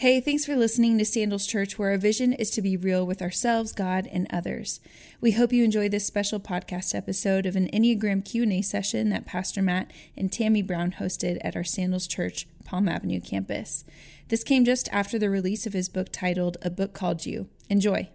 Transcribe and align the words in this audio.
Hey, 0.00 0.20
thanks 0.20 0.44
for 0.44 0.54
listening 0.54 0.96
to 0.98 1.04
Sandals 1.04 1.44
Church, 1.44 1.76
where 1.76 1.90
our 1.90 1.98
vision 1.98 2.32
is 2.32 2.50
to 2.50 2.62
be 2.62 2.76
real 2.76 3.04
with 3.04 3.20
ourselves, 3.20 3.72
God, 3.72 4.06
and 4.12 4.28
others. 4.32 4.78
We 5.20 5.32
hope 5.32 5.52
you 5.52 5.64
enjoy 5.64 5.88
this 5.88 6.06
special 6.06 6.38
podcast 6.38 6.94
episode 6.94 7.46
of 7.46 7.56
an 7.56 7.68
Enneagram 7.72 8.24
Q&A 8.24 8.62
session 8.62 9.08
that 9.08 9.26
Pastor 9.26 9.60
Matt 9.60 9.90
and 10.16 10.32
Tammy 10.32 10.62
Brown 10.62 10.92
hosted 10.92 11.38
at 11.40 11.56
our 11.56 11.64
Sandals 11.64 12.06
Church 12.06 12.46
Palm 12.64 12.88
Avenue 12.88 13.20
campus. 13.20 13.84
This 14.28 14.44
came 14.44 14.64
just 14.64 14.88
after 14.92 15.18
the 15.18 15.28
release 15.28 15.66
of 15.66 15.72
his 15.72 15.88
book 15.88 16.10
titled 16.12 16.58
A 16.62 16.70
Book 16.70 16.92
Called 16.92 17.26
You. 17.26 17.48
Enjoy. 17.68 18.08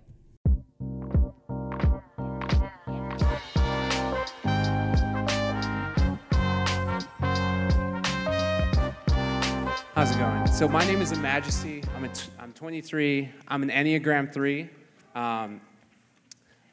How's 9.94 10.12
it 10.12 10.18
going? 10.18 10.33
So 10.54 10.68
my 10.68 10.86
name 10.86 11.02
is 11.02 11.18
Majesty. 11.18 11.84
I'm, 11.96 12.04
a 12.04 12.10
t- 12.10 12.30
I'm 12.38 12.54
23. 12.54 13.28
I'm 13.48 13.64
an 13.64 13.72
Enneagram 13.72 14.32
3. 14.32 14.70
Um, 15.16 15.60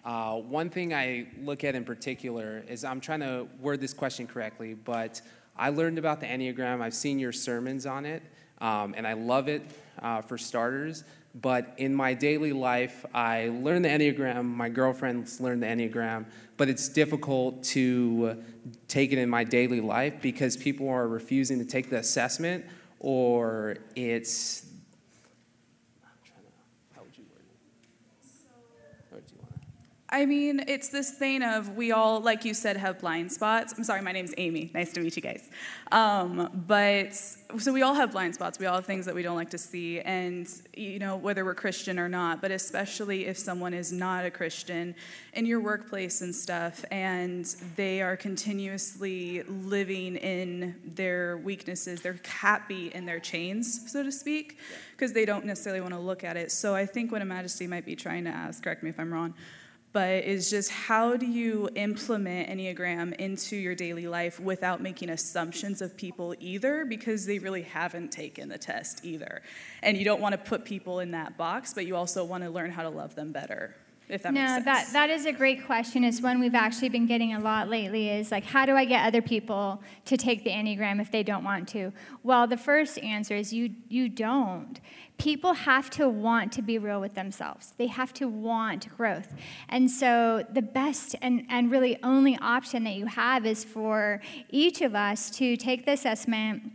uh, 0.04 0.34
one 0.34 0.68
thing 0.68 0.92
I 0.92 1.28
look 1.42 1.64
at 1.64 1.74
in 1.74 1.86
particular 1.86 2.62
is 2.68 2.84
I'm 2.84 3.00
trying 3.00 3.20
to 3.20 3.48
word 3.58 3.80
this 3.80 3.94
question 3.94 4.26
correctly, 4.26 4.74
but 4.74 5.22
I 5.56 5.70
learned 5.70 5.98
about 5.98 6.20
the 6.20 6.26
Enneagram. 6.26 6.82
I've 6.82 6.92
seen 6.92 7.18
your 7.18 7.32
sermons 7.32 7.86
on 7.86 8.04
it, 8.04 8.22
um, 8.60 8.94
and 8.98 9.06
I 9.06 9.14
love 9.14 9.48
it 9.48 9.62
uh, 10.02 10.20
for 10.20 10.36
starters. 10.36 11.04
But 11.40 11.72
in 11.78 11.94
my 11.94 12.12
daily 12.12 12.52
life, 12.52 13.06
I 13.14 13.48
learned 13.48 13.86
the 13.86 13.88
Enneagram. 13.88 14.44
My 14.44 14.68
girlfriends 14.68 15.40
learned 15.40 15.62
the 15.62 15.68
Enneagram, 15.68 16.26
but 16.58 16.68
it's 16.68 16.86
difficult 16.86 17.64
to 17.64 18.42
take 18.88 19.12
it 19.12 19.18
in 19.18 19.30
my 19.30 19.42
daily 19.42 19.80
life 19.80 20.20
because 20.20 20.54
people 20.54 20.86
are 20.90 21.08
refusing 21.08 21.58
to 21.58 21.64
take 21.64 21.88
the 21.88 21.96
assessment 21.96 22.66
or 23.00 23.78
it's 23.96 24.66
how 26.94 27.02
would 27.02 27.16
you 27.16 27.24
word 27.32 27.42
it? 27.42 27.56
Or 29.14 29.20
do 29.20 29.34
you 29.34 29.40
want 29.40 29.54
to? 29.54 29.60
I 30.12 30.26
mean, 30.26 30.64
it's 30.66 30.88
this 30.88 31.12
thing 31.12 31.40
of 31.40 31.76
we 31.76 31.92
all, 31.92 32.20
like 32.20 32.44
you 32.44 32.52
said, 32.52 32.76
have 32.76 32.98
blind 32.98 33.30
spots. 33.30 33.74
I'm 33.76 33.84
sorry, 33.84 34.02
my 34.02 34.10
name's 34.10 34.34
Amy. 34.38 34.68
Nice 34.74 34.92
to 34.94 35.00
meet 35.00 35.14
you 35.14 35.22
guys. 35.22 35.48
Um, 35.92 36.64
but 36.66 37.14
so 37.14 37.72
we 37.72 37.82
all 37.82 37.94
have 37.94 38.10
blind 38.10 38.34
spots. 38.34 38.58
We 38.58 38.66
all 38.66 38.74
have 38.74 38.86
things 38.86 39.06
that 39.06 39.14
we 39.14 39.22
don't 39.22 39.36
like 39.36 39.50
to 39.50 39.58
see, 39.58 40.00
and 40.00 40.50
you 40.76 40.98
know 40.98 41.16
whether 41.16 41.44
we're 41.44 41.54
Christian 41.54 41.96
or 41.96 42.08
not. 42.08 42.42
But 42.42 42.50
especially 42.50 43.26
if 43.26 43.38
someone 43.38 43.72
is 43.72 43.92
not 43.92 44.24
a 44.24 44.32
Christian 44.32 44.96
in 45.34 45.46
your 45.46 45.60
workplace 45.60 46.22
and 46.22 46.34
stuff, 46.34 46.84
and 46.90 47.44
they 47.76 48.02
are 48.02 48.16
continuously 48.16 49.44
living 49.44 50.16
in 50.16 50.74
their 50.84 51.36
weaknesses, 51.36 52.00
they're 52.00 52.18
happy 52.26 52.88
in 52.88 53.06
their 53.06 53.20
chains, 53.20 53.88
so 53.92 54.02
to 54.02 54.10
speak, 54.10 54.58
because 54.90 55.12
they 55.12 55.24
don't 55.24 55.44
necessarily 55.44 55.80
want 55.80 55.94
to 55.94 56.00
look 56.00 56.24
at 56.24 56.36
it. 56.36 56.50
So 56.50 56.74
I 56.74 56.84
think 56.84 57.12
what 57.12 57.22
a 57.22 57.24
Majesty 57.24 57.68
might 57.68 57.86
be 57.86 57.94
trying 57.94 58.24
to 58.24 58.30
ask, 58.30 58.60
correct 58.64 58.82
me 58.82 58.90
if 58.90 58.98
I'm 58.98 59.12
wrong 59.12 59.34
but 59.92 60.24
is 60.24 60.50
just 60.50 60.70
how 60.70 61.16
do 61.16 61.26
you 61.26 61.68
implement 61.74 62.48
Enneagram 62.48 63.14
into 63.16 63.56
your 63.56 63.74
daily 63.74 64.06
life 64.06 64.38
without 64.38 64.80
making 64.80 65.10
assumptions 65.10 65.82
of 65.82 65.96
people 65.96 66.34
either, 66.38 66.84
because 66.84 67.26
they 67.26 67.38
really 67.38 67.62
haven't 67.62 68.12
taken 68.12 68.48
the 68.48 68.58
test 68.58 69.04
either. 69.04 69.42
And 69.82 69.96
you 69.96 70.04
don't 70.04 70.20
want 70.20 70.32
to 70.32 70.38
put 70.38 70.64
people 70.64 71.00
in 71.00 71.10
that 71.10 71.36
box, 71.36 71.74
but 71.74 71.86
you 71.86 71.96
also 71.96 72.24
want 72.24 72.44
to 72.44 72.50
learn 72.50 72.70
how 72.70 72.82
to 72.82 72.90
love 72.90 73.14
them 73.14 73.32
better. 73.32 73.74
If 74.10 74.24
that 74.24 74.34
no, 74.34 74.40
makes 74.40 74.52
sense. 74.52 74.64
that 74.64 74.88
that 74.92 75.10
is 75.10 75.24
a 75.24 75.32
great 75.32 75.64
question. 75.64 76.02
It's 76.02 76.20
one 76.20 76.40
we've 76.40 76.54
actually 76.54 76.88
been 76.88 77.06
getting 77.06 77.34
a 77.34 77.38
lot 77.38 77.68
lately. 77.68 78.10
Is 78.10 78.32
like, 78.32 78.44
how 78.44 78.66
do 78.66 78.74
I 78.74 78.84
get 78.84 79.06
other 79.06 79.22
people 79.22 79.82
to 80.06 80.16
take 80.16 80.42
the 80.42 80.50
enneagram 80.50 81.00
if 81.00 81.12
they 81.12 81.22
don't 81.22 81.44
want 81.44 81.68
to? 81.68 81.92
Well, 82.22 82.46
the 82.46 82.56
first 82.56 82.98
answer 82.98 83.36
is 83.36 83.52
you 83.52 83.70
you 83.88 84.08
don't. 84.08 84.80
People 85.18 85.52
have 85.52 85.90
to 85.90 86.08
want 86.08 86.50
to 86.52 86.62
be 86.62 86.78
real 86.78 87.00
with 87.00 87.14
themselves. 87.14 87.72
They 87.76 87.86
have 87.86 88.12
to 88.14 88.26
want 88.26 88.88
growth, 88.96 89.34
and 89.68 89.90
so 89.90 90.44
the 90.52 90.62
best 90.62 91.14
and 91.22 91.46
and 91.48 91.70
really 91.70 91.96
only 92.02 92.36
option 92.38 92.84
that 92.84 92.94
you 92.94 93.06
have 93.06 93.46
is 93.46 93.64
for 93.64 94.20
each 94.50 94.80
of 94.80 94.94
us 94.94 95.30
to 95.38 95.56
take 95.56 95.86
the 95.86 95.92
assessment, 95.92 96.72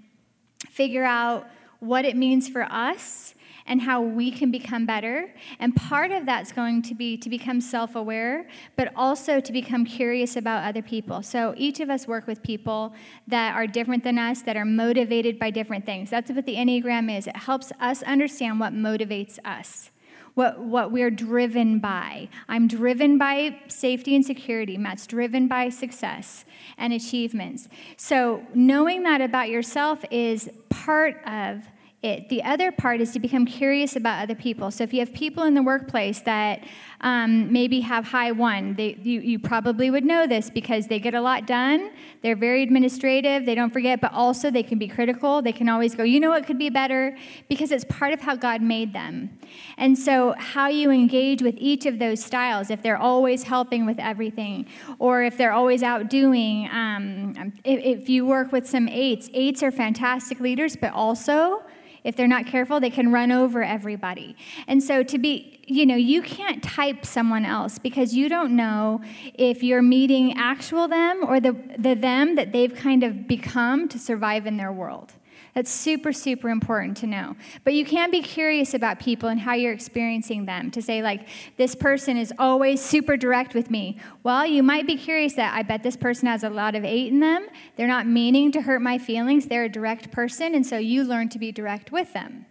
figure 0.70 1.04
out 1.04 1.48
what 1.80 2.06
it 2.06 2.16
means 2.16 2.48
for 2.48 2.64
us 2.64 3.35
and 3.68 3.82
how 3.82 4.02
we 4.02 4.32
can 4.32 4.52
become 4.52 4.86
better. 4.86 5.34
And 5.60 5.76
part 5.76 6.12
of 6.12 6.26
that's 6.26 6.52
going 6.52 6.82
to 6.84 6.96
be 6.96 7.18
to 7.18 7.30
become 7.30 7.60
self 7.62 7.96
aware, 7.96 8.48
but 8.76 8.92
also 8.96 9.40
to 9.40 9.52
become 9.52 9.86
curious 9.86 10.36
about 10.36 10.64
other 10.64 10.82
people. 10.82 11.24
So 11.24 11.54
each 11.58 11.80
of 11.80 11.90
us 11.90 12.08
work 12.08 12.28
with 12.28 12.44
people 12.44 12.94
that 13.28 13.56
are 13.56 13.66
different 13.66 14.04
than 14.04 14.20
us, 14.20 14.42
that 14.44 14.56
are 14.56 14.66
motivated 14.66 15.40
by 15.40 15.50
different 15.50 15.86
things. 15.86 16.10
That's 16.10 16.32
what 16.32 16.46
the 16.46 16.56
Enneagram 16.56 17.16
is. 17.16 17.28
It 17.28 17.36
helps 17.36 17.72
us 17.80 18.04
understand 18.04 18.60
what 18.60 18.74
motivates 18.74 19.40
us. 19.44 19.90
What, 20.36 20.60
what 20.60 20.92
we're 20.92 21.12
driven 21.12 21.80
by. 21.80 22.28
I'm 22.50 22.68
driven 22.68 23.18
by 23.18 23.58
safety 23.70 24.18
and 24.18 24.26
security. 24.26 24.78
Matt's 24.78 25.08
driven 25.08 25.48
by 25.48 25.70
success 25.70 26.44
and 26.78 26.92
achievements. 26.92 27.70
So, 27.96 28.46
knowing 28.54 29.04
that 29.04 29.22
about 29.22 29.48
yourself 29.48 30.04
is 30.12 30.50
part 30.70 31.26
of 31.26 31.64
it. 32.06 32.30
The 32.30 32.44
other 32.44 32.72
part 32.72 33.02
is 33.02 33.12
to 33.14 33.20
become 33.20 33.46
curious 33.46 33.96
about 33.96 34.22
other 34.22 34.36
people. 34.36 34.72
So 34.72 34.84
if 34.84 34.94
you 34.94 35.00
have 35.00 35.14
people 35.14 35.44
in 35.44 35.54
the 35.56 35.64
workplace 35.64 36.22
that 36.22 36.64
um, 37.02 37.52
maybe 37.52 37.82
have 37.82 38.06
high 38.06 38.32
one, 38.32 38.76
they, 38.76 38.98
you, 39.02 39.20
you 39.20 39.40
probably 39.40 39.90
would 39.90 40.06
know 40.06 40.26
this 40.28 40.50
because 40.50 40.88
they 40.88 41.00
get 41.00 41.14
a 41.14 41.22
lot 41.22 41.46
done. 41.46 41.92
They're 42.22 42.36
very 42.36 42.64
administrative. 42.64 43.46
They 43.46 43.56
don't 43.56 43.72
forget, 43.74 44.00
but 44.00 44.14
also 44.14 44.50
they 44.50 44.64
can 44.64 44.78
be 44.78 44.88
critical. 44.88 45.42
They 45.42 45.52
can 45.52 45.68
always 45.68 45.96
go, 45.96 46.04
you 46.04 46.20
know 46.20 46.30
what 46.30 46.46
could 46.46 46.58
be 46.58 46.70
better? 46.70 47.18
Because 47.50 47.72
it's 47.72 47.86
part 47.86 48.14
of 48.14 48.22
how 48.22 48.36
God 48.36 48.62
made 48.62 48.94
them. 48.94 49.38
And 49.78 49.98
so 49.98 50.34
how 50.38 50.68
you 50.68 50.92
engage 50.92 51.42
with 51.42 51.56
each 51.58 51.86
of 51.86 52.00
those 52.00 52.24
styles, 52.24 52.70
if 52.70 52.82
they're 52.82 52.98
always 52.98 53.44
helping 53.44 53.86
with 53.86 54.00
everything, 54.00 54.68
or 55.00 55.24
if 55.24 55.38
they're 55.38 55.54
always 55.54 55.84
outdoing, 55.84 56.70
um, 56.72 57.54
if, 57.64 58.02
if 58.02 58.10
you 58.10 58.26
work 58.26 58.52
with 58.52 58.68
some 58.68 58.88
eights, 58.88 59.30
eights 59.34 59.62
are 59.64 59.72
fantastic 59.72 60.40
leaders, 60.40 60.76
but 60.76 60.94
also 60.94 61.65
if 62.06 62.16
they're 62.16 62.28
not 62.28 62.46
careful, 62.46 62.80
they 62.80 62.92
can 62.92 63.12
run 63.12 63.32
over 63.32 63.64
everybody. 63.64 64.38
And 64.68 64.82
so 64.82 65.02
to 65.04 65.18
be, 65.18 65.60
you 65.68 65.88
know, 65.88 65.96
you 65.96 66.22
can't 66.22 66.64
type 66.64 67.04
someone 67.04 67.46
else 67.46 67.80
because 67.80 68.14
you 68.14 68.30
don't 68.30 68.56
know 68.56 69.02
if 69.34 69.64
you're 69.64 69.82
meeting 69.82 70.38
actual 70.38 70.88
them 70.88 71.24
or 71.28 71.40
the, 71.40 71.54
the 71.78 71.96
them 71.96 72.36
that 72.36 72.52
they've 72.52 72.74
kind 72.74 73.04
of 73.04 73.28
become 73.28 73.90
to 73.90 73.98
survive 73.98 74.46
in 74.46 74.56
their 74.56 74.72
world. 74.72 75.14
That's 75.56 75.72
super, 75.72 76.12
super 76.12 76.50
important 76.50 76.98
to 76.98 77.08
know. 77.08 77.38
But 77.64 77.74
you 77.76 77.86
can 77.86 78.12
be 78.12 78.22
curious 78.22 78.74
about 78.74 79.00
people 79.00 79.30
and 79.30 79.40
how 79.40 79.54
you're 79.54 79.72
experiencing 79.72 80.46
them 80.46 80.70
to 80.72 80.82
say, 80.82 81.02
like, 81.02 81.30
this 81.56 81.76
person 81.76 82.18
is 82.18 82.34
always 82.38 82.82
super 82.82 83.16
direct 83.16 83.54
with 83.54 83.72
me. 83.72 83.98
Well, 84.22 84.46
you 84.46 84.64
might 84.64 84.86
be 84.86 84.98
curious 84.98 85.34
that 85.36 85.56
I 85.56 85.64
bet 85.64 85.82
this 85.82 85.96
person 85.96 86.28
has 86.28 86.44
a 86.44 86.50
lot 86.50 86.76
of 86.76 86.84
eight 86.84 87.08
in 87.08 87.22
them. 87.22 87.48
They're 87.78 87.88
not 87.88 88.06
meaning 88.06 88.52
to 88.52 88.62
hurt 88.62 88.82
my 88.82 88.98
feelings, 88.98 89.48
they're 89.48 89.64
a 89.64 89.70
direct 89.70 90.12
person, 90.12 90.54
and 90.56 90.66
so 90.66 90.78
you 90.78 91.06
learn 91.06 91.30
to 91.30 91.40
be 91.40 91.54
direct 91.54 91.90
with 91.90 92.12
them. 92.12 92.46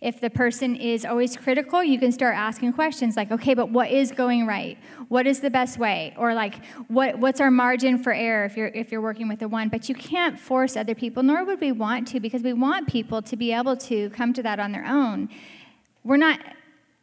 If 0.00 0.20
the 0.20 0.30
person 0.30 0.76
is 0.76 1.04
always 1.04 1.36
critical, 1.36 1.82
you 1.82 1.98
can 1.98 2.12
start 2.12 2.36
asking 2.36 2.72
questions 2.72 3.16
like, 3.16 3.30
okay, 3.30 3.54
but 3.54 3.70
what 3.70 3.90
is 3.90 4.10
going 4.12 4.46
right? 4.46 4.78
What 5.08 5.26
is 5.26 5.40
the 5.40 5.50
best 5.50 5.78
way? 5.78 6.14
Or 6.16 6.34
like, 6.34 6.64
what, 6.88 7.18
what's 7.18 7.40
our 7.40 7.50
margin 7.50 7.98
for 7.98 8.12
error 8.12 8.44
if 8.44 8.56
you're, 8.56 8.68
if 8.68 8.92
you're 8.92 9.00
working 9.00 9.28
with 9.28 9.42
a 9.42 9.48
one? 9.48 9.68
But 9.68 9.88
you 9.88 9.94
can't 9.94 10.38
force 10.38 10.76
other 10.76 10.94
people, 10.94 11.22
nor 11.22 11.44
would 11.44 11.60
we 11.60 11.72
want 11.72 12.08
to, 12.08 12.20
because 12.20 12.42
we 12.42 12.52
want 12.52 12.88
people 12.88 13.22
to 13.22 13.36
be 13.36 13.52
able 13.52 13.76
to 13.76 14.10
come 14.10 14.32
to 14.34 14.42
that 14.42 14.60
on 14.60 14.72
their 14.72 14.86
own. 14.86 15.28
We're 16.04 16.16
not 16.16 16.40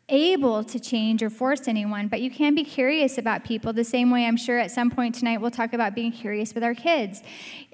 able 0.10 0.64
to 0.64 0.80
change 0.80 1.24
or 1.24 1.30
force 1.30 1.68
anyone, 1.68 2.08
but 2.08 2.22
you 2.22 2.30
can 2.30 2.54
be 2.54 2.64
curious 2.64 3.18
about 3.18 3.44
people 3.44 3.74
the 3.74 3.84
same 3.84 4.12
way 4.12 4.26
I'm 4.26 4.38
sure 4.38 4.60
at 4.60 4.70
some 4.70 4.92
point 4.92 5.16
tonight 5.16 5.42
we'll 5.42 5.52
talk 5.52 5.74
about 5.74 5.96
being 5.96 6.12
curious 6.12 6.54
with 6.54 6.64
our 6.64 6.76
kids. 6.76 7.24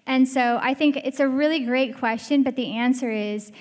And 0.07 0.27
so 0.27 0.57
I 0.61 0.73
think 0.73 0.97
it's 0.97 1.19
a 1.19 1.27
really 1.27 1.59
great 1.59 1.97
question, 1.97 2.41
but 2.41 2.55
the 2.55 2.71
answer 2.71 3.11
is 3.11 3.51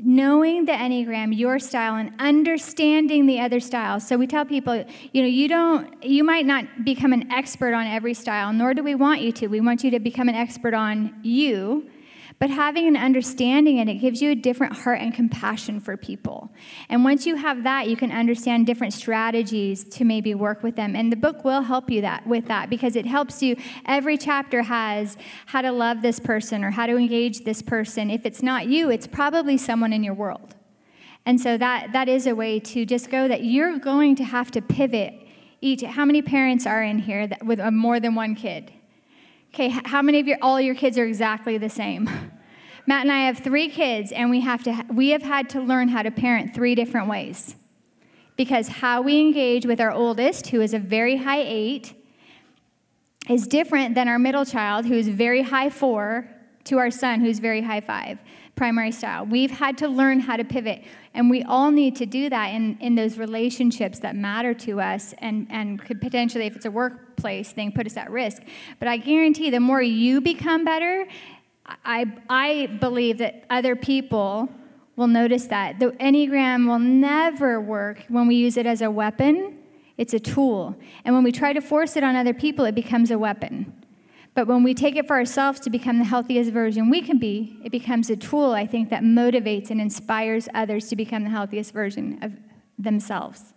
knowing 0.00 0.64
the 0.64 0.72
enneagram 0.72 1.36
your 1.36 1.58
style 1.58 1.96
and 1.96 2.12
understanding 2.20 3.26
the 3.26 3.40
other 3.40 3.58
styles 3.58 4.06
so 4.06 4.16
we 4.16 4.28
tell 4.28 4.44
people 4.44 4.84
you 5.12 5.20
know 5.20 5.28
you 5.28 5.48
don't 5.48 6.04
you 6.04 6.22
might 6.22 6.46
not 6.46 6.64
become 6.84 7.12
an 7.12 7.30
expert 7.32 7.74
on 7.74 7.84
every 7.84 8.14
style 8.14 8.52
nor 8.52 8.74
do 8.74 8.82
we 8.82 8.94
want 8.94 9.20
you 9.20 9.32
to. 9.32 9.48
We 9.48 9.60
want 9.60 9.82
you 9.82 9.90
to 9.90 9.98
become 9.98 10.28
an 10.28 10.34
expert 10.34 10.74
on 10.74 11.14
you 11.22 11.88
but 12.38 12.50
having 12.50 12.86
an 12.86 12.96
understanding 12.96 13.80
and 13.80 13.90
it 13.90 13.96
gives 13.96 14.22
you 14.22 14.30
a 14.30 14.34
different 14.34 14.72
heart 14.72 15.00
and 15.00 15.12
compassion 15.12 15.80
for 15.80 15.96
people. 15.96 16.50
And 16.88 17.02
once 17.02 17.26
you 17.26 17.34
have 17.34 17.64
that, 17.64 17.88
you 17.88 17.96
can 17.96 18.12
understand 18.12 18.66
different 18.66 18.94
strategies 18.94 19.82
to 19.84 20.04
maybe 20.04 20.34
work 20.34 20.62
with 20.62 20.76
them. 20.76 20.94
And 20.94 21.10
the 21.10 21.16
book 21.16 21.44
will 21.44 21.62
help 21.62 21.90
you 21.90 22.00
that 22.02 22.26
with 22.26 22.46
that 22.46 22.70
because 22.70 22.94
it 22.94 23.06
helps 23.06 23.42
you. 23.42 23.56
Every 23.86 24.16
chapter 24.16 24.62
has 24.62 25.16
how 25.46 25.62
to 25.62 25.72
love 25.72 26.00
this 26.00 26.20
person 26.20 26.62
or 26.62 26.70
how 26.70 26.86
to 26.86 26.96
engage 26.96 27.44
this 27.44 27.60
person. 27.60 28.10
If 28.10 28.24
it's 28.24 28.42
not 28.42 28.68
you, 28.68 28.90
it's 28.90 29.08
probably 29.08 29.56
someone 29.56 29.92
in 29.92 30.04
your 30.04 30.14
world. 30.14 30.54
And 31.26 31.40
so 31.40 31.58
that 31.58 31.92
that 31.92 32.08
is 32.08 32.26
a 32.26 32.34
way 32.34 32.60
to 32.60 32.86
just 32.86 33.10
go 33.10 33.26
that 33.28 33.44
you're 33.44 33.78
going 33.78 34.14
to 34.16 34.24
have 34.24 34.50
to 34.52 34.62
pivot 34.62 35.12
each. 35.60 35.82
How 35.82 36.04
many 36.04 36.22
parents 36.22 36.66
are 36.66 36.82
in 36.82 37.00
here 37.00 37.26
that, 37.26 37.44
with 37.44 37.58
a, 37.58 37.70
more 37.70 37.98
than 37.98 38.14
one 38.14 38.34
kid? 38.34 38.72
Okay, 39.54 39.68
how 39.68 40.02
many 40.02 40.20
of 40.20 40.26
your 40.26 40.38
all 40.42 40.60
your 40.60 40.74
kids 40.74 40.98
are 40.98 41.04
exactly 41.04 41.58
the 41.58 41.70
same? 41.70 42.04
Matt 42.86 43.02
and 43.02 43.12
I 43.12 43.26
have 43.26 43.38
three 43.38 43.68
kids, 43.68 44.12
and 44.12 44.30
we 44.30 44.40
have 44.40 44.62
to 44.64 44.84
we 44.92 45.10
have 45.10 45.22
had 45.22 45.50
to 45.50 45.60
learn 45.60 45.88
how 45.88 46.02
to 46.02 46.10
parent 46.10 46.54
three 46.54 46.74
different 46.74 47.08
ways. 47.08 47.54
Because 48.36 48.68
how 48.68 49.02
we 49.02 49.18
engage 49.20 49.66
with 49.66 49.80
our 49.80 49.90
oldest, 49.90 50.48
who 50.48 50.60
is 50.60 50.72
a 50.72 50.78
very 50.78 51.16
high 51.16 51.42
eight, 51.42 51.94
is 53.28 53.46
different 53.46 53.94
than 53.94 54.06
our 54.08 54.18
middle 54.18 54.44
child, 54.44 54.86
who's 54.86 55.08
very 55.08 55.42
high 55.42 55.70
four, 55.70 56.28
to 56.64 56.78
our 56.78 56.90
son, 56.90 57.20
who's 57.20 57.40
very 57.40 57.62
high 57.62 57.80
five, 57.80 58.18
primary 58.58 58.92
style. 58.92 59.24
We've 59.24 59.50
had 59.50 59.78
to 59.78 59.88
learn 59.88 60.20
how 60.20 60.36
to 60.36 60.44
pivot, 60.44 60.84
and 61.14 61.30
we 61.30 61.42
all 61.44 61.70
need 61.70 61.96
to 61.96 62.06
do 62.06 62.28
that 62.28 62.48
in, 62.48 62.76
in 62.80 62.94
those 62.94 63.16
relationships 63.16 64.00
that 64.00 64.16
matter 64.16 64.52
to 64.54 64.80
us 64.80 65.14
and, 65.18 65.46
and 65.48 65.80
could 65.80 66.00
potentially, 66.00 66.44
if 66.44 66.56
it's 66.56 66.66
a 66.66 66.70
workplace 66.70 67.52
thing, 67.52 67.72
put 67.72 67.86
us 67.86 67.96
at 67.96 68.10
risk. 68.10 68.42
But 68.78 68.88
I 68.88 68.98
guarantee 68.98 69.48
the 69.48 69.60
more 69.60 69.80
you 69.80 70.20
become 70.20 70.64
better, 70.64 71.06
I, 71.84 72.12
I 72.28 72.66
believe 72.80 73.18
that 73.18 73.44
other 73.48 73.76
people 73.76 74.50
will 74.96 75.06
notice 75.06 75.46
that. 75.46 75.78
The 75.78 75.92
Enneagram 75.92 76.68
will 76.68 76.80
never 76.80 77.60
work 77.60 78.04
when 78.08 78.26
we 78.26 78.34
use 78.34 78.56
it 78.56 78.66
as 78.66 78.82
a 78.82 78.90
weapon 78.90 79.58
it's 79.98 80.14
a 80.14 80.20
tool. 80.20 80.76
And 81.04 81.14
when 81.14 81.24
we 81.24 81.32
try 81.32 81.52
to 81.52 81.60
force 81.60 81.96
it 81.96 82.04
on 82.04 82.14
other 82.14 82.32
people, 82.32 82.64
it 82.64 82.74
becomes 82.74 83.10
a 83.10 83.18
weapon. 83.18 83.72
But 84.38 84.46
when 84.46 84.62
we 84.62 84.72
take 84.72 84.94
it 84.94 85.08
for 85.08 85.16
ourselves 85.16 85.58
to 85.58 85.68
become 85.68 85.98
the 85.98 86.04
healthiest 86.04 86.52
version 86.52 86.90
we 86.90 87.02
can 87.02 87.18
be, 87.18 87.58
it 87.64 87.72
becomes 87.72 88.08
a 88.08 88.14
tool, 88.14 88.52
I 88.52 88.68
think, 88.68 88.88
that 88.90 89.02
motivates 89.02 89.70
and 89.70 89.80
inspires 89.80 90.48
others 90.54 90.88
to 90.90 90.94
become 90.94 91.24
the 91.24 91.30
healthiest 91.30 91.72
version 91.72 92.20
of 92.22 92.34
themselves. 92.78 93.52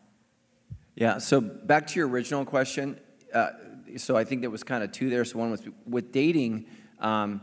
Yeah, 0.96 1.20
so 1.20 1.40
back 1.40 1.86
to 1.86 2.00
your 2.00 2.08
original 2.08 2.44
question. 2.46 3.00
Uh, 3.32 3.52
so 3.96 4.18
I 4.18 4.24
think 4.24 4.42
there 4.42 4.50
was 4.50 4.64
kind 4.64 4.84
of 4.84 4.92
two 4.92 5.12
there. 5.12 5.24
So 5.24 5.38
one 5.38 5.52
was 5.52 5.64
with 5.86 6.12
dating, 6.12 6.66
um, 6.98 7.42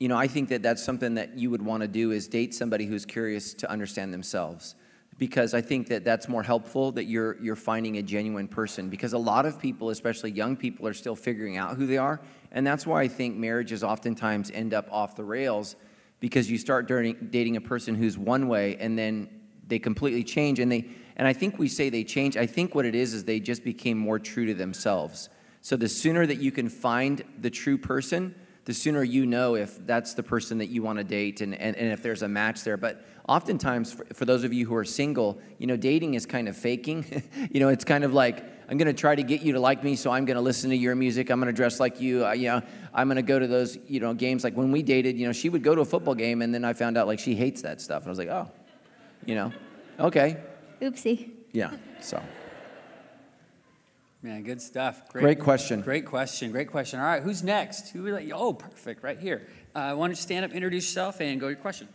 you 0.00 0.08
know, 0.08 0.16
I 0.16 0.26
think 0.26 0.48
that 0.48 0.62
that's 0.62 0.82
something 0.82 1.12
that 1.16 1.36
you 1.36 1.50
would 1.50 1.60
want 1.60 1.82
to 1.82 1.88
do 1.88 2.10
is 2.10 2.26
date 2.26 2.54
somebody 2.54 2.86
who's 2.86 3.04
curious 3.04 3.52
to 3.52 3.70
understand 3.70 4.14
themselves 4.14 4.76
because 5.18 5.52
I 5.52 5.60
think 5.60 5.88
that 5.88 6.04
that's 6.04 6.26
more 6.26 6.42
helpful 6.42 6.90
that 6.92 7.04
you're 7.04 7.40
you're 7.42 7.54
finding 7.54 7.98
a 7.98 8.02
genuine 8.02 8.48
person 8.48 8.88
because 8.88 9.12
a 9.12 9.18
lot 9.18 9.44
of 9.44 9.60
people 9.60 9.90
especially 9.90 10.30
young 10.30 10.56
people 10.56 10.86
are 10.86 10.94
still 10.94 11.14
figuring 11.14 11.58
out 11.58 11.76
who 11.76 11.86
they 11.86 11.98
are 11.98 12.20
and 12.52 12.66
that's 12.66 12.86
why 12.86 13.02
I 13.02 13.08
think 13.08 13.36
marriages 13.36 13.82
oftentimes 13.82 14.50
end 14.50 14.74
up 14.74 14.86
off 14.92 15.16
the 15.16 15.24
rails 15.24 15.76
because 16.20 16.50
you 16.50 16.58
start 16.58 16.86
dating 16.86 17.56
a 17.56 17.60
person 17.60 17.94
who's 17.94 18.16
one 18.16 18.46
way 18.46 18.76
and 18.76 18.96
then 18.98 19.28
they 19.66 19.78
completely 19.78 20.22
change 20.22 20.60
and 20.60 20.70
they 20.70 20.88
and 21.16 21.28
I 21.28 21.34
think 21.34 21.58
we 21.58 21.68
say 21.68 21.90
they 21.90 22.04
change. 22.04 22.38
I 22.38 22.46
think 22.46 22.74
what 22.74 22.86
it 22.86 22.94
is 22.94 23.12
is 23.12 23.24
they 23.24 23.38
just 23.38 23.64
became 23.64 23.98
more 23.98 24.18
true 24.18 24.46
to 24.46 24.54
themselves. 24.54 25.28
So 25.60 25.76
the 25.76 25.88
sooner 25.88 26.26
that 26.26 26.38
you 26.38 26.50
can 26.50 26.70
find 26.70 27.22
the 27.38 27.50
true 27.50 27.76
person 27.76 28.34
the 28.64 28.74
sooner 28.74 29.02
you 29.02 29.26
know 29.26 29.56
if 29.56 29.84
that's 29.86 30.14
the 30.14 30.22
person 30.22 30.58
that 30.58 30.66
you 30.66 30.82
want 30.82 30.98
to 30.98 31.04
date 31.04 31.40
and, 31.40 31.54
and, 31.54 31.76
and 31.76 31.92
if 31.92 32.02
there's 32.02 32.22
a 32.22 32.28
match 32.28 32.62
there. 32.62 32.76
But 32.76 33.04
oftentimes 33.28 33.92
for, 33.92 34.04
for, 34.12 34.24
those 34.24 34.44
of 34.44 34.52
you 34.52 34.66
who 34.66 34.74
are 34.76 34.84
single 34.84 35.40
you 35.58 35.66
know 35.66 35.76
dating 35.76 36.14
is 36.14 36.26
kind 36.26 36.48
of 36.48 36.56
faking. 36.56 37.22
You 37.50 37.60
know 37.60 37.68
it's 37.68 37.84
kind 37.84 38.04
of 38.04 38.14
like 38.14 38.61
i'm 38.72 38.78
going 38.78 38.86
to 38.86 38.98
try 38.98 39.14
to 39.14 39.22
get 39.22 39.42
you 39.42 39.52
to 39.52 39.60
like 39.60 39.84
me 39.84 39.94
so 39.94 40.10
i'm 40.10 40.24
going 40.24 40.36
to 40.36 40.40
listen 40.40 40.70
to 40.70 40.76
your 40.76 40.94
music 40.94 41.28
i'm 41.28 41.38
going 41.38 41.46
to 41.46 41.52
dress 41.52 41.78
like 41.78 42.00
you 42.00 42.24
uh, 42.26 42.32
you 42.32 42.48
know 42.48 42.62
i'm 42.94 43.06
going 43.06 43.16
to 43.16 43.22
go 43.22 43.38
to 43.38 43.46
those 43.46 43.76
you 43.86 44.00
know 44.00 44.14
games 44.14 44.42
like 44.42 44.54
when 44.54 44.72
we 44.72 44.82
dated 44.82 45.18
you 45.18 45.26
know 45.26 45.32
she 45.32 45.50
would 45.50 45.62
go 45.62 45.74
to 45.74 45.82
a 45.82 45.84
football 45.84 46.14
game 46.14 46.40
and 46.40 46.54
then 46.54 46.64
i 46.64 46.72
found 46.72 46.96
out 46.96 47.06
like 47.06 47.18
she 47.18 47.34
hates 47.34 47.60
that 47.60 47.82
stuff 47.82 48.02
and 48.02 48.08
i 48.08 48.10
was 48.10 48.18
like 48.18 48.28
oh 48.28 48.50
you 49.26 49.34
know 49.34 49.52
okay 50.00 50.38
oopsie 50.80 51.30
yeah 51.52 51.70
so 52.00 52.20
Man, 54.24 54.44
good 54.44 54.62
stuff. 54.62 55.08
Great, 55.08 55.22
great, 55.22 55.40
question. 55.40 55.80
Great 55.80 56.06
question. 56.06 56.52
Great 56.52 56.68
question. 56.68 57.00
All 57.00 57.06
right, 57.06 57.24
who's 57.24 57.42
next? 57.42 57.88
Who 57.88 58.04
would 58.04 58.12
like? 58.12 58.30
Oh, 58.32 58.52
perfect. 58.52 59.02
Right 59.02 59.18
here. 59.18 59.48
Uh, 59.74 59.94
why 59.94 60.06
don't 60.06 60.10
you 60.10 60.14
stand 60.14 60.44
up, 60.44 60.52
introduce 60.52 60.84
yourself, 60.84 61.20
and 61.20 61.40
go 61.40 61.46
to 61.46 61.54
your 61.54 61.60
question. 61.60 61.88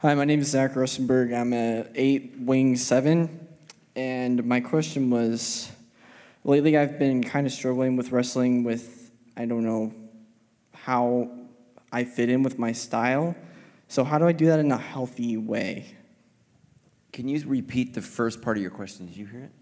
Hi, 0.00 0.12
my 0.14 0.24
name 0.24 0.40
is 0.40 0.48
Zach 0.48 0.74
Rosenberg. 0.74 1.32
I'm 1.32 1.52
a 1.52 1.86
eight 1.94 2.34
wing 2.36 2.74
seven, 2.74 3.46
and 3.94 4.44
my 4.44 4.58
question 4.58 5.08
was, 5.08 5.70
lately 6.46 6.78
I've 6.78 6.98
been 6.98 7.22
kind 7.22 7.46
of 7.46 7.52
struggling 7.52 7.96
with 7.96 8.12
wrestling 8.12 8.64
with 8.64 9.10
I 9.36 9.44
don't 9.44 9.64
know 9.64 9.92
how 10.72 11.30
I 11.92 12.04
fit 12.04 12.30
in 12.30 12.42
with 12.42 12.58
my 12.58 12.72
style. 12.72 13.34
So 13.88 14.04
how 14.04 14.18
do 14.18 14.26
I 14.26 14.32
do 14.32 14.46
that 14.46 14.58
in 14.60 14.72
a 14.72 14.78
healthy 14.78 15.36
way? 15.36 15.94
Can 17.12 17.28
you 17.28 17.42
repeat 17.46 17.94
the 17.94 18.02
first 18.02 18.42
part 18.42 18.56
of 18.56 18.62
your 18.62 18.70
question? 18.70 19.06
Did 19.06 19.16
you 19.16 19.26
hear 19.26 19.40
it? 19.40 19.52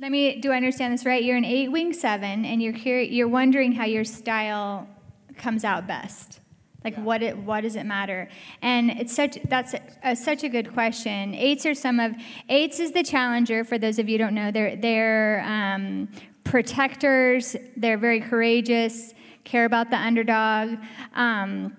Let 0.00 0.10
me. 0.10 0.40
Do 0.40 0.50
I 0.50 0.56
understand 0.56 0.92
this 0.92 1.04
right? 1.04 1.22
You're 1.22 1.36
an 1.36 1.44
eight 1.44 1.70
wing 1.70 1.92
seven, 1.92 2.44
and 2.44 2.60
you're 2.60 2.72
curi- 2.72 3.12
you're 3.12 3.28
wondering 3.28 3.72
how 3.72 3.84
your 3.84 4.04
style 4.04 4.88
comes 5.36 5.64
out 5.64 5.86
best. 5.86 6.40
Like 6.84 6.94
yeah. 6.96 7.02
what 7.02 7.22
it 7.22 7.36
what 7.36 7.62
does 7.62 7.76
it 7.76 7.84
matter? 7.84 8.28
And 8.60 8.90
it's 8.90 9.14
such 9.14 9.38
that's 9.48 9.74
a, 9.74 9.80
a, 10.02 10.16
such 10.16 10.44
a 10.44 10.48
good 10.48 10.72
question. 10.72 11.34
Eights 11.34 11.66
are 11.66 11.74
some 11.74 12.00
of 12.00 12.14
eights 12.48 12.80
is 12.80 12.92
the 12.92 13.02
challenger. 13.02 13.64
For 13.64 13.78
those 13.78 13.98
of 13.98 14.08
you 14.08 14.18
who 14.18 14.24
don't 14.24 14.34
know, 14.34 14.50
they're 14.50 14.76
they're 14.76 15.44
um, 15.46 16.08
protectors. 16.44 17.56
They're 17.76 17.98
very 17.98 18.20
courageous. 18.20 19.14
Care 19.44 19.64
about 19.64 19.90
the 19.90 19.96
underdog. 19.96 20.78
Um, 21.14 21.76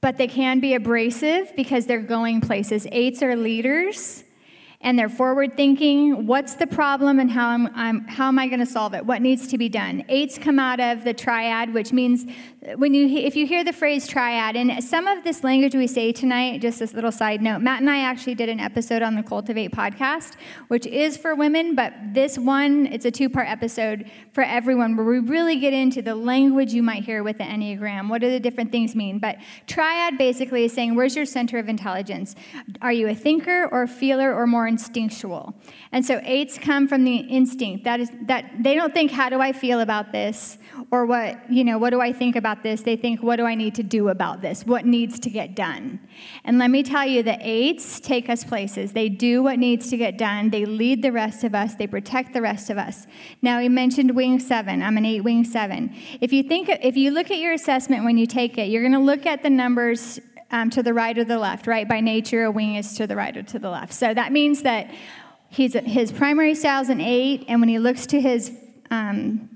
but 0.00 0.16
they 0.16 0.28
can 0.28 0.60
be 0.60 0.74
abrasive 0.74 1.54
because 1.56 1.86
they're 1.86 2.00
going 2.00 2.40
places. 2.40 2.86
Eights 2.92 3.22
are 3.22 3.34
leaders 3.36 4.24
and 4.80 4.98
they're 4.98 5.08
forward 5.08 5.56
thinking 5.56 6.26
what's 6.26 6.54
the 6.54 6.66
problem 6.66 7.18
and 7.18 7.30
how, 7.30 7.48
I'm, 7.48 7.66
I'm 7.74 8.06
how 8.06 8.28
am 8.28 8.38
i 8.38 8.46
going 8.46 8.60
to 8.60 8.66
solve 8.66 8.94
it? 8.94 9.04
What 9.04 9.22
needs 9.22 9.48
to 9.48 9.58
be 9.58 9.68
done? 9.68 10.04
Eights 10.08 10.38
come 10.38 10.58
out 10.58 10.80
of 10.80 11.04
the 11.04 11.14
triad 11.14 11.74
which 11.74 11.92
means 11.92 12.26
when 12.76 12.94
you 12.94 13.06
if 13.06 13.36
you 13.36 13.46
hear 13.46 13.64
the 13.64 13.72
phrase 13.72 14.06
triad 14.06 14.56
and 14.56 14.82
some 14.82 15.06
of 15.06 15.24
this 15.24 15.44
language 15.44 15.74
we 15.74 15.86
say 15.86 16.12
tonight 16.12 16.60
just 16.60 16.78
this 16.78 16.92
little 16.92 17.12
side 17.12 17.40
note 17.40 17.60
matt 17.60 17.80
and 17.80 17.88
i 17.88 18.00
actually 18.00 18.34
did 18.34 18.48
an 18.48 18.60
episode 18.60 19.00
on 19.00 19.14
the 19.14 19.22
cultivate 19.22 19.70
podcast 19.70 20.34
which 20.66 20.84
is 20.86 21.16
for 21.16 21.34
women 21.34 21.74
but 21.74 21.92
this 22.12 22.36
one 22.36 22.86
it's 22.86 23.04
a 23.04 23.10
two 23.10 23.28
part 23.30 23.48
episode 23.48 24.10
for 24.32 24.42
everyone 24.42 24.96
where 24.96 25.06
we 25.06 25.18
really 25.20 25.58
get 25.58 25.72
into 25.72 26.02
the 26.02 26.14
language 26.14 26.72
you 26.72 26.82
might 26.82 27.04
hear 27.04 27.22
with 27.22 27.38
the 27.38 27.44
enneagram 27.44 28.08
what 28.08 28.20
do 28.20 28.30
the 28.30 28.40
different 28.40 28.70
things 28.70 28.94
mean? 28.94 29.18
But 29.18 29.36
triad 29.66 30.18
basically 30.18 30.64
is 30.64 30.72
saying 30.72 30.94
where's 30.94 31.16
your 31.16 31.26
center 31.26 31.58
of 31.58 31.68
intelligence? 31.68 32.34
Are 32.82 32.92
you 32.92 33.08
a 33.08 33.14
thinker 33.14 33.68
or 33.70 33.82
a 33.82 33.88
feeler 33.88 34.34
or 34.34 34.46
more 34.46 34.66
instinctual. 34.68 35.54
And 35.90 36.04
so 36.04 36.20
eights 36.22 36.58
come 36.58 36.86
from 36.86 37.04
the 37.04 37.16
instinct. 37.16 37.84
That 37.84 38.00
is 38.00 38.10
that 38.26 38.62
they 38.62 38.74
don't 38.74 38.94
think 38.94 39.10
how 39.10 39.28
do 39.28 39.40
I 39.40 39.52
feel 39.52 39.80
about 39.80 40.12
this 40.12 40.58
or 40.90 41.06
what, 41.06 41.50
you 41.50 41.64
know, 41.64 41.78
what 41.78 41.90
do 41.90 42.00
I 42.00 42.12
think 42.12 42.36
about 42.36 42.62
this? 42.62 42.82
They 42.82 42.96
think 42.96 43.22
what 43.22 43.36
do 43.36 43.44
I 43.44 43.54
need 43.54 43.74
to 43.76 43.82
do 43.82 44.08
about 44.08 44.40
this? 44.42 44.64
What 44.64 44.86
needs 44.86 45.18
to 45.20 45.30
get 45.30 45.56
done? 45.56 45.98
And 46.44 46.58
let 46.58 46.70
me 46.70 46.82
tell 46.82 47.06
you 47.06 47.22
the 47.22 47.38
eights 47.40 48.00
take 48.00 48.28
us 48.28 48.44
places. 48.44 48.92
They 48.92 49.08
do 49.08 49.42
what 49.42 49.58
needs 49.58 49.90
to 49.90 49.96
get 49.96 50.18
done. 50.18 50.50
They 50.50 50.64
lead 50.64 51.02
the 51.02 51.12
rest 51.12 51.44
of 51.44 51.54
us. 51.54 51.74
They 51.74 51.86
protect 51.86 52.32
the 52.32 52.42
rest 52.42 52.70
of 52.70 52.78
us. 52.78 53.06
Now 53.42 53.58
we 53.58 53.68
mentioned 53.68 54.14
wing 54.14 54.38
7. 54.38 54.82
I'm 54.82 54.96
an 54.96 55.04
8 55.04 55.22
wing 55.22 55.44
7. 55.44 55.94
If 56.20 56.32
you 56.32 56.42
think 56.42 56.68
if 56.68 56.96
you 56.96 57.10
look 57.10 57.30
at 57.30 57.38
your 57.38 57.52
assessment 57.52 58.04
when 58.04 58.18
you 58.18 58.26
take 58.26 58.58
it, 58.58 58.68
you're 58.68 58.82
going 58.82 58.92
to 58.92 58.98
look 58.98 59.26
at 59.26 59.42
the 59.42 59.50
numbers 59.50 60.20
um, 60.50 60.70
to 60.70 60.82
the 60.82 60.94
right 60.94 61.16
or 61.16 61.24
the 61.24 61.38
left, 61.38 61.66
right? 61.66 61.88
By 61.88 62.00
nature, 62.00 62.44
a 62.44 62.50
wing 62.50 62.76
is 62.76 62.94
to 62.94 63.06
the 63.06 63.16
right 63.16 63.36
or 63.36 63.42
to 63.42 63.58
the 63.58 63.70
left. 63.70 63.92
So 63.92 64.14
that 64.14 64.32
means 64.32 64.62
that 64.62 64.90
he's, 65.50 65.74
his 65.74 66.12
primary 66.12 66.54
style 66.54 66.82
is 66.82 66.88
an 66.88 67.00
eight, 67.00 67.44
and 67.48 67.60
when 67.60 67.68
he 67.68 67.78
looks 67.78 68.06
to 68.06 68.20
his 68.20 68.52
um, 68.90 69.48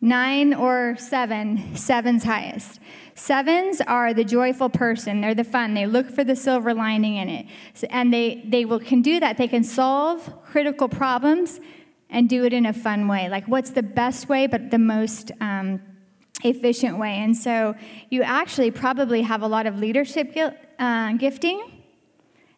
nine 0.00 0.54
or 0.54 0.96
seven, 0.98 1.76
seven's 1.76 2.24
highest. 2.24 2.80
Sevens 3.14 3.82
are 3.82 4.14
the 4.14 4.24
joyful 4.24 4.70
person. 4.70 5.20
They're 5.20 5.34
the 5.34 5.44
fun. 5.44 5.74
They 5.74 5.86
look 5.86 6.10
for 6.10 6.24
the 6.24 6.36
silver 6.36 6.72
lining 6.72 7.16
in 7.16 7.28
it. 7.28 7.46
So, 7.74 7.86
and 7.90 8.12
they, 8.12 8.42
they 8.46 8.64
will, 8.64 8.80
can 8.80 9.02
do 9.02 9.20
that. 9.20 9.36
They 9.36 9.48
can 9.48 9.62
solve 9.62 10.32
critical 10.46 10.88
problems 10.88 11.60
and 12.08 12.28
do 12.28 12.44
it 12.44 12.54
in 12.54 12.64
a 12.64 12.72
fun 12.72 13.08
way. 13.08 13.28
Like, 13.28 13.46
what's 13.46 13.70
the 13.70 13.82
best 13.82 14.28
way, 14.28 14.46
but 14.46 14.70
the 14.70 14.78
most 14.78 15.32
um, 15.40 15.82
efficient 16.44 16.98
way. 16.98 17.16
And 17.16 17.36
so 17.36 17.74
you 18.10 18.22
actually 18.22 18.70
probably 18.70 19.22
have 19.22 19.42
a 19.42 19.46
lot 19.46 19.66
of 19.66 19.78
leadership 19.78 20.36
uh, 20.78 21.12
gifting 21.12 21.82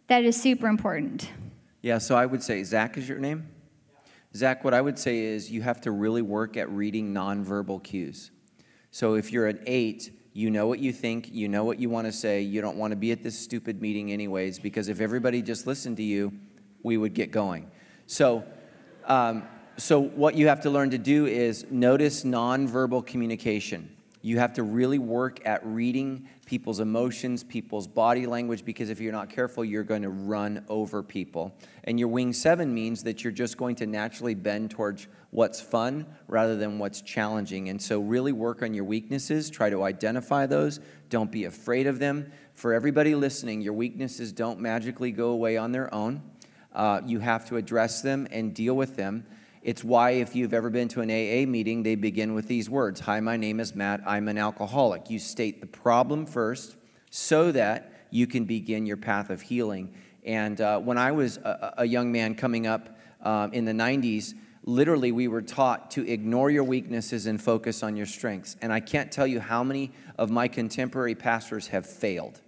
that 0.08 0.24
is 0.24 0.40
super 0.40 0.66
important. 0.66 1.30
Yeah, 1.82 1.98
so 1.98 2.14
I 2.14 2.26
would 2.26 2.42
say, 2.42 2.62
Zach 2.62 2.96
is 2.96 3.08
your 3.08 3.18
name? 3.18 3.48
Zach, 4.34 4.64
what 4.64 4.72
I 4.72 4.80
would 4.80 4.98
say 4.98 5.18
is 5.18 5.50
you 5.50 5.62
have 5.62 5.80
to 5.82 5.90
really 5.90 6.22
work 6.22 6.56
at 6.56 6.70
reading 6.70 7.12
nonverbal 7.12 7.82
cues. 7.82 8.30
So 8.90 9.14
if 9.14 9.32
you're 9.32 9.46
an 9.46 9.60
eight, 9.66 10.12
you 10.32 10.50
know 10.50 10.66
what 10.66 10.78
you 10.78 10.92
think, 10.92 11.30
you 11.32 11.48
know 11.48 11.64
what 11.64 11.78
you 11.78 11.90
want 11.90 12.06
to 12.06 12.12
say, 12.12 12.40
you 12.40 12.60
don't 12.60 12.76
want 12.76 12.92
to 12.92 12.96
be 12.96 13.12
at 13.12 13.22
this 13.22 13.38
stupid 13.38 13.82
meeting 13.82 14.12
anyways, 14.12 14.58
because 14.58 14.88
if 14.88 15.00
everybody 15.00 15.42
just 15.42 15.66
listened 15.66 15.96
to 15.98 16.02
you, 16.02 16.32
we 16.82 16.96
would 16.96 17.14
get 17.14 17.30
going. 17.30 17.70
So, 18.06 18.44
um, 19.06 19.42
so 19.76 20.00
what 20.00 20.34
you 20.34 20.48
have 20.48 20.60
to 20.62 20.70
learn 20.70 20.90
to 20.90 20.98
do 20.98 21.26
is 21.26 21.66
notice 21.70 22.24
nonverbal 22.24 23.06
communication. 23.06 23.96
You 24.24 24.38
have 24.38 24.52
to 24.54 24.62
really 24.62 24.98
work 24.98 25.44
at 25.44 25.66
reading 25.66 26.28
people's 26.46 26.78
emotions, 26.78 27.42
people's 27.42 27.88
body 27.88 28.26
language, 28.26 28.64
because 28.64 28.88
if 28.88 29.00
you're 29.00 29.12
not 29.12 29.30
careful, 29.30 29.64
you're 29.64 29.82
going 29.82 30.02
to 30.02 30.10
run 30.10 30.64
over 30.68 31.02
people. 31.02 31.52
And 31.84 31.98
your 31.98 32.08
wing 32.08 32.32
seven 32.32 32.72
means 32.72 33.02
that 33.02 33.24
you're 33.24 33.32
just 33.32 33.56
going 33.56 33.74
to 33.76 33.86
naturally 33.86 34.34
bend 34.34 34.70
towards 34.70 35.08
what's 35.30 35.60
fun 35.60 36.06
rather 36.28 36.56
than 36.56 36.78
what's 36.78 37.00
challenging. 37.00 37.68
And 37.68 37.82
so, 37.82 38.00
really 38.00 38.32
work 38.32 38.62
on 38.62 38.74
your 38.74 38.84
weaknesses, 38.84 39.50
try 39.50 39.70
to 39.70 39.82
identify 39.82 40.46
those, 40.46 40.78
don't 41.08 41.32
be 41.32 41.44
afraid 41.46 41.88
of 41.88 41.98
them. 41.98 42.30
For 42.54 42.74
everybody 42.74 43.14
listening, 43.16 43.60
your 43.60 43.72
weaknesses 43.72 44.32
don't 44.32 44.60
magically 44.60 45.10
go 45.10 45.30
away 45.30 45.56
on 45.56 45.72
their 45.72 45.92
own. 45.92 46.22
Uh, 46.74 47.00
you 47.04 47.18
have 47.18 47.46
to 47.48 47.56
address 47.56 48.02
them 48.02 48.28
and 48.30 48.54
deal 48.54 48.74
with 48.74 48.96
them. 48.96 49.26
It's 49.62 49.84
why, 49.84 50.12
if 50.12 50.34
you've 50.34 50.54
ever 50.54 50.70
been 50.70 50.88
to 50.88 51.02
an 51.02 51.10
AA 51.10 51.48
meeting, 51.48 51.84
they 51.84 51.94
begin 51.94 52.34
with 52.34 52.48
these 52.48 52.68
words 52.68 52.98
Hi, 53.00 53.20
my 53.20 53.36
name 53.36 53.60
is 53.60 53.76
Matt. 53.76 54.02
I'm 54.04 54.26
an 54.26 54.36
alcoholic. 54.36 55.08
You 55.08 55.20
state 55.20 55.60
the 55.60 55.68
problem 55.68 56.26
first 56.26 56.76
so 57.10 57.52
that 57.52 57.92
you 58.10 58.26
can 58.26 58.44
begin 58.44 58.86
your 58.86 58.96
path 58.96 59.30
of 59.30 59.40
healing. 59.40 59.94
And 60.24 60.60
uh, 60.60 60.80
when 60.80 60.98
I 60.98 61.12
was 61.12 61.36
a, 61.36 61.74
a, 61.78 61.84
young 61.84 62.10
man 62.10 62.34
coming 62.34 62.66
up 62.66 62.98
um, 63.20 63.52
in 63.52 63.64
the 63.64 63.72
90s, 63.72 64.34
literally 64.64 65.12
we 65.12 65.28
were 65.28 65.42
taught 65.42 65.92
to 65.92 66.08
ignore 66.08 66.50
your 66.50 66.64
weaknesses 66.64 67.26
and 67.26 67.40
focus 67.40 67.84
on 67.84 67.96
your 67.96 68.06
strengths. 68.06 68.56
And 68.62 68.72
I 68.72 68.80
can't 68.80 69.12
tell 69.12 69.28
you 69.28 69.38
how 69.38 69.62
many 69.62 69.92
of 70.18 70.28
my 70.28 70.48
contemporary 70.48 71.14
pastors 71.14 71.68
have 71.68 71.86
failed 71.86 72.40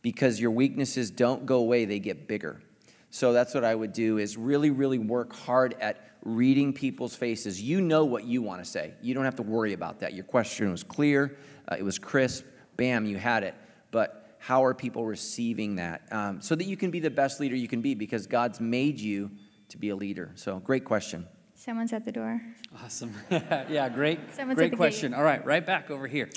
because 0.00 0.40
your 0.40 0.50
weaknesses 0.50 1.10
don't 1.10 1.44
go 1.44 1.56
away, 1.56 1.84
they 1.84 1.98
get 1.98 2.26
bigger. 2.26 2.62
So 3.10 3.34
that's 3.34 3.52
what 3.52 3.64
I 3.64 3.74
would 3.74 3.92
do 3.92 4.16
is 4.16 4.38
really, 4.38 4.70
really 4.70 4.98
work 4.98 5.34
hard 5.34 5.76
at 5.78 6.11
reading 6.22 6.72
people's 6.72 7.14
faces. 7.14 7.60
You 7.60 7.80
know 7.80 8.04
what 8.04 8.24
you 8.24 8.42
want 8.42 8.62
to 8.62 8.70
say. 8.70 8.94
You 9.02 9.14
don't 9.14 9.24
have 9.24 9.36
to 9.36 9.42
worry 9.42 9.72
about 9.72 10.00
that. 10.00 10.14
Your 10.14 10.24
question 10.24 10.70
was 10.70 10.82
clear, 10.82 11.36
uh, 11.68 11.76
it 11.78 11.82
was 11.82 11.98
crisp, 11.98 12.44
bam, 12.76 13.04
you 13.06 13.16
had 13.16 13.42
it. 13.42 13.54
But 13.90 14.36
how 14.38 14.64
are 14.64 14.74
people 14.74 15.04
receiving 15.04 15.76
that? 15.76 16.02
Um, 16.10 16.40
so 16.40 16.54
that 16.54 16.64
you 16.64 16.76
can 16.76 16.90
be 16.90 17.00
the 17.00 17.10
best 17.10 17.40
leader 17.40 17.54
you 17.54 17.68
can 17.68 17.80
be 17.82 17.94
because 17.94 18.26
God's 18.26 18.60
made 18.60 18.98
you 18.98 19.30
to 19.68 19.78
be 19.78 19.90
a 19.90 19.96
leader. 19.96 20.30
So, 20.34 20.58
great 20.58 20.84
question. 20.84 21.26
Someone's 21.54 21.92
at 21.92 22.04
the 22.04 22.12
door. 22.12 22.42
Awesome. 22.84 23.14
yeah, 23.30 23.88
great, 23.88 24.18
Someone's 24.34 24.56
great 24.56 24.76
question. 24.76 25.12
Gate. 25.12 25.18
All 25.18 25.24
right, 25.24 25.44
right 25.44 25.64
back 25.64 25.90
over 25.90 26.06
here. 26.06 26.28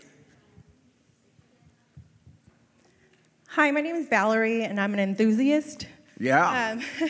Hi, 3.48 3.72
my 3.72 3.82
name 3.82 3.96
is 3.96 4.08
Valerie, 4.08 4.64
and 4.64 4.80
I'm 4.80 4.94
an 4.94 5.00
enthusiast. 5.00 5.88
Yeah. 6.20 6.74
Um, 6.74 7.10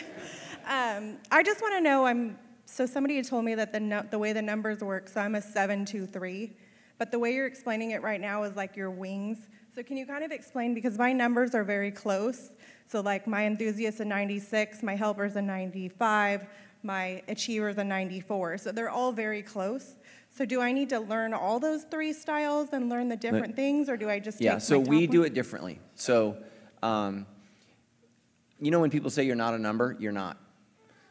um, 0.66 1.16
I 1.30 1.42
just 1.42 1.60
want 1.60 1.74
to 1.74 1.80
know 1.80 2.06
I'm 2.06 2.38
so 2.76 2.84
somebody 2.84 3.16
had 3.16 3.26
told 3.26 3.46
me 3.46 3.54
that 3.54 3.72
the, 3.72 3.80
no, 3.80 4.04
the 4.10 4.18
way 4.18 4.34
the 4.34 4.42
numbers 4.42 4.80
work, 4.80 5.08
so 5.08 5.22
I'm 5.22 5.34
a 5.34 5.40
723, 5.40 6.52
but 6.98 7.10
the 7.10 7.18
way 7.18 7.32
you're 7.32 7.46
explaining 7.46 7.92
it 7.92 8.02
right 8.02 8.20
now 8.20 8.42
is 8.42 8.54
like 8.54 8.76
your 8.76 8.90
wings. 8.90 9.48
So 9.74 9.82
can 9.82 9.96
you 9.96 10.04
kind 10.04 10.22
of 10.22 10.30
explain, 10.30 10.74
because 10.74 10.98
my 10.98 11.10
numbers 11.10 11.54
are 11.54 11.64
very 11.64 11.90
close, 11.90 12.50
so 12.86 13.00
like 13.00 13.26
my 13.26 13.46
enthusiast 13.46 14.00
a 14.00 14.04
96, 14.04 14.82
my 14.82 14.94
helper's 14.94 15.36
a 15.36 15.42
95, 15.42 16.46
my 16.82 17.22
achiever's 17.28 17.78
a 17.78 17.84
94, 17.84 18.58
so 18.58 18.72
they're 18.72 18.90
all 18.90 19.10
very 19.10 19.40
close. 19.40 19.96
So 20.36 20.44
do 20.44 20.60
I 20.60 20.70
need 20.70 20.90
to 20.90 21.00
learn 21.00 21.32
all 21.32 21.58
those 21.58 21.84
three 21.84 22.12
styles 22.12 22.68
and 22.74 22.90
learn 22.90 23.08
the 23.08 23.16
different 23.16 23.46
but, 23.46 23.56
things, 23.56 23.88
or 23.88 23.96
do 23.96 24.10
I 24.10 24.18
just 24.18 24.38
yeah? 24.38 24.58
so 24.58 24.78
we 24.78 25.06
do 25.06 25.22
it 25.22 25.32
differently. 25.32 25.80
So, 25.94 26.36
um, 26.82 27.24
you 28.60 28.70
know, 28.70 28.80
when 28.80 28.90
people 28.90 29.08
say 29.08 29.24
you're 29.24 29.34
not 29.34 29.54
a 29.54 29.58
number, 29.58 29.96
you're 29.98 30.12
not. 30.12 30.36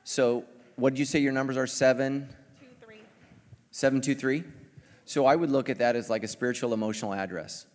So 0.03 0.45
what 0.75 0.91
did 0.93 0.99
you 0.99 1.05
say 1.05 1.19
your 1.19 1.31
numbers 1.31 1.57
are? 1.57 1.67
Seven? 1.67 2.29
Two, 2.59 2.67
three. 2.85 3.01
Seven, 3.71 4.01
two, 4.01 4.15
three? 4.15 4.43
So 5.05 5.25
I 5.25 5.35
would 5.35 5.51
look 5.51 5.69
at 5.69 5.79
that 5.79 5.95
as 5.95 6.09
like 6.09 6.23
a 6.23 6.27
spiritual 6.27 6.73
emotional 6.73 7.13
address. 7.13 7.67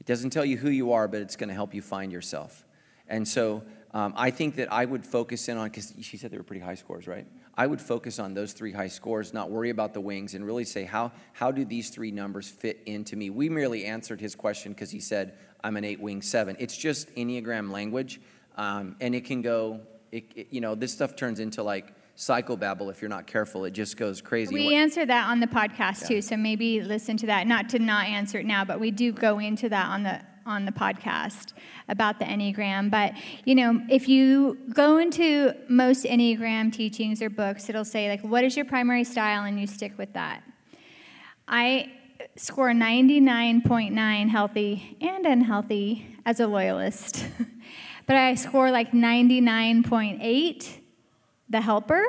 It 0.00 0.06
doesn't 0.06 0.30
tell 0.30 0.44
you 0.44 0.56
who 0.56 0.68
you 0.70 0.92
are, 0.92 1.06
but 1.06 1.20
it's 1.22 1.36
going 1.36 1.48
to 1.48 1.54
help 1.54 1.74
you 1.74 1.82
find 1.82 2.10
yourself. 2.10 2.64
And 3.08 3.26
so 3.26 3.62
um, 3.92 4.14
I 4.16 4.30
think 4.30 4.56
that 4.56 4.72
I 4.72 4.84
would 4.84 5.06
focus 5.06 5.48
in 5.48 5.56
on, 5.56 5.68
because 5.68 5.94
she 6.00 6.16
said 6.16 6.30
they 6.30 6.38
were 6.38 6.42
pretty 6.42 6.64
high 6.64 6.74
scores, 6.74 7.06
right? 7.06 7.26
I 7.54 7.66
would 7.66 7.80
focus 7.80 8.18
on 8.18 8.34
those 8.34 8.52
three 8.52 8.72
high 8.72 8.88
scores, 8.88 9.34
not 9.34 9.50
worry 9.50 9.70
about 9.70 9.92
the 9.92 10.00
wings, 10.00 10.34
and 10.34 10.44
really 10.44 10.64
say, 10.64 10.84
how, 10.84 11.12
how 11.34 11.52
do 11.52 11.64
these 11.64 11.90
three 11.90 12.10
numbers 12.10 12.48
fit 12.48 12.80
into 12.86 13.14
me? 13.14 13.28
We 13.30 13.48
merely 13.48 13.84
answered 13.84 14.20
his 14.20 14.34
question 14.34 14.72
because 14.72 14.90
he 14.90 15.00
said, 15.00 15.34
I'm 15.62 15.76
an 15.76 15.84
eight 15.84 16.00
wing 16.00 16.22
seven. 16.22 16.56
It's 16.58 16.76
just 16.76 17.14
Enneagram 17.14 17.70
language, 17.70 18.20
um, 18.56 18.96
and 19.00 19.14
it 19.14 19.26
can 19.26 19.42
go, 19.42 19.80
it, 20.10 20.24
it, 20.34 20.46
you 20.50 20.60
know, 20.62 20.74
this 20.74 20.92
stuff 20.92 21.14
turns 21.14 21.38
into 21.38 21.62
like, 21.62 21.92
psychobabble 22.22 22.88
if 22.88 23.02
you're 23.02 23.08
not 23.08 23.26
careful. 23.26 23.64
It 23.64 23.72
just 23.72 23.96
goes 23.96 24.20
crazy. 24.20 24.54
We 24.54 24.74
answer 24.74 25.04
that 25.04 25.28
on 25.28 25.40
the 25.40 25.48
podcast 25.48 26.02
yeah. 26.02 26.08
too, 26.08 26.22
so 26.22 26.36
maybe 26.36 26.80
listen 26.80 27.16
to 27.16 27.26
that. 27.26 27.48
Not 27.48 27.68
to 27.70 27.80
not 27.80 28.06
answer 28.06 28.38
it 28.38 28.46
now, 28.46 28.64
but 28.64 28.78
we 28.78 28.92
do 28.92 29.12
go 29.12 29.40
into 29.40 29.68
that 29.68 29.88
on 29.88 30.04
the 30.04 30.20
on 30.44 30.64
the 30.64 30.72
podcast 30.72 31.52
about 31.88 32.18
the 32.18 32.24
Enneagram. 32.24 32.90
But 32.90 33.14
you 33.44 33.56
know, 33.56 33.82
if 33.90 34.08
you 34.08 34.56
go 34.72 34.98
into 34.98 35.52
most 35.68 36.04
Enneagram 36.04 36.72
teachings 36.72 37.20
or 37.22 37.28
books, 37.28 37.68
it'll 37.68 37.84
say 37.84 38.08
like, 38.08 38.22
"What 38.22 38.44
is 38.44 38.56
your 38.56 38.66
primary 38.66 39.04
style?" 39.04 39.44
and 39.44 39.60
you 39.60 39.66
stick 39.66 39.98
with 39.98 40.12
that. 40.12 40.44
I 41.48 41.92
score 42.36 42.70
99.9 42.70 44.28
healthy 44.28 44.96
and 45.00 45.26
unhealthy 45.26 46.06
as 46.24 46.38
a 46.38 46.46
loyalist. 46.46 47.26
but 48.06 48.14
I 48.14 48.36
score 48.36 48.70
like 48.70 48.92
99.8 48.92 50.81
the 51.52 51.60
helper, 51.60 52.02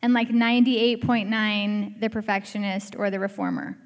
and 0.00 0.12
like 0.12 0.28
98.9 0.28 2.00
the 2.00 2.08
perfectionist 2.08 2.94
or 2.96 3.10
the 3.10 3.18
reformer. 3.18 3.76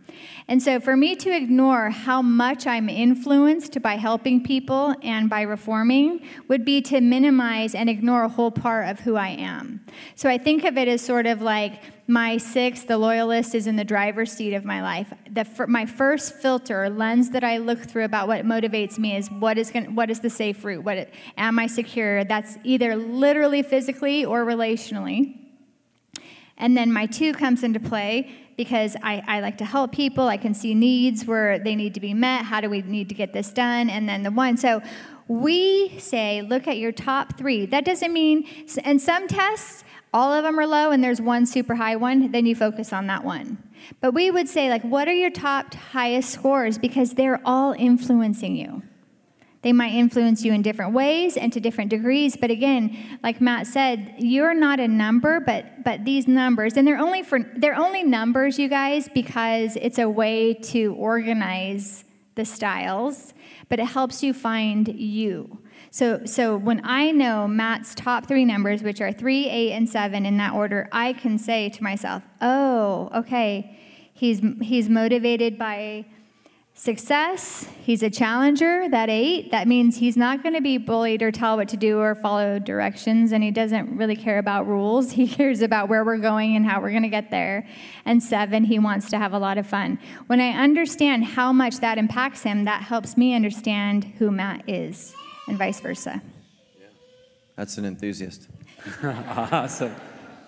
And 0.47 0.63
so 0.63 0.79
for 0.79 0.95
me 0.95 1.17
to 1.17 1.35
ignore 1.35 1.89
how 1.89 2.21
much 2.21 2.67
I'm 2.67 2.91
influenced 2.91 3.81
by 3.81 3.95
helping 3.95 4.43
people 4.43 4.95
and 5.03 5.31
by 5.31 5.43
reforming 5.43 6.21
would 6.49 6.67
be 6.67 6.83
to 6.83 7.01
minimize 7.01 7.75
and 7.75 7.89
ignore 7.89 8.25
a 8.25 8.29
whole 8.29 8.51
part 8.51 8.89
of 8.89 9.01
who 9.01 9.17
I 9.17 9.29
am. 9.29 9.81
So 10.15 10.29
I 10.29 10.37
think 10.37 10.65
of 10.65 10.77
it 10.77 10.87
as 10.87 11.01
sort 11.01 11.27
of 11.27 11.41
like 11.41 11.81
my 12.07 12.37
sixth, 12.37 12.89
the 12.89 12.99
loyalist, 12.99 13.55
is 13.55 13.67
in 13.67 13.77
the 13.77 13.85
driver's 13.85 14.33
seat 14.33 14.53
of 14.53 14.67
my 14.67 14.83
life. 14.83 15.15
The, 15.31 15.47
my 15.67 15.87
first 15.87 16.35
filter, 16.35 16.91
lens 16.91 17.31
that 17.31 17.45
I 17.45 17.57
look 17.57 17.79
through 17.79 18.05
about 18.05 18.29
what 18.29 18.45
motivates 18.45 18.99
me 18.99 19.17
is 19.17 19.31
what 19.31 19.57
is, 19.57 19.71
going 19.71 19.95
what 19.95 20.11
is 20.11 20.21
the 20.21 20.29
safe 20.29 20.63
route? 20.63 20.85
What, 20.85 21.09
am 21.39 21.59
I 21.59 21.69
secure? 21.69 22.25
That's 22.25 22.59
either 22.65 22.97
literally, 22.97 23.63
physically, 23.63 24.27
or 24.27 24.45
relationally. 24.45 25.42
And 26.57 26.77
then 26.77 26.93
my 26.93 27.07
two 27.07 27.33
comes 27.33 27.63
into 27.63 27.81
play 27.81 28.31
because 28.57 28.97
I, 29.03 29.23
I 29.27 29.41
like 29.41 29.59
to 29.59 29.65
help 29.65 29.93
people. 29.93 30.29
I 30.29 30.37
can 30.37 30.55
see 30.55 30.75
needs 30.75 31.25
where 31.25 31.59
they 31.59 31.75
need 31.75 31.95
to 31.95 32.01
be 32.01 32.15
met. 32.15 32.45
How 32.45 32.61
do 32.61 32.69
we 32.69 32.83
need 32.83 33.09
to 33.09 33.15
get 33.15 33.33
this 33.33 33.53
done? 33.53 33.91
And 33.91 34.09
then 34.09 34.23
the 34.23 34.31
one. 34.31 34.57
So 34.57 34.83
we 35.29 35.99
say, 35.99 36.43
look 36.43 36.69
at 36.69 36.79
your 36.79 36.93
top 36.93 37.39
three. 37.39 37.67
That 37.67 37.85
doesn't 37.85 38.13
mean, 38.13 38.47
and 38.85 39.01
some 39.01 39.27
tests, 39.29 39.85
all 40.13 40.33
of 40.33 40.45
them 40.45 40.59
are 40.59 40.67
low 40.67 40.91
and 40.91 41.03
there's 41.03 41.21
one 41.21 41.47
super 41.47 41.75
high 41.75 41.97
one, 41.97 42.31
then 42.33 42.45
you 42.45 42.55
focus 42.55 42.93
on 42.93 43.07
that 43.07 43.25
one. 43.25 43.57
But 44.01 44.13
we 44.13 44.31
would 44.31 44.49
say, 44.49 44.69
like, 44.69 44.83
what 44.83 45.09
are 45.09 45.15
your 45.15 45.31
top 45.31 45.75
highest 45.75 46.31
scores? 46.31 46.79
Because 46.79 47.15
they're 47.15 47.41
all 47.45 47.73
influencing 47.73 48.57
you. 48.57 48.83
They 49.63 49.73
might 49.73 49.93
influence 49.93 50.45
you 50.45 50.53
in 50.53 50.63
different 50.63 50.93
ways 50.93 51.37
and 51.37 51.53
to 51.53 51.61
different 51.61 51.91
degrees, 51.91 52.37
but 52.37 52.51
again, 52.51 53.19
like 53.23 53.41
Matt 53.41 53.69
said, 53.69 54.15
you're 54.19 54.55
not 54.55 54.81
a 54.81 54.89
number, 54.89 55.39
but 55.39 55.85
but 55.85 56.05
these 56.05 56.27
numbers, 56.27 56.77
and 56.77 56.87
they're 56.87 56.99
only 56.99 57.23
for 57.23 57.39
they're 57.57 57.77
only 57.77 58.03
numbers, 58.03 58.59
you 58.59 58.69
guys, 58.69 59.09
because 59.15 59.77
it's 59.77 59.99
a 59.99 60.09
way 60.09 60.55
to 60.55 60.95
organize 60.95 62.05
the 62.35 62.45
styles, 62.45 63.35
but 63.69 63.79
it 63.79 63.87
helps 63.87 64.23
you 64.23 64.35
find 64.35 64.89
you. 64.89 65.59
So, 65.91 66.25
so 66.25 66.57
when 66.57 66.81
I 66.85 67.11
know 67.11 67.47
Matt's 67.47 67.95
top 67.95 68.27
three 68.27 68.47
numbers, 68.47 68.83
which 68.83 69.01
are 69.03 69.13
three, 69.13 69.47
eight, 69.49 69.73
and 69.73 69.87
seven 69.89 70.25
in 70.25 70.39
that 70.39 70.55
order, 70.55 70.89
I 70.91 71.13
can 71.13 71.39
say 71.39 71.69
to 71.69 71.83
myself, 71.83 72.23
"Oh, 72.41 73.11
okay, 73.15 73.79
he's 74.13 74.41
he's 74.61 74.89
motivated 74.89 75.59
by 75.59 76.07
Success, 76.75 77.69
he's 77.83 78.03
a 78.03 78.09
challenger, 78.09 78.89
that 78.89 79.11
eight. 79.11 79.51
That 79.51 79.69
means 79.69 79.99
he's 79.99 80.17
not 80.17 80.43
going 80.43 80.55
to 80.55 80.61
be 80.63 80.79
bullied 80.79 81.23
or 81.23 81.31
tell 81.31 81.57
what 81.59 81.69
to 81.69 81.77
do 81.77 81.99
or 81.99 82.15
follow 82.15 82.59
directions, 82.59 83.31
and 83.33 83.45
he 83.45 83.51
doesn't 83.51 83.95
really 83.97 84.17
care 84.17 84.39
about 84.39 84.67
rules. 84.67 85.13
He 85.23 85.29
cares 85.29 85.61
about 85.61 85.89
where 85.89 86.05
we're 86.05 86.17
going 86.19 86.57
and 86.57 86.67
how 86.67 86.81
we're 86.81 86.91
going 86.91 87.03
to 87.03 87.09
get 87.09 87.31
there. 87.31 87.69
And 88.05 88.21
seven, 88.23 88.65
he 88.65 88.79
wants 88.79 89.11
to 89.11 89.19
have 89.19 89.33
a 89.33 89.39
lot 89.39 89.59
of 89.59 89.67
fun. 89.67 90.01
When 90.27 90.41
I 90.41 90.49
understand 90.49 91.25
how 91.25 91.53
much 91.53 91.79
that 91.79 91.99
impacts 91.99 92.43
him, 92.43 92.65
that 92.65 92.83
helps 92.83 93.17
me 93.17 93.35
understand 93.35 94.05
who 94.19 94.31
Matt 94.31 94.69
is, 94.69 95.15
and 95.47 95.59
vice 95.59 95.79
versa. 95.79 96.21
Yeah. 96.81 96.87
That's 97.55 97.79
an 97.79 97.85
enthusiast. 97.85 98.49
awesome. 99.05 99.95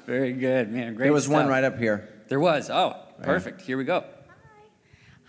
Very 0.07 0.33
good, 0.33 0.73
man. 0.73 0.95
Great. 0.95 1.05
There 1.05 1.13
was 1.13 1.25
stuff. 1.25 1.35
one 1.35 1.49
right 1.49 1.63
up 1.63 1.79
here. 1.79 2.09
There 2.29 2.41
was. 2.41 2.71
Oh, 2.71 2.97
perfect. 3.23 3.61
Here 3.61 3.77
we 3.77 3.85
go. 3.85 4.05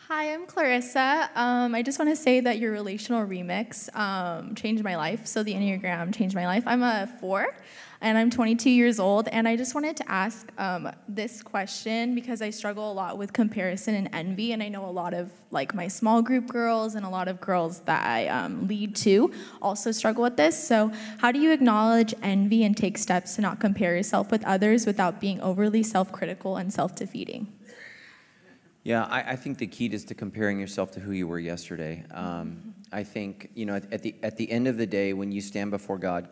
Hi, 0.07 0.33
I'm 0.33 0.45
Clarissa. 0.45 1.31
Um, 1.33 1.73
I 1.73 1.81
just 1.81 1.97
want 1.97 2.11
to 2.11 2.15
say 2.15 2.39
that 2.39 2.59
your 2.59 2.71
relational 2.71 3.25
remix 3.25 3.89
um, 3.97 4.53
changed 4.53 4.83
my 4.83 4.97
life. 4.97 5.25
So 5.25 5.41
the 5.41 5.55
Enneagram 5.55 6.13
changed 6.13 6.35
my 6.35 6.45
life. 6.45 6.61
I'm 6.67 6.83
a 6.83 7.09
four, 7.19 7.47
and 8.01 8.15
I'm 8.15 8.29
22 8.29 8.69
years 8.69 8.99
old. 8.99 9.27
And 9.29 9.47
I 9.47 9.55
just 9.55 9.73
wanted 9.73 9.97
to 9.97 10.11
ask 10.11 10.47
um, 10.59 10.91
this 11.07 11.41
question 11.41 12.13
because 12.13 12.43
I 12.43 12.51
struggle 12.51 12.91
a 12.91 12.93
lot 12.93 13.17
with 13.17 13.33
comparison 13.33 13.95
and 13.95 14.07
envy, 14.13 14.51
and 14.51 14.61
I 14.61 14.69
know 14.69 14.85
a 14.85 14.91
lot 14.91 15.15
of 15.15 15.31
like 15.49 15.73
my 15.73 15.87
small 15.87 16.21
group 16.21 16.49
girls 16.49 16.93
and 16.93 17.03
a 17.03 17.09
lot 17.09 17.27
of 17.27 17.41
girls 17.41 17.79
that 17.85 18.05
I 18.05 18.27
um, 18.27 18.67
lead 18.67 18.95
to 18.97 19.33
also 19.59 19.91
struggle 19.91 20.21
with 20.21 20.37
this. 20.37 20.67
So 20.67 20.91
how 21.17 21.31
do 21.31 21.39
you 21.39 21.51
acknowledge 21.51 22.13
envy 22.21 22.63
and 22.63 22.77
take 22.77 22.99
steps 22.99 23.37
to 23.37 23.41
not 23.41 23.59
compare 23.59 23.95
yourself 23.95 24.29
with 24.29 24.45
others 24.45 24.85
without 24.85 25.19
being 25.19 25.41
overly 25.41 25.81
self-critical 25.81 26.57
and 26.57 26.71
self-defeating? 26.71 27.51
Yeah, 28.85 29.05
I, 29.05 29.31
I, 29.31 29.35
think 29.35 29.57
the 29.57 29.65
key 29.65 29.87
is 29.87 30.05
to 30.05 30.13
comparing 30.13 30.59
yourself 30.59 30.91
to 30.91 30.99
who 30.99 31.11
you 31.11 31.27
were 31.27 31.39
yesterday. 31.39 32.03
Um, 32.11 32.75
I 32.91 33.03
think, 33.03 33.49
you 33.55 33.65
know, 33.65 33.77
at, 33.77 33.91
at, 33.91 34.03
the, 34.03 34.13
at 34.21 34.37
the 34.37 34.49
end 34.51 34.67
of 34.67 34.77
the 34.77 34.85
day, 34.85 35.11
when 35.13 35.31
you 35.31 35.41
stand 35.41 35.71
before 35.71 35.97
God, 35.97 36.29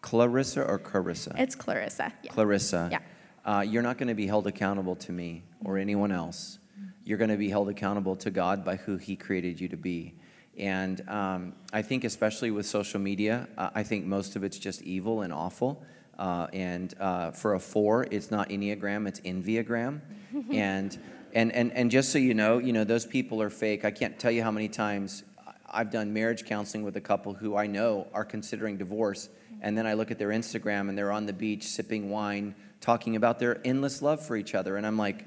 Clarissa 0.00 0.62
or 0.62 0.78
Clarissa? 0.78 1.34
It's 1.36 1.56
Clarissa. 1.56 2.12
Yeah. 2.22 2.30
Clarissa. 2.30 2.88
Yeah. 2.92 3.00
Uh, 3.44 3.62
you're 3.62 3.82
not 3.82 3.98
going 3.98 4.06
to 4.06 4.14
be 4.14 4.28
held 4.28 4.46
accountable 4.46 4.94
to 4.94 5.10
me 5.10 5.42
or 5.64 5.76
anyone 5.76 6.12
else. 6.12 6.60
You're 7.02 7.18
going 7.18 7.30
to 7.30 7.36
be 7.36 7.50
held 7.50 7.68
accountable 7.68 8.14
to 8.14 8.30
God 8.30 8.64
by 8.64 8.76
who 8.76 8.96
He 8.96 9.16
created 9.16 9.60
you 9.60 9.68
to 9.68 9.76
be. 9.76 10.14
And 10.56 11.02
um, 11.08 11.54
I 11.72 11.82
think, 11.82 12.04
especially 12.04 12.52
with 12.52 12.66
social 12.66 13.00
media, 13.00 13.48
uh, 13.58 13.70
I 13.74 13.82
think 13.82 14.06
most 14.06 14.36
of 14.36 14.44
it's 14.44 14.58
just 14.58 14.82
evil 14.82 15.22
and 15.22 15.32
awful. 15.32 15.82
Uh, 16.16 16.46
and 16.52 16.94
uh, 17.00 17.32
for 17.32 17.54
a 17.54 17.60
four, 17.60 18.06
it's 18.12 18.30
not 18.30 18.50
Enneagram, 18.50 19.08
it's 19.08 19.20
Enviagram. 19.20 20.00
and 20.52 20.96
and, 21.34 21.52
and, 21.52 21.72
and 21.72 21.90
just 21.90 22.10
so 22.12 22.18
you 22.18 22.34
know, 22.34 22.58
you 22.58 22.72
know, 22.72 22.84
those 22.84 23.06
people 23.06 23.40
are 23.42 23.50
fake. 23.50 23.84
I 23.84 23.90
can't 23.90 24.18
tell 24.18 24.30
you 24.30 24.42
how 24.42 24.50
many 24.50 24.68
times 24.68 25.24
I've 25.70 25.90
done 25.90 26.12
marriage 26.12 26.44
counseling 26.44 26.82
with 26.82 26.96
a 26.96 27.00
couple 27.00 27.34
who 27.34 27.56
I 27.56 27.66
know 27.66 28.06
are 28.14 28.24
considering 28.24 28.76
divorce. 28.76 29.28
And 29.60 29.76
then 29.76 29.86
I 29.86 29.94
look 29.94 30.10
at 30.10 30.18
their 30.18 30.28
Instagram 30.28 30.88
and 30.88 30.96
they're 30.96 31.12
on 31.12 31.26
the 31.26 31.32
beach 31.32 31.64
sipping 31.64 32.10
wine, 32.10 32.54
talking 32.80 33.16
about 33.16 33.38
their 33.38 33.60
endless 33.66 34.00
love 34.00 34.24
for 34.24 34.36
each 34.36 34.54
other. 34.54 34.76
And 34.76 34.86
I'm 34.86 34.96
like, 34.96 35.24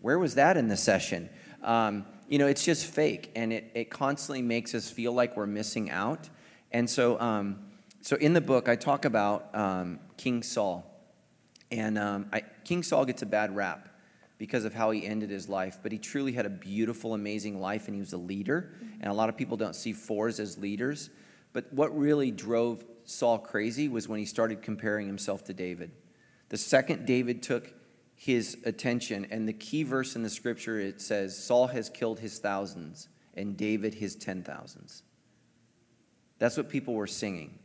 where 0.00 0.18
was 0.18 0.36
that 0.36 0.56
in 0.56 0.68
the 0.68 0.76
session? 0.76 1.28
Um, 1.62 2.06
you 2.28 2.38
know, 2.38 2.46
it's 2.46 2.64
just 2.64 2.86
fake. 2.86 3.30
And 3.36 3.52
it, 3.52 3.70
it 3.74 3.90
constantly 3.90 4.42
makes 4.42 4.74
us 4.74 4.90
feel 4.90 5.12
like 5.12 5.36
we're 5.36 5.46
missing 5.46 5.90
out. 5.90 6.28
And 6.72 6.88
so, 6.88 7.20
um, 7.20 7.58
so 8.00 8.16
in 8.16 8.32
the 8.32 8.40
book, 8.40 8.68
I 8.68 8.76
talk 8.76 9.04
about 9.04 9.54
um, 9.54 10.00
King 10.16 10.42
Saul. 10.42 10.90
And 11.70 11.98
um, 11.98 12.26
I, 12.32 12.42
King 12.64 12.82
Saul 12.82 13.04
gets 13.04 13.22
a 13.22 13.26
bad 13.26 13.54
rap 13.54 13.88
because 14.44 14.66
of 14.66 14.74
how 14.74 14.90
he 14.90 15.06
ended 15.06 15.30
his 15.30 15.48
life, 15.48 15.78
but 15.82 15.90
he 15.90 15.96
truly 15.96 16.30
had 16.32 16.44
a 16.44 16.50
beautiful, 16.50 17.14
amazing 17.14 17.58
life, 17.58 17.86
and 17.86 17.94
he 17.94 18.00
was 18.00 18.12
a 18.12 18.18
leader. 18.18 18.74
Mm-hmm. 18.76 19.00
And 19.00 19.10
a 19.10 19.14
lot 19.14 19.30
of 19.30 19.38
people 19.38 19.56
don't 19.56 19.74
see 19.74 19.94
fours 19.94 20.38
as 20.38 20.58
leaders. 20.58 21.08
But 21.54 21.72
what 21.72 21.96
really 21.98 22.30
drove 22.30 22.84
Saul 23.04 23.38
crazy 23.38 23.88
was 23.88 24.06
when 24.06 24.18
he 24.18 24.26
started 24.26 24.60
comparing 24.60 25.06
himself 25.06 25.44
to 25.44 25.54
David. 25.54 25.92
The 26.50 26.58
second 26.58 27.06
David 27.06 27.42
took 27.42 27.72
his 28.16 28.58
attention, 28.66 29.26
and 29.30 29.48
the 29.48 29.54
key 29.54 29.82
verse 29.82 30.14
in 30.14 30.22
the 30.22 30.28
scripture 30.28 30.78
it 30.78 31.00
says, 31.00 31.34
Saul 31.42 31.68
has 31.68 31.88
killed 31.88 32.20
his 32.20 32.38
thousands, 32.38 33.08
and 33.32 33.56
David 33.56 33.94
his 33.94 34.14
ten 34.14 34.42
thousands. 34.42 35.04
That's 36.38 36.58
what 36.58 36.68
people 36.68 36.92
were 36.92 37.06
singing. 37.06 37.58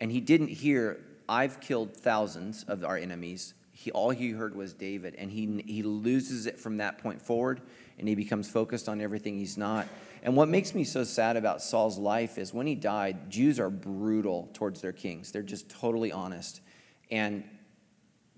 And 0.00 0.10
he 0.10 0.20
didn't 0.20 0.48
hear, 0.48 0.98
I've 1.28 1.60
killed 1.60 1.96
thousands 1.96 2.64
of 2.64 2.84
our 2.84 2.96
enemies, 2.96 3.54
he, 3.76 3.90
all 3.90 4.08
he 4.08 4.30
heard 4.30 4.54
was 4.54 4.72
David, 4.72 5.14
and 5.18 5.30
he, 5.30 5.62
he 5.66 5.82
loses 5.82 6.46
it 6.46 6.58
from 6.58 6.78
that 6.78 6.96
point 6.96 7.20
forward, 7.20 7.60
and 7.98 8.08
he 8.08 8.14
becomes 8.14 8.48
focused 8.48 8.88
on 8.88 9.02
everything 9.02 9.36
he's 9.36 9.58
not. 9.58 9.86
And 10.22 10.34
what 10.34 10.48
makes 10.48 10.74
me 10.74 10.82
so 10.82 11.04
sad 11.04 11.36
about 11.36 11.60
Saul's 11.60 11.98
life 11.98 12.38
is 12.38 12.54
when 12.54 12.66
he 12.66 12.74
died, 12.74 13.30
Jews 13.30 13.60
are 13.60 13.68
brutal 13.68 14.48
towards 14.54 14.80
their 14.80 14.92
kings. 14.94 15.30
They're 15.30 15.42
just 15.42 15.68
totally 15.68 16.10
honest. 16.10 16.62
And 17.10 17.44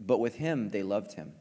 but 0.01 0.19
with 0.19 0.35
him, 0.35 0.71
they 0.71 0.83
loved 0.83 1.13
him. 1.13 1.33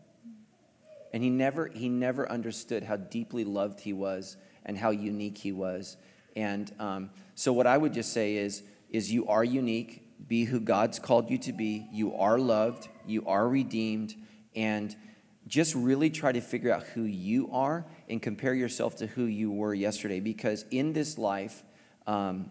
And 1.11 1.23
he 1.23 1.31
never 1.31 1.67
he 1.67 1.89
never 1.89 2.31
understood 2.31 2.83
how 2.83 2.97
deeply 2.97 3.45
loved 3.45 3.79
he 3.79 3.93
was 3.93 4.37
and 4.63 4.77
how 4.77 4.91
unique 4.91 5.39
he 5.39 5.51
was. 5.51 5.97
And 6.35 6.71
um, 6.79 7.09
so 7.33 7.51
what 7.51 7.65
I 7.65 7.77
would 7.77 7.93
just 7.93 8.13
say 8.13 8.35
is 8.35 8.61
is 8.91 9.11
you 9.11 9.27
are 9.27 9.43
unique 9.43 10.03
be 10.27 10.45
who 10.45 10.59
God's 10.59 10.99
called 10.99 11.31
you 11.31 11.37
to 11.39 11.53
be. 11.53 11.87
You 11.91 12.15
are 12.15 12.39
loved, 12.39 12.89
you 13.07 13.25
are 13.25 13.47
redeemed, 13.47 14.15
and 14.55 14.95
just 15.47 15.75
really 15.75 16.09
try 16.09 16.31
to 16.31 16.41
figure 16.41 16.73
out 16.73 16.83
who 16.83 17.03
you 17.03 17.49
are 17.51 17.85
and 18.09 18.21
compare 18.21 18.53
yourself 18.53 18.97
to 18.97 19.07
who 19.07 19.23
you 19.23 19.51
were 19.51 19.73
yesterday. 19.73 20.19
Because 20.19 20.65
in 20.71 20.93
this 20.93 21.17
life, 21.17 21.63
um, 22.05 22.49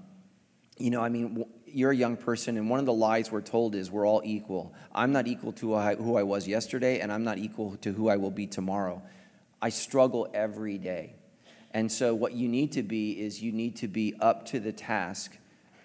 you 0.79 0.91
know, 0.91 1.01
I 1.01 1.09
mean, 1.09 1.45
you're 1.67 1.91
a 1.91 1.97
young 1.97 2.17
person, 2.17 2.57
and 2.57 2.71
one 2.71 2.81
of 2.81 2.87
the 2.87 2.93
lies 2.93 3.31
we're 3.31 3.41
told 3.41 3.75
is 3.75 3.91
we're 3.91 4.07
all 4.07 4.23
equal. 4.25 4.75
I'm 4.95 5.13
not 5.13 5.27
equal 5.27 5.53
to 5.53 5.77
who 5.97 6.17
I 6.17 6.23
was 6.23 6.47
yesterday, 6.47 7.01
and 7.01 7.13
I'm 7.13 7.25
not 7.25 7.39
equal 7.39 7.77
to 7.79 7.93
who 7.93 8.09
I 8.09 8.17
will 8.17 8.31
be 8.31 8.47
tomorrow. 8.47 9.03
I 9.61 9.71
struggle 9.71 10.29
every 10.33 10.79
day. 10.79 11.15
And 11.73 11.91
so, 11.91 12.15
what 12.15 12.33
you 12.33 12.49
need 12.49 12.73
to 12.73 12.83
be 12.83 13.13
is 13.13 13.43
you 13.43 13.53
need 13.53 13.77
to 13.77 13.89
be 13.89 14.15
up 14.21 14.47
to 14.47 14.61
the 14.61 14.73
task 14.73 15.37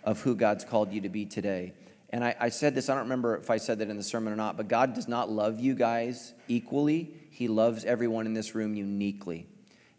of 0.03 0.21
who 0.21 0.35
God's 0.35 0.63
called 0.63 0.93
you 0.93 1.01
to 1.01 1.09
be 1.09 1.25
today. 1.25 1.73
And 2.11 2.23
I, 2.23 2.35
I, 2.39 2.49
said 2.49 2.75
this, 2.75 2.89
I 2.89 2.93
don't 2.93 3.03
remember 3.03 3.37
if 3.37 3.49
I 3.49 3.57
said 3.57 3.79
that 3.79 3.89
in 3.89 3.95
the 3.95 4.03
sermon 4.03 4.33
or 4.33 4.35
not, 4.35 4.57
but 4.57 4.67
God 4.67 4.93
does 4.93 5.07
not 5.07 5.29
love 5.29 5.61
you 5.61 5.73
guys 5.73 6.33
equally. 6.49 7.13
He 7.29 7.47
loves 7.47 7.85
everyone 7.85 8.25
in 8.25 8.33
this 8.33 8.53
room 8.53 8.75
uniquely. 8.75 9.47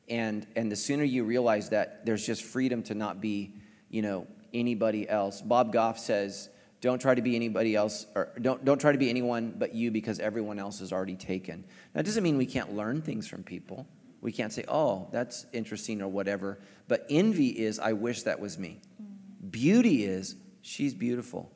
And, 0.09 0.47
and 0.55 0.71
the 0.71 0.77
sooner 0.77 1.05
you 1.05 1.25
realize 1.25 1.71
that, 1.71 2.05
there's 2.05 2.27
just 2.27 2.43
freedom 2.43 2.83
to 2.85 2.95
not 2.95 3.23
be, 3.23 3.55
you 3.89 4.03
know, 4.03 4.27
anybody 4.53 5.09
else. 5.09 5.41
Bob 5.41 5.73
Goff 5.73 5.99
says, 5.99 6.51
don't 6.83 7.01
try 7.01 7.15
to 7.15 7.23
be 7.23 7.35
anybody 7.35 7.75
else, 7.75 8.07
or 8.15 8.33
don't, 8.43 8.63
don't 8.63 8.81
try 8.81 8.93
to 8.93 8.99
be 8.99 9.09
anyone 9.09 9.55
but 9.57 9.75
you 9.75 9.91
because 9.91 10.19
everyone 10.19 10.59
else 10.59 10.81
is 10.83 10.93
already 10.93 11.17
taken. 11.17 11.65
That 11.95 12.05
doesn't 12.05 12.23
mean 12.23 12.37
we 12.37 12.45
can't 12.45 12.75
learn 12.75 13.01
things 13.01 13.27
from 13.27 13.43
people. 13.43 13.87
We 14.21 14.33
can't 14.33 14.53
say, 14.53 14.65
oh, 14.69 15.09
that's 15.13 15.47
interesting 15.53 16.03
or 16.03 16.09
whatever. 16.09 16.59
But 16.89 17.07
envy 17.09 17.49
is, 17.49 17.79
I 17.79 17.95
wish 17.95 18.23
that 18.23 18.39
was 18.39 18.59
me. 18.59 18.81
Mm. 19.01 19.51
Beauty 19.51 20.05
is, 20.05 20.37
she's 20.61 20.93
beautiful. 20.93 21.51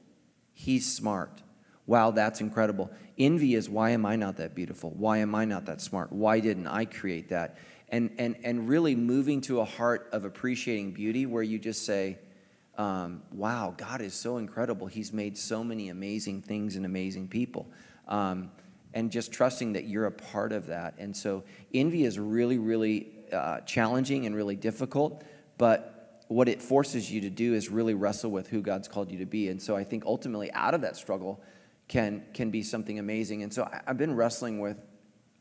He's 0.58 0.90
smart. 0.90 1.42
Wow, 1.84 2.12
that's 2.12 2.40
incredible. 2.40 2.90
Envy 3.18 3.54
is, 3.54 3.68
why 3.68 3.90
am 3.90 4.06
I 4.06 4.16
not 4.16 4.38
that 4.38 4.54
beautiful? 4.54 4.90
Why 4.96 5.18
am 5.18 5.34
I 5.34 5.44
not 5.44 5.66
that 5.66 5.82
smart? 5.82 6.10
Why 6.10 6.40
didn't 6.40 6.66
I 6.66 6.86
create 6.86 7.28
that? 7.28 7.58
And, 7.90 8.10
and, 8.18 8.36
and 8.42 8.66
really 8.66 8.94
moving 8.96 9.42
to 9.42 9.60
a 9.60 9.66
heart 9.66 10.08
of 10.12 10.24
appreciating 10.24 10.92
beauty 10.92 11.26
where 11.26 11.42
you 11.42 11.58
just 11.58 11.84
say, 11.84 12.18
um, 12.78 13.22
wow, 13.32 13.74
God 13.76 14.00
is 14.00 14.14
so 14.14 14.38
incredible. 14.38 14.86
He's 14.86 15.12
made 15.12 15.36
so 15.36 15.62
many 15.62 15.90
amazing 15.90 16.40
things 16.40 16.76
and 16.76 16.86
amazing 16.86 17.28
people. 17.28 17.70
Um, 18.08 18.50
and 18.94 19.12
just 19.12 19.30
trusting 19.30 19.74
that 19.74 19.84
you're 19.84 20.06
a 20.06 20.10
part 20.10 20.52
of 20.52 20.68
that. 20.68 20.94
And 20.96 21.14
so 21.14 21.44
envy 21.74 22.04
is 22.04 22.18
really, 22.18 22.56
really 22.56 23.10
uh, 23.30 23.60
challenging 23.60 24.24
and 24.24 24.34
really 24.34 24.56
difficult, 24.56 25.22
but 25.58 25.95
what 26.28 26.48
it 26.48 26.60
forces 26.60 27.10
you 27.10 27.20
to 27.22 27.30
do 27.30 27.54
is 27.54 27.68
really 27.68 27.94
wrestle 27.94 28.30
with 28.30 28.48
who 28.48 28.60
God's 28.60 28.88
called 28.88 29.10
you 29.10 29.18
to 29.18 29.26
be. 29.26 29.48
And 29.48 29.62
so 29.62 29.76
I 29.76 29.84
think 29.84 30.04
ultimately 30.04 30.50
out 30.52 30.74
of 30.74 30.80
that 30.80 30.96
struggle 30.96 31.40
can, 31.88 32.24
can 32.34 32.50
be 32.50 32.62
something 32.62 32.98
amazing. 32.98 33.42
And 33.42 33.52
so 33.52 33.64
I, 33.64 33.82
have 33.86 33.96
been 33.96 34.16
wrestling 34.16 34.60
with, 34.60 34.78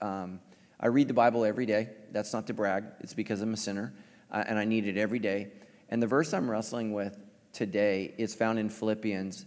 um, 0.02 0.40
I 0.80 0.88
read 0.88 1.08
the 1.08 1.14
Bible 1.14 1.44
every 1.44 1.66
day. 1.66 1.90
That's 2.12 2.34
not 2.34 2.48
to 2.48 2.54
brag, 2.54 2.86
it's 3.00 3.14
because 3.14 3.42
I'm 3.42 3.54
a 3.54 3.58
sinner 3.58 3.94
uh, 4.32 4.44
and 4.48 4.60
I 4.60 4.66
need 4.66 4.88
it 4.88 4.98
every 4.98 5.20
day. 5.20 5.52
And 5.90 6.02
the 6.02 6.08
verse 6.08 6.34
I'm 6.34 6.50
wrestling 6.50 6.94
with 6.94 7.18
today 7.52 8.14
is 8.18 8.36
found 8.36 8.60
in 8.60 8.70
Philippians. 8.70 9.46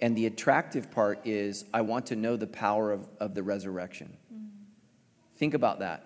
And 0.00 0.16
the 0.16 0.26
attractive 0.26 0.90
part 0.90 1.26
is 1.26 1.64
I 1.74 1.82
want 1.82 2.06
to 2.06 2.16
know 2.16 2.36
the 2.36 2.46
power 2.46 2.92
of, 2.92 3.08
of 3.20 3.34
the 3.34 3.42
resurrection. 3.42 4.16
Mm-hmm. 4.32 4.46
Think 5.36 5.54
about 5.54 5.80
that. 5.80 6.04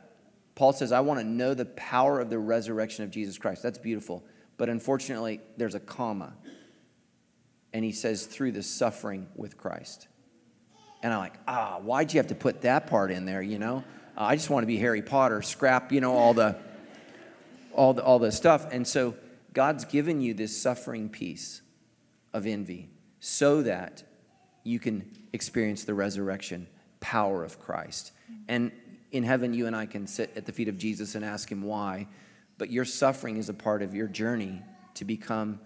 Paul 0.54 0.72
says, 0.72 0.92
I 0.92 1.00
want 1.00 1.20
to 1.20 1.26
know 1.26 1.54
the 1.54 1.64
power 1.64 2.20
of 2.20 2.30
the 2.30 2.38
resurrection 2.38 3.04
of 3.04 3.10
Jesus 3.10 3.38
Christ. 3.38 3.62
That's 3.62 3.78
beautiful. 3.78 4.24
But 4.62 4.68
unfortunately, 4.68 5.40
there's 5.56 5.74
a 5.74 5.80
comma. 5.80 6.34
And 7.72 7.84
he 7.84 7.90
says, 7.90 8.26
through 8.26 8.52
the 8.52 8.62
suffering 8.62 9.26
with 9.34 9.58
Christ. 9.58 10.06
And 11.02 11.12
I'm 11.12 11.18
like, 11.18 11.34
ah, 11.48 11.80
why'd 11.82 12.12
you 12.14 12.18
have 12.18 12.28
to 12.28 12.36
put 12.36 12.60
that 12.60 12.86
part 12.86 13.10
in 13.10 13.24
there, 13.24 13.42
you 13.42 13.58
know? 13.58 13.82
Uh, 14.16 14.22
I 14.22 14.36
just 14.36 14.50
want 14.50 14.62
to 14.62 14.68
be 14.68 14.76
Harry 14.76 15.02
Potter, 15.02 15.42
scrap, 15.42 15.90
you 15.90 16.00
know, 16.00 16.12
all 16.12 16.32
the, 16.32 16.56
all 17.72 17.92
the, 17.92 18.04
all 18.04 18.20
the 18.20 18.30
stuff. 18.30 18.68
And 18.70 18.86
so 18.86 19.16
God's 19.52 19.84
given 19.84 20.20
you 20.20 20.32
this 20.32 20.56
suffering 20.56 21.08
piece 21.08 21.60
of 22.32 22.46
envy 22.46 22.88
so 23.18 23.62
that 23.62 24.04
you 24.62 24.78
can 24.78 25.10
experience 25.32 25.82
the 25.82 25.94
resurrection 25.94 26.68
power 27.00 27.42
of 27.42 27.58
Christ. 27.58 28.12
And 28.46 28.70
in 29.10 29.24
heaven, 29.24 29.54
you 29.54 29.66
and 29.66 29.74
I 29.74 29.86
can 29.86 30.06
sit 30.06 30.30
at 30.36 30.46
the 30.46 30.52
feet 30.52 30.68
of 30.68 30.78
Jesus 30.78 31.16
and 31.16 31.24
ask 31.24 31.50
him 31.50 31.62
why 31.64 32.06
but 32.62 32.70
your 32.70 32.84
suffering 32.84 33.38
is 33.38 33.48
a 33.48 33.54
part 33.54 33.82
of 33.82 33.92
your 33.92 34.06
journey 34.06 34.62
to 34.94 35.04
become 35.04 35.58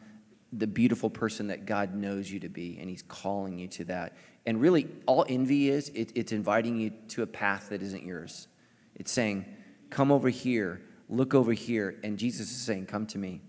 the 0.50 0.66
beautiful 0.66 1.11
person 1.11 1.48
that 1.48 1.66
God 1.66 1.94
knows 1.94 2.30
you 2.30 2.40
to 2.40 2.48
be, 2.48 2.78
and 2.80 2.88
He's 2.88 3.02
calling 3.02 3.59
you 3.59 3.68
to 3.68 3.85
that. 3.85 4.16
And 4.46 4.62
really, 4.62 4.88
all 5.04 5.26
envy 5.28 5.68
is, 5.68 5.90
it, 5.90 6.12
it's 6.14 6.32
inviting 6.32 6.78
you 6.78 6.94
to 7.09 7.20
a 7.20 7.26
path 7.26 7.68
that 7.68 7.82
isn't 7.82 8.02
yours. 8.02 8.48
It's 8.94 9.12
saying, 9.12 9.44
Come 9.90 10.11
over 10.11 10.30
here. 10.30 10.80
look 11.11 11.35
over 11.35 11.52
here, 11.52 11.96
and 12.02 12.18
Jesus 12.18 12.50
is 12.50 12.62
saying, 12.62 12.87
Come 12.87 13.06
to 13.09 13.18
me. 13.18 13.42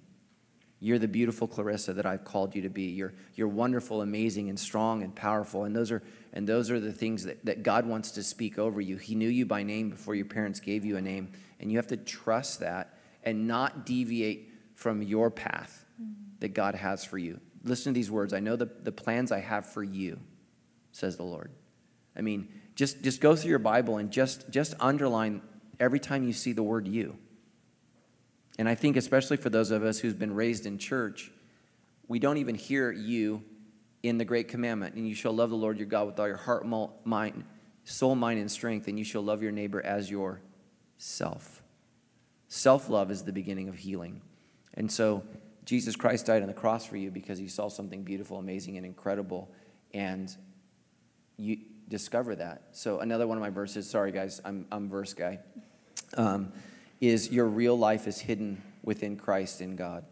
You're 0.81 0.99
the 0.99 1.07
beautiful 1.07 1.47
Clarissa 1.47 1.93
that 1.93 2.05
I've 2.05 2.25
called 2.25 2.53
you 2.53 2.63
to 2.63 2.69
be. 2.69 2.87
You're, 2.87 3.13
you're 3.35 3.47
wonderful, 3.47 4.01
amazing, 4.01 4.49
and 4.49 4.59
strong 4.59 5.03
and 5.03 5.15
powerful. 5.15 5.63
And 5.63 5.73
those 5.73 5.89
are, 5.89 6.03
and 6.33 6.45
those 6.45 6.69
are 6.69 6.81
the 6.81 6.91
things 6.91 7.23
that, 7.23 7.45
that 7.45 7.63
God 7.63 7.85
wants 7.85 8.11
to 8.11 8.23
speak 8.23 8.59
over 8.59 8.81
you. 8.81 8.97
He 8.97 9.15
knew 9.15 9.29
you 9.29 9.45
by 9.45 9.63
name 9.63 9.89
before 9.89 10.15
your 10.15 10.25
parents 10.25 10.59
gave 10.59 10.83
you 10.83 10.97
a 10.97 11.01
name. 11.01 11.31
And 11.61 11.71
you 11.71 11.77
have 11.77 11.87
to 11.87 11.97
trust 11.97 12.59
that 12.59 12.96
and 13.27 13.45
not 13.45 13.85
deviate 13.85 14.49
from 14.73 15.01
your 15.01 15.29
path 15.29 15.85
mm-hmm. 16.01 16.13
that 16.39 16.53
God 16.53 16.75
has 16.75 17.03
for 17.03 17.17
you. 17.17 17.41
Listen 17.65 17.93
to 17.93 17.97
these 17.97 18.09
words. 18.09 18.31
I 18.31 18.39
know 18.39 18.55
the, 18.55 18.69
the 18.83 18.91
plans 18.93 19.33
I 19.33 19.39
have 19.41 19.65
for 19.65 19.83
you, 19.83 20.17
says 20.93 21.17
the 21.17 21.23
Lord. 21.23 21.51
I 22.15 22.21
mean, 22.21 22.47
just, 22.75 23.03
just 23.03 23.19
go 23.19 23.35
through 23.35 23.49
your 23.49 23.59
Bible 23.59 23.97
and 23.97 24.11
just, 24.11 24.49
just 24.49 24.75
underline 24.79 25.41
every 25.77 25.99
time 25.99 26.23
you 26.23 26.31
see 26.31 26.53
the 26.53 26.63
word 26.63 26.87
you. 26.87 27.17
And 28.57 28.69
I 28.69 28.75
think, 28.75 28.95
especially 28.95 29.35
for 29.35 29.49
those 29.49 29.71
of 29.71 29.83
us 29.83 29.99
who's 29.99 30.13
been 30.13 30.33
raised 30.33 30.65
in 30.65 30.77
church, 30.77 31.29
we 32.07 32.19
don't 32.19 32.37
even 32.37 32.55
hear 32.55 32.93
you 32.93 33.43
in 34.03 34.17
the 34.17 34.25
great 34.25 34.47
commandment. 34.47 34.95
And 34.95 35.05
you 35.05 35.15
shall 35.15 35.33
love 35.33 35.49
the 35.49 35.57
Lord 35.57 35.79
your 35.79 35.87
God 35.87 36.07
with 36.07 36.17
all 36.17 36.27
your 36.27 36.37
heart, 36.37 36.65
mind, 36.65 37.43
soul, 37.83 38.15
mind, 38.15 38.39
and 38.39 38.49
strength, 38.49 38.87
and 38.87 38.97
you 38.97 39.03
shall 39.03 39.21
love 39.21 39.43
your 39.43 39.51
neighbor 39.51 39.85
as 39.85 40.09
yourself. 40.09 41.61
Self 42.47 42.89
love 42.89 43.11
is 43.11 43.23
the 43.23 43.33
beginning 43.33 43.69
of 43.69 43.75
healing. 43.75 44.21
And 44.73 44.91
so, 44.91 45.23
Jesus 45.65 45.97
Christ 45.97 46.25
died 46.25 46.41
on 46.41 46.47
the 46.47 46.53
cross 46.53 46.85
for 46.85 46.95
you 46.95 47.11
because 47.11 47.37
he 47.37 47.49
saw 47.49 47.67
something 47.67 48.03
beautiful, 48.03 48.37
amazing, 48.37 48.77
and 48.77 48.85
incredible. 48.85 49.51
And 49.93 50.33
you 51.35 51.57
discover 51.89 52.35
that. 52.35 52.69
So, 52.71 52.99
another 52.99 53.27
one 53.27 53.37
of 53.37 53.41
my 53.41 53.49
verses, 53.49 53.89
sorry 53.89 54.11
guys, 54.11 54.41
I'm, 54.45 54.65
I'm 54.71 54.89
verse 54.89 55.13
guy. 55.13 55.39
Um, 56.15 56.53
is 57.01 57.31
your 57.31 57.45
real 57.45 57.77
life 57.77 58.07
is 58.07 58.19
hidden 58.19 58.61
within 58.81 59.17
Christ 59.17 59.61
in 59.61 59.75
God. 59.75 60.05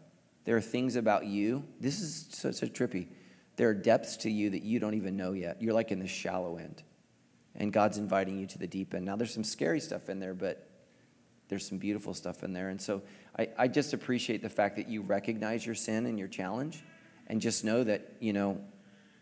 There 0.44 0.56
are 0.56 0.60
things 0.62 0.96
about 0.96 1.26
you. 1.26 1.64
This 1.80 2.00
is 2.00 2.28
so, 2.30 2.50
so 2.52 2.66
trippy. 2.66 3.08
There 3.56 3.68
are 3.68 3.74
depths 3.74 4.18
to 4.18 4.30
you 4.30 4.50
that 4.50 4.62
you 4.62 4.78
don't 4.78 4.94
even 4.94 5.16
know 5.16 5.32
yet. 5.32 5.60
You're 5.60 5.72
like 5.72 5.90
in 5.90 5.98
the 5.98 6.06
shallow 6.06 6.58
end, 6.58 6.82
and 7.54 7.72
God's 7.72 7.98
inviting 7.98 8.38
you 8.38 8.46
to 8.46 8.58
the 8.58 8.66
deep 8.66 8.94
end. 8.94 9.06
Now, 9.06 9.16
there's 9.16 9.32
some 9.32 9.44
scary 9.44 9.80
stuff 9.80 10.08
in 10.08 10.20
there, 10.20 10.34
but 10.34 10.65
there's 11.48 11.66
some 11.66 11.78
beautiful 11.78 12.14
stuff 12.14 12.42
in 12.42 12.52
there. 12.52 12.68
And 12.68 12.80
so 12.80 13.02
I, 13.38 13.48
I 13.56 13.68
just 13.68 13.92
appreciate 13.92 14.42
the 14.42 14.48
fact 14.48 14.76
that 14.76 14.88
you 14.88 15.02
recognize 15.02 15.64
your 15.64 15.74
sin 15.74 16.06
and 16.06 16.18
your 16.18 16.28
challenge, 16.28 16.82
and 17.28 17.40
just 17.40 17.64
know 17.64 17.82
that, 17.84 18.12
you 18.20 18.32
know, 18.32 18.60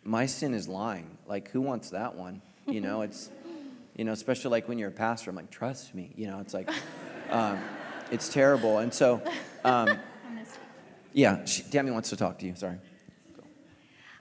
my 0.03 0.27
sin 0.27 0.55
is 0.55 0.69
lying. 0.69 1.17
Like, 1.27 1.51
who 1.51 1.61
wants 1.61 1.91
that 1.91 2.15
one? 2.15 2.43
You 2.67 2.81
know, 2.81 3.03
it's, 3.03 3.31
you 3.97 4.05
know, 4.05 4.13
especially 4.13 4.51
like 4.51 4.69
when 4.69 4.79
you're 4.79 4.91
a 4.91 4.93
pastor, 4.93 5.31
I'm 5.31 5.37
like, 5.37 5.51
trust 5.51 5.95
me. 5.95 6.13
You 6.17 6.27
know, 6.27 6.41
it's 6.41 6.53
like, 6.53 6.69
um, 7.31 7.59
it's 8.11 8.29
terrible. 8.29 8.79
And 8.79 8.93
so, 8.93 9.23
um, 9.65 9.99
yeah, 11.13 11.45
she, 11.47 11.63
Tammy 11.63 11.91
wants 11.91 12.11
to 12.11 12.17
talk 12.17 12.39
to 12.41 12.47
you. 12.47 12.55
Sorry. 12.55 12.79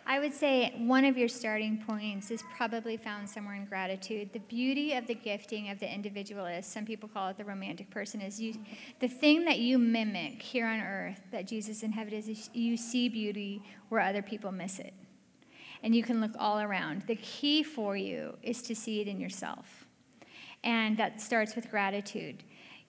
I 0.06 0.20
would 0.20 0.34
say 0.34 0.74
one 0.78 1.06
of 1.06 1.18
your 1.18 1.30
starting 1.30 1.84
points 1.88 2.30
is 2.30 2.44
probably 2.56 2.98
found 2.98 3.30
somewhere 3.30 3.56
in 3.56 3.66
gratitude. 3.66 4.34
The 4.34 4.40
beauty 4.40 4.94
of 4.94 5.08
the 5.08 5.16
gifting 5.16 5.70
of 5.70 5.80
the 5.80 5.92
individualist, 5.92 6.72
some 6.72 6.86
people 6.86 7.08
call 7.08 7.30
it 7.30 7.38
the 7.38 7.46
romantic 7.46 7.90
person, 7.90 8.20
is 8.20 8.40
you, 8.40 8.56
the 9.00 9.08
thing 9.08 9.46
that 9.46 9.60
you 9.60 9.80
mimic 9.80 10.42
here 10.42 10.68
on 10.68 10.80
earth 10.82 11.22
that 11.32 11.48
Jesus 11.48 11.84
in 11.84 11.94
heaven 11.94 12.14
is 12.14 12.50
you 12.54 12.76
see 12.76 13.08
beauty 13.08 13.64
where 13.90 14.02
other 14.02 14.22
people 14.22 14.52
miss 14.52 14.80
it. 14.80 14.94
And 15.84 15.96
you 15.96 16.04
can 16.04 16.20
look 16.20 16.32
all 16.38 16.60
around. 16.60 17.04
The 17.08 17.16
key 17.16 17.64
for 17.64 17.96
you 17.96 18.38
is 18.42 18.62
to 18.64 18.76
see 18.76 19.02
it 19.02 19.08
in 19.08 19.20
yourself. 19.20 19.86
And 20.64 20.98
that 20.98 21.22
starts 21.22 21.56
with 21.56 21.70
gratitude 21.70 22.44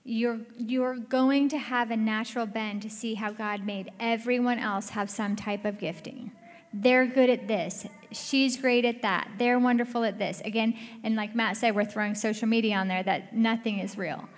you're, 0.04 0.40
you're 0.58 0.96
going 0.96 1.48
to 1.48 1.58
have 1.58 1.90
a 1.90 1.96
natural 1.96 2.44
bend 2.44 2.82
to 2.82 2.90
see 2.90 3.14
how 3.14 3.32
God 3.32 3.64
made 3.64 3.90
everyone 3.98 4.58
else 4.58 4.90
have 4.90 5.08
some 5.08 5.34
type 5.34 5.64
of 5.64 5.78
gifting. 5.78 6.30
They're 6.76 7.06
good 7.06 7.30
at 7.30 7.46
this. 7.46 7.86
She's 8.10 8.56
great 8.56 8.84
at 8.84 9.02
that. 9.02 9.30
They're 9.38 9.60
wonderful 9.60 10.02
at 10.02 10.18
this. 10.18 10.40
Again, 10.44 10.76
and 11.04 11.14
like 11.14 11.32
Matt 11.32 11.56
said, 11.56 11.76
we're 11.76 11.84
throwing 11.84 12.16
social 12.16 12.48
media 12.48 12.74
on 12.76 12.88
there 12.88 13.02
that 13.04 13.34
nothing 13.34 13.78
is 13.78 13.96
real. 13.96 14.28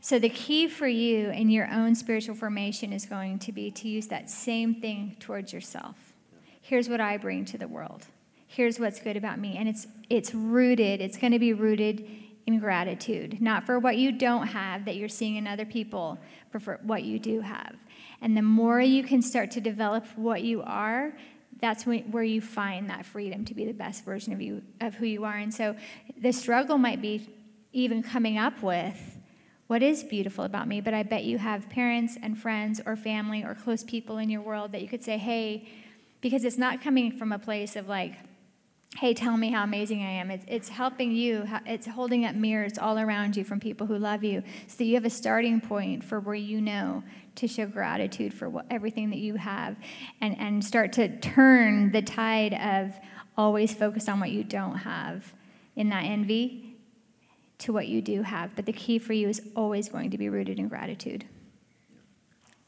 So, 0.00 0.20
the 0.20 0.28
key 0.28 0.68
for 0.68 0.86
you 0.86 1.30
in 1.30 1.50
your 1.50 1.68
own 1.70 1.96
spiritual 1.96 2.36
formation 2.36 2.92
is 2.92 3.04
going 3.04 3.40
to 3.40 3.52
be 3.52 3.72
to 3.72 3.88
use 3.88 4.06
that 4.08 4.30
same 4.30 4.76
thing 4.76 5.16
towards 5.18 5.52
yourself. 5.52 5.96
Here's 6.60 6.88
what 6.88 7.00
I 7.00 7.16
bring 7.16 7.44
to 7.46 7.58
the 7.58 7.68
world. 7.68 8.06
Here's 8.46 8.78
what's 8.78 9.00
good 9.00 9.16
about 9.16 9.40
me. 9.40 9.56
And 9.56 9.68
it's, 9.68 9.88
it's 10.08 10.34
rooted, 10.34 11.00
it's 11.00 11.16
going 11.16 11.32
to 11.32 11.38
be 11.38 11.52
rooted 11.52 12.08
in 12.46 12.58
gratitude, 12.58 13.40
not 13.40 13.64
for 13.64 13.78
what 13.78 13.96
you 13.96 14.12
don't 14.12 14.46
have 14.48 14.84
that 14.84 14.96
you're 14.96 15.08
seeing 15.08 15.36
in 15.36 15.46
other 15.46 15.64
people, 15.64 16.18
but 16.52 16.62
for 16.62 16.78
what 16.82 17.02
you 17.02 17.18
do 17.18 17.40
have. 17.40 17.74
And 18.20 18.36
the 18.36 18.42
more 18.42 18.80
you 18.80 19.02
can 19.02 19.22
start 19.22 19.50
to 19.52 19.60
develop 19.60 20.06
what 20.16 20.42
you 20.42 20.62
are, 20.62 21.12
that's 21.62 21.86
when, 21.86 22.10
where 22.10 22.24
you 22.24 22.42
find 22.42 22.90
that 22.90 23.06
freedom 23.06 23.44
to 23.46 23.54
be 23.54 23.64
the 23.64 23.72
best 23.72 24.04
version 24.04 24.32
of 24.32 24.42
you 24.42 24.62
of 24.80 24.96
who 24.96 25.06
you 25.06 25.24
are. 25.24 25.36
And 25.36 25.54
so 25.54 25.76
the 26.20 26.32
struggle 26.32 26.76
might 26.76 27.00
be 27.00 27.30
even 27.72 28.02
coming 28.02 28.36
up 28.36 28.62
with 28.62 29.16
what 29.68 29.82
is 29.82 30.02
beautiful 30.02 30.44
about 30.44 30.68
me, 30.68 30.82
but 30.82 30.92
I 30.92 31.04
bet 31.04 31.24
you 31.24 31.38
have 31.38 31.70
parents 31.70 32.18
and 32.20 32.36
friends 32.36 32.80
or 32.84 32.96
family 32.96 33.42
or 33.42 33.54
close 33.54 33.82
people 33.84 34.18
in 34.18 34.28
your 34.28 34.42
world 34.42 34.72
that 34.72 34.82
you 34.82 34.88
could 34.88 35.02
say, 35.02 35.16
"Hey," 35.16 35.66
because 36.20 36.44
it's 36.44 36.58
not 36.58 36.82
coming 36.82 37.12
from 37.12 37.32
a 37.32 37.38
place 37.38 37.76
of 37.76 37.88
like 37.88 38.14
hey, 38.98 39.14
tell 39.14 39.36
me 39.36 39.50
how 39.50 39.64
amazing 39.64 40.02
I 40.02 40.10
am. 40.10 40.30
It's, 40.30 40.44
it's 40.46 40.68
helping 40.68 41.12
you, 41.12 41.46
it's 41.66 41.86
holding 41.86 42.24
up 42.24 42.34
mirrors 42.34 42.78
all 42.78 42.98
around 42.98 43.36
you 43.36 43.44
from 43.44 43.58
people 43.58 43.86
who 43.86 43.96
love 43.96 44.22
you 44.22 44.42
so 44.66 44.76
that 44.78 44.84
you 44.84 44.94
have 44.94 45.04
a 45.04 45.10
starting 45.10 45.60
point 45.60 46.04
for 46.04 46.20
where 46.20 46.34
you 46.34 46.60
know 46.60 47.02
to 47.36 47.48
show 47.48 47.66
gratitude 47.66 48.34
for 48.34 48.48
what, 48.48 48.66
everything 48.70 49.10
that 49.10 49.18
you 49.18 49.34
have 49.34 49.76
and, 50.20 50.38
and 50.38 50.64
start 50.64 50.92
to 50.92 51.08
turn 51.20 51.90
the 51.92 52.02
tide 52.02 52.54
of 52.54 52.94
always 53.36 53.74
focus 53.74 54.08
on 54.08 54.20
what 54.20 54.30
you 54.30 54.44
don't 54.44 54.76
have 54.76 55.32
in 55.74 55.88
that 55.88 56.04
envy 56.04 56.76
to 57.58 57.72
what 57.72 57.88
you 57.88 58.02
do 58.02 58.22
have. 58.22 58.54
But 58.54 58.66
the 58.66 58.72
key 58.72 58.98
for 58.98 59.14
you 59.14 59.28
is 59.28 59.40
always 59.56 59.88
going 59.88 60.10
to 60.10 60.18
be 60.18 60.28
rooted 60.28 60.58
in 60.58 60.68
gratitude. 60.68 61.24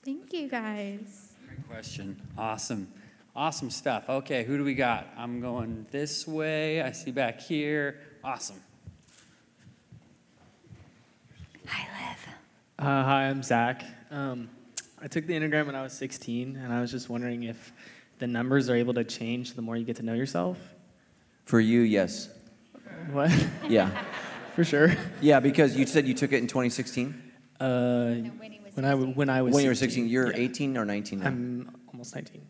Thank 0.05 0.33
you, 0.33 0.49
guys. 0.49 1.33
Great 1.47 1.69
question. 1.69 2.21
Awesome. 2.39 2.89
Awesome 3.37 3.69
stuff. 3.69 4.09
Okay, 4.09 4.45
who 4.45 4.57
do 4.57 4.63
we 4.63 4.75
got? 4.75 5.09
I'm 5.17 5.41
going 5.41 5.87
this 5.91 6.25
way. 6.25 6.81
I 6.83 6.93
see 6.93 7.11
back 7.11 7.41
here. 7.41 7.99
Awesome. 8.23 8.63
Hi, 11.67 12.11
Liv. 12.11 12.19
Uh, 12.79 13.03
hi, 13.03 13.25
I'm 13.25 13.43
Zach. 13.43 13.85
Um, 14.13 14.49
I 15.03 15.09
took 15.09 15.27
the 15.27 15.33
Enneagram 15.33 15.67
when 15.67 15.75
I 15.75 15.83
was 15.83 15.93
16, 15.95 16.55
and 16.57 16.73
I 16.73 16.81
was 16.81 16.93
just 16.93 17.09
wondering 17.09 17.43
if 17.43 17.73
the 18.21 18.29
numbers 18.29 18.71
are 18.71 18.77
able 18.77 18.95
to 18.95 19.03
change 19.03 19.55
the 19.55 19.63
more 19.63 19.77
you 19.77 19.85
get 19.85 19.97
to 19.97 20.05
know 20.05 20.15
yourself. 20.15 20.57
For 21.45 21.59
you, 21.59 21.81
yes. 21.81 22.29
What? 23.11 23.33
Yeah. 23.69 23.91
For 24.55 24.63
sure. 24.63 24.95
Yeah, 25.21 25.41
because 25.41 25.77
you 25.77 25.87
said 25.87 26.07
you 26.07 26.15
took 26.15 26.33
it 26.33 26.37
in 26.37 26.47
2016. 26.47 27.21
Uh, 27.59 28.15
when 28.75 28.85
I 28.85 28.95
when 28.95 29.29
I 29.29 29.43
was 29.43 29.55
when 29.55 29.65
you 29.65 29.71
were 29.71 29.75
16, 29.75 30.05
16, 30.05 30.09
you're 30.09 30.31
yeah. 30.31 30.37
18 30.37 30.77
or 30.77 30.85
19 30.85 31.19
now. 31.19 31.27
I'm 31.27 31.71
almost 31.89 32.15
19. 32.15 32.41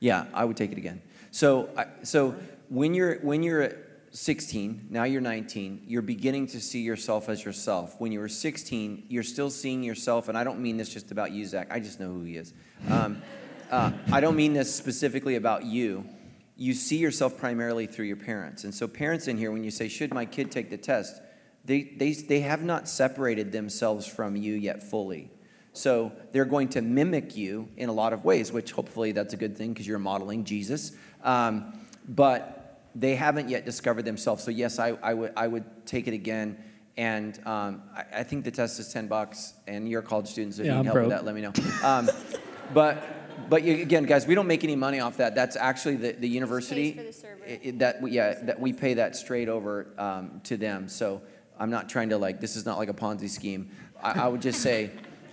Yeah, 0.00 0.26
I 0.32 0.44
would 0.44 0.56
take 0.56 0.72
it 0.72 0.78
again. 0.78 1.02
So, 1.30 1.68
so 2.02 2.34
when 2.68 2.94
you're 2.94 3.16
when 3.20 3.42
you're 3.42 3.62
at 3.62 3.76
16, 4.12 4.88
now 4.90 5.04
you're 5.04 5.20
19, 5.20 5.82
you're 5.86 6.02
beginning 6.02 6.46
to 6.48 6.60
see 6.60 6.80
yourself 6.80 7.28
as 7.28 7.44
yourself. 7.44 7.94
When 7.98 8.10
you 8.10 8.20
were 8.20 8.28
16, 8.28 9.04
you're 9.08 9.22
still 9.22 9.50
seeing 9.50 9.82
yourself, 9.82 10.28
and 10.28 10.38
I 10.38 10.44
don't 10.44 10.60
mean 10.60 10.76
this 10.76 10.88
just 10.88 11.10
about 11.10 11.32
you, 11.32 11.44
Zach. 11.44 11.68
I 11.70 11.80
just 11.80 12.00
know 12.00 12.08
who 12.08 12.22
he 12.22 12.36
is. 12.36 12.54
Um, 12.88 13.22
uh, 13.70 13.92
I 14.12 14.20
don't 14.20 14.36
mean 14.36 14.54
this 14.54 14.74
specifically 14.74 15.36
about 15.36 15.64
you. 15.64 16.08
You 16.56 16.74
see 16.74 16.96
yourself 16.96 17.36
primarily 17.38 17.86
through 17.86 18.06
your 18.06 18.16
parents, 18.16 18.64
and 18.64 18.74
so 18.74 18.88
parents 18.88 19.28
in 19.28 19.36
here, 19.36 19.52
when 19.52 19.62
you 19.62 19.70
say, 19.70 19.88
"Should 19.88 20.12
my 20.12 20.24
kid 20.24 20.50
take 20.50 20.70
the 20.70 20.78
test?" 20.78 21.20
They, 21.64 21.82
they, 21.82 22.12
they 22.12 22.40
have 22.40 22.62
not 22.62 22.88
separated 22.88 23.52
themselves 23.52 24.06
from 24.06 24.36
you 24.36 24.54
yet 24.54 24.82
fully. 24.82 25.30
So 25.78 26.10
they're 26.32 26.44
going 26.44 26.68
to 26.70 26.82
mimic 26.82 27.36
you 27.36 27.68
in 27.76 27.88
a 27.88 27.92
lot 27.92 28.12
of 28.12 28.24
ways, 28.24 28.52
which 28.52 28.72
hopefully 28.72 29.12
that's 29.12 29.32
a 29.32 29.36
good 29.36 29.56
thing 29.56 29.72
because 29.72 29.86
you're 29.86 29.98
modeling 30.00 30.44
Jesus. 30.44 30.92
Um, 31.22 31.72
but 32.08 32.80
they 32.96 33.14
haven't 33.14 33.48
yet 33.48 33.64
discovered 33.64 34.04
themselves. 34.04 34.42
So 34.42 34.50
yes, 34.50 34.78
I, 34.80 34.88
I 35.02 35.14
would 35.14 35.32
I 35.36 35.46
would 35.46 35.64
take 35.86 36.08
it 36.08 36.14
again. 36.14 36.56
And 36.96 37.38
um, 37.46 37.82
I, 37.96 38.04
I 38.20 38.22
think 38.24 38.44
the 38.44 38.50
test 38.50 38.80
is 38.80 38.92
ten 38.92 39.06
bucks, 39.06 39.54
and 39.68 39.88
you're 39.88 40.02
college 40.02 40.26
students. 40.26 40.56
so 40.56 40.62
if 40.62 40.66
Yeah, 40.66 40.72
you 40.72 40.78
I'm 40.78 40.84
need 40.84 40.86
help 40.86 40.94
broke. 40.94 41.08
with 41.08 41.16
that, 41.16 41.24
let 41.24 41.34
me 41.36 41.42
know. 41.42 41.52
Um, 41.86 42.10
but 42.74 43.04
but 43.48 43.62
again, 43.62 44.02
guys, 44.04 44.26
we 44.26 44.34
don't 44.34 44.48
make 44.48 44.64
any 44.64 44.74
money 44.74 44.98
off 44.98 45.18
that. 45.18 45.36
That's 45.36 45.54
actually 45.54 45.94
the, 45.96 46.12
the 46.12 46.28
university 46.28 46.92
for 46.92 47.02
the 47.04 47.52
it- 47.52 47.60
it- 47.62 47.78
that 47.78 48.02
we- 48.02 48.10
yeah 48.10 48.34
that 48.42 48.58
we 48.58 48.72
pay 48.72 48.94
that 48.94 49.14
straight 49.14 49.48
over 49.48 49.86
um, 49.96 50.40
to 50.44 50.56
them. 50.56 50.88
So 50.88 51.22
I'm 51.56 51.70
not 51.70 51.88
trying 51.88 52.08
to 52.08 52.18
like 52.18 52.40
this 52.40 52.56
is 52.56 52.66
not 52.66 52.78
like 52.78 52.88
a 52.88 52.94
Ponzi 52.94 53.28
scheme. 53.30 53.70
I, 54.02 54.22
I 54.24 54.28
would 54.28 54.42
just 54.42 54.60
say. 54.60 54.90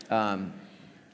Um, 0.09 0.53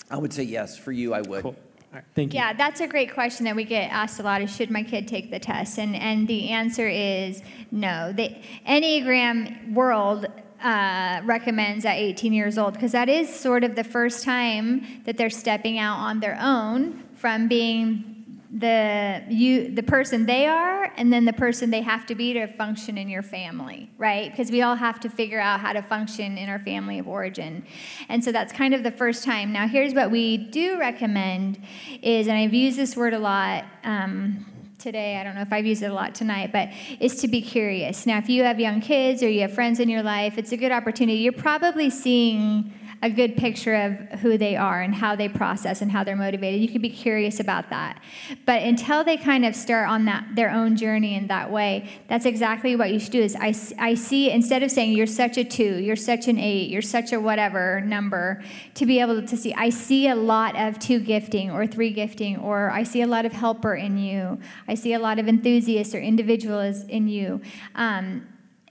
I 0.10 0.18
would 0.18 0.34
say 0.34 0.44
yes 0.44 0.78
for 0.78 0.92
you. 0.92 1.14
I 1.14 1.22
would. 1.22 1.42
Cool. 1.42 1.56
All 1.92 1.98
right, 1.98 2.04
thank 2.16 2.34
you. 2.34 2.40
Yeah, 2.40 2.54
that's 2.54 2.80
a 2.80 2.88
great 2.88 3.14
question 3.14 3.46
that 3.46 3.56
we 3.56 3.66
get 3.66 3.92
asked 3.92 4.20
a 4.20 4.24
lot 4.24 4.42
is 4.42 4.54
should 4.56 4.72
my 4.72 4.84
kid 4.84 5.08
take 5.08 5.30
the 5.30 5.40
test? 5.40 5.78
And, 5.78 5.96
and 5.96 6.28
the 6.28 6.50
answer 6.50 6.88
is 6.88 7.42
no. 7.70 8.14
The 8.14 8.36
Enneagram 8.66 9.74
world 9.74 10.26
uh, 10.64 11.22
recommends 11.26 11.86
at 11.86 11.96
18 11.96 12.34
years 12.34 12.58
old 12.58 12.74
because 12.74 12.94
that 12.94 13.10
is 13.10 13.34
sort 13.34 13.64
of 13.64 13.76
the 13.76 13.84
first 13.84 14.24
time 14.24 15.02
that 15.06 15.18
they're 15.18 15.30
stepping 15.30 15.80
out 15.80 15.98
on 15.98 16.20
their 16.20 16.38
own 16.40 17.04
from 17.16 17.48
being 17.48 18.21
the 18.54 19.24
you 19.30 19.74
the 19.74 19.84
person 19.84 20.26
they 20.26 20.46
are 20.46 20.92
and 20.98 21.12
then 21.12 21.24
the 21.24 21.34
person 21.34 21.70
they 21.70 21.82
have 21.82 22.06
to 22.06 22.16
be 22.16 22.34
to 22.34 22.48
function 22.48 22.98
in 22.98 23.08
your 23.08 23.24
family 23.24 23.90
right? 23.98 24.32
Because 24.32 24.52
we 24.52 24.62
all 24.64 24.76
have 24.76 25.00
to 25.02 25.10
figure 25.10 25.40
out 25.40 25.60
how 25.60 25.74
to 25.74 25.82
function 25.82 26.38
in 26.38 26.50
our 26.50 26.60
family 26.60 26.98
of 26.98 27.08
origin. 27.08 27.64
And 28.10 28.24
so 28.24 28.32
that's 28.32 28.52
kind 28.52 28.74
of 28.74 28.82
the 28.82 28.92
first 28.92 29.24
time. 29.24 29.54
Now 29.54 29.68
here's 29.68 29.94
what 29.94 30.10
we 30.10 30.38
do 30.38 30.80
recommend 30.80 31.64
is 32.02 32.28
and 32.28 32.38
i've 32.38 32.54
used 32.54 32.78
this 32.78 32.98
word 32.98 33.14
a 33.14 33.20
lot 33.20 33.64
um, 33.84 34.46
today 34.80 35.18
i 35.18 35.24
don't 35.24 35.36
know 35.36 35.42
if 35.42 35.54
i've 35.54 35.66
used 35.66 35.84
it 35.84 35.92
a 35.92 35.94
lot 35.94 36.16
tonight 36.16 36.52
but 36.52 36.70
is 37.00 37.16
to 37.18 37.28
be 37.28 37.42
curious. 37.42 38.06
Now 38.06 38.18
if 38.18 38.28
you 38.28 38.44
have 38.44 38.60
young 38.60 38.82
kids 38.82 39.22
or 39.22 39.30
you 39.30 39.42
have 39.42 39.54
friends 39.54 39.80
in 39.80 39.88
your 39.88 40.04
life 40.04 40.38
it's 40.38 40.52
a 40.52 40.58
good 40.58 40.72
opportunity. 40.72 41.20
You're 41.20 41.34
probably 41.34 41.90
seeing 41.90 42.74
a 43.02 43.10
good 43.10 43.36
picture 43.36 43.74
of 43.74 44.20
who 44.20 44.38
they 44.38 44.56
are 44.56 44.82
and 44.82 44.94
how 44.94 45.16
they 45.16 45.28
process 45.28 45.82
and 45.82 45.92
how 45.92 46.04
they're 46.04 46.16
motivated. 46.16 46.62
You 46.62 46.70
can 46.70 46.82
be 46.82 46.90
curious 46.90 47.40
about 47.40 47.70
that. 47.72 48.02
But 48.46 48.62
until 48.62 49.04
they 49.04 49.18
kind 49.18 49.44
of 49.46 49.56
start 49.56 49.90
on 49.90 50.06
that 50.06 50.28
their 50.36 50.52
own 50.52 50.76
journey 50.76 51.16
in 51.16 51.28
that 51.28 51.52
way, 51.52 51.90
that's 52.08 52.26
exactly 52.26 52.76
what 52.76 52.92
you 52.92 53.00
should 53.00 53.12
do 53.12 53.22
is 53.22 53.36
I, 53.36 53.56
I 53.80 53.96
see 53.96 54.30
instead 54.30 54.62
of 54.62 54.70
saying 54.70 54.94
you're 54.94 55.08
such 55.08 55.38
a 55.38 55.44
2, 55.44 55.80
you're 55.80 55.96
such 55.96 56.28
an 56.28 56.38
8, 56.38 56.70
you're 56.70 56.82
such 56.82 57.12
a 57.12 57.20
whatever 57.20 57.82
number, 57.82 58.44
to 58.76 58.86
be 58.86 59.00
able 59.00 59.26
to 59.26 59.38
see 59.38 59.54
I 59.54 59.70
see 59.70 60.08
a 60.08 60.16
lot 60.16 60.56
of 60.56 60.78
2 60.78 61.00
gifting 61.00 61.50
or 61.50 61.66
3 61.66 61.92
gifting 61.92 62.38
or 62.38 62.70
I 62.70 62.84
see 62.84 63.02
a 63.02 63.08
lot 63.08 63.26
of 63.26 63.34
helper 63.34 63.76
in 63.76 63.98
you. 63.98 64.40
I 64.68 64.76
see 64.76 64.94
a 64.94 65.00
lot 65.00 65.18
of 65.18 65.28
enthusiast 65.28 65.96
or 65.96 66.00
individuals 66.00 66.84
in 66.84 67.08
you. 67.08 67.42
Um, 67.76 68.28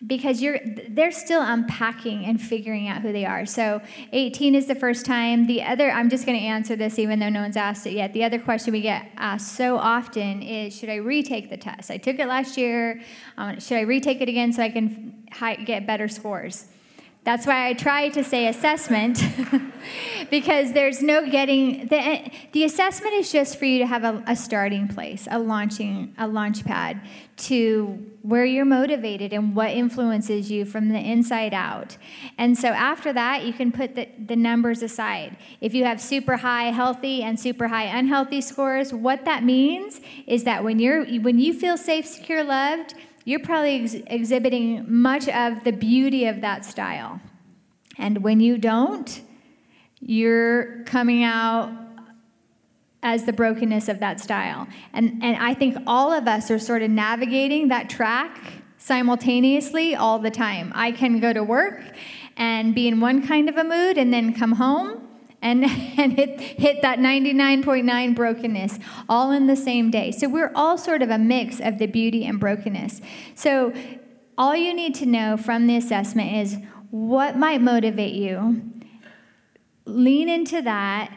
because 0.07 0.41
you're 0.41 0.59
they're 0.89 1.13
still 1.13 1.43
unpacking 1.43 2.25
and 2.25 2.41
figuring 2.41 2.89
out 2.89 3.03
who 3.03 3.13
they 3.13 3.27
are. 3.27 3.45
So 3.45 3.83
18 4.13 4.55
is 4.55 4.67
the 4.67 4.75
first 4.75 5.05
time. 5.05 5.47
The 5.47 5.63
other 5.63 5.91
i'm 5.91 6.09
just 6.09 6.25
going 6.25 6.39
to 6.39 6.45
answer 6.45 6.75
this 6.75 6.99
even 6.99 7.19
though 7.19 7.29
no 7.29 7.43
one's 7.43 7.57
asked 7.57 7.87
it 7.87 7.93
yet. 7.93 8.13
The 8.13 8.25
other 8.25 8.39
question 8.39 8.73
we 8.73 8.81
get 8.81 9.07
asked 9.17 9.55
so 9.57 9.77
often 9.77 10.43
is 10.43 10.77
should 10.77 10.89
i 10.89 10.97
retake 10.97 11.51
the 11.51 11.57
test? 11.57 11.91
I 11.91 11.99
took 11.99 12.19
it 12.19 12.27
last 12.27 12.57
year. 12.57 13.01
Um, 13.37 13.61
should 13.61 13.77
i 13.77 13.83
retake 13.83 14.21
it 14.21 14.29
again 14.29 14.53
so 14.53 14.63
i 14.63 14.71
can 14.71 15.15
get 15.65 15.87
better 15.87 16.09
scores? 16.09 16.67
That's 17.23 17.47
why 17.47 17.69
I 17.69 17.75
try 17.75 18.09
to 18.11 18.25
say 18.25 18.47
assessment, 18.47 19.23
because 20.31 20.73
there's 20.73 21.03
no 21.03 21.29
getting 21.29 21.87
the 21.89 22.31
the 22.53 22.65
assessment 22.65 23.15
is 23.15 23.31
just 23.31 23.59
for 23.59 23.67
you 23.67 23.79
to 23.81 23.87
have 23.87 24.05
a, 24.05 24.25
a, 24.27 24.35
starting 24.35 24.89
place, 24.89 25.29
a 25.31 25.39
launching 25.39 26.15
a 26.17 26.27
launch 26.27 26.65
pad 26.65 26.99
to 27.41 28.07
where 28.23 28.45
you're 28.45 28.65
motivated 28.65 29.33
and 29.33 29.57
what 29.57 29.71
influences 29.71 30.51
you 30.51 30.65
from 30.65 30.91
the 30.91 30.99
inside 30.99 31.55
out. 31.55 31.97
And 32.37 32.57
so 32.57 32.69
after 32.69 33.13
that, 33.13 33.45
you 33.45 33.53
can 33.53 33.73
put 33.73 33.95
the, 33.95 34.09
the 34.27 34.37
numbers 34.37 34.83
aside. 34.83 35.37
If 35.61 35.75
you 35.75 35.85
have 35.85 36.01
super 36.01 36.37
high 36.37 36.71
healthy 36.71 37.23
and 37.23 37.41
super 37.41 37.69
high 37.69 37.85
unhealthy 37.85 38.41
scores, 38.43 38.93
what 38.93 39.25
that 39.25 39.43
means 39.43 40.01
is 40.27 40.45
that 40.45 40.63
when 40.63 40.79
you're 40.79 41.05
when 41.21 41.39
you 41.39 41.55
feel 41.55 41.77
safe, 41.77 42.07
secure, 42.07 42.45
loved 42.45 42.95
you're 43.25 43.41
probably 43.41 43.83
ex- 43.83 43.95
exhibiting 44.07 44.85
much 44.89 45.29
of 45.29 45.65
the 45.65 45.73
beauty 45.73 46.27
of 46.27 46.41
that 46.41 46.65
style. 46.65 47.21
And 47.99 48.23
when 48.23 48.41
you 48.41 48.59
don't, 48.59 49.21
you're 50.01 50.83
coming 50.85 51.23
out 51.23 51.71
as 53.03 53.25
the 53.25 53.33
brokenness 53.33 53.89
of 53.89 53.99
that 54.01 54.21
style. 54.21 54.67
And, 54.93 55.23
and 55.23 55.37
I 55.37 55.55
think 55.55 55.77
all 55.87 56.13
of 56.13 56.29
us 56.29 56.51
are 56.51 56.59
sort 56.59 56.83
of 56.83 56.91
navigating 56.91 57.69
that 57.69 57.89
track 57.89 58.53
simultaneously 58.79 59.95
all 59.95 60.19
the 60.19 60.31
time. 60.31 60.73
I 60.75 60.93
can 60.93 61.21
go 61.21 61.33
to 61.33 61.43
work 61.43 61.81
and 62.37 62.75
be 62.75 62.89
in 62.89 63.01
one 63.01 63.27
kind 63.27 63.49
of 63.49 63.57
a 63.57 63.65
mood 63.65 63.99
and 63.99 64.13
then 64.13 64.35
come 64.35 64.53
home 64.53 65.07
and, 65.43 65.65
and 65.99 66.13
hit, 66.13 66.41
hit 66.41 66.83
that 66.83 66.99
99.9 66.99 68.15
brokenness 68.15 68.79
all 69.09 69.31
in 69.31 69.47
the 69.47 69.57
same 69.57 69.91
day. 69.91 70.11
So 70.11 70.29
we're 70.29 70.53
all 70.55 70.77
sort 70.77 71.03
of 71.03 71.11
a 71.11 71.19
mix 71.19 71.61
of 71.61 71.79
the 71.79 71.87
beauty 71.87 72.25
and 72.25 72.39
brokenness. 72.39 73.01
So 73.35 73.73
all 74.37 74.57
you 74.57 74.75
need 74.75 74.95
to 74.97 75.07
know 75.07 75.37
from 75.37 75.67
the 75.67 75.77
assessment 75.77 76.33
is 76.35 76.57
what 76.91 77.37
might 77.37 77.61
motivate 77.61 78.15
you. 78.15 78.63
Lean 79.85 80.29
into 80.29 80.63
that 80.63 81.15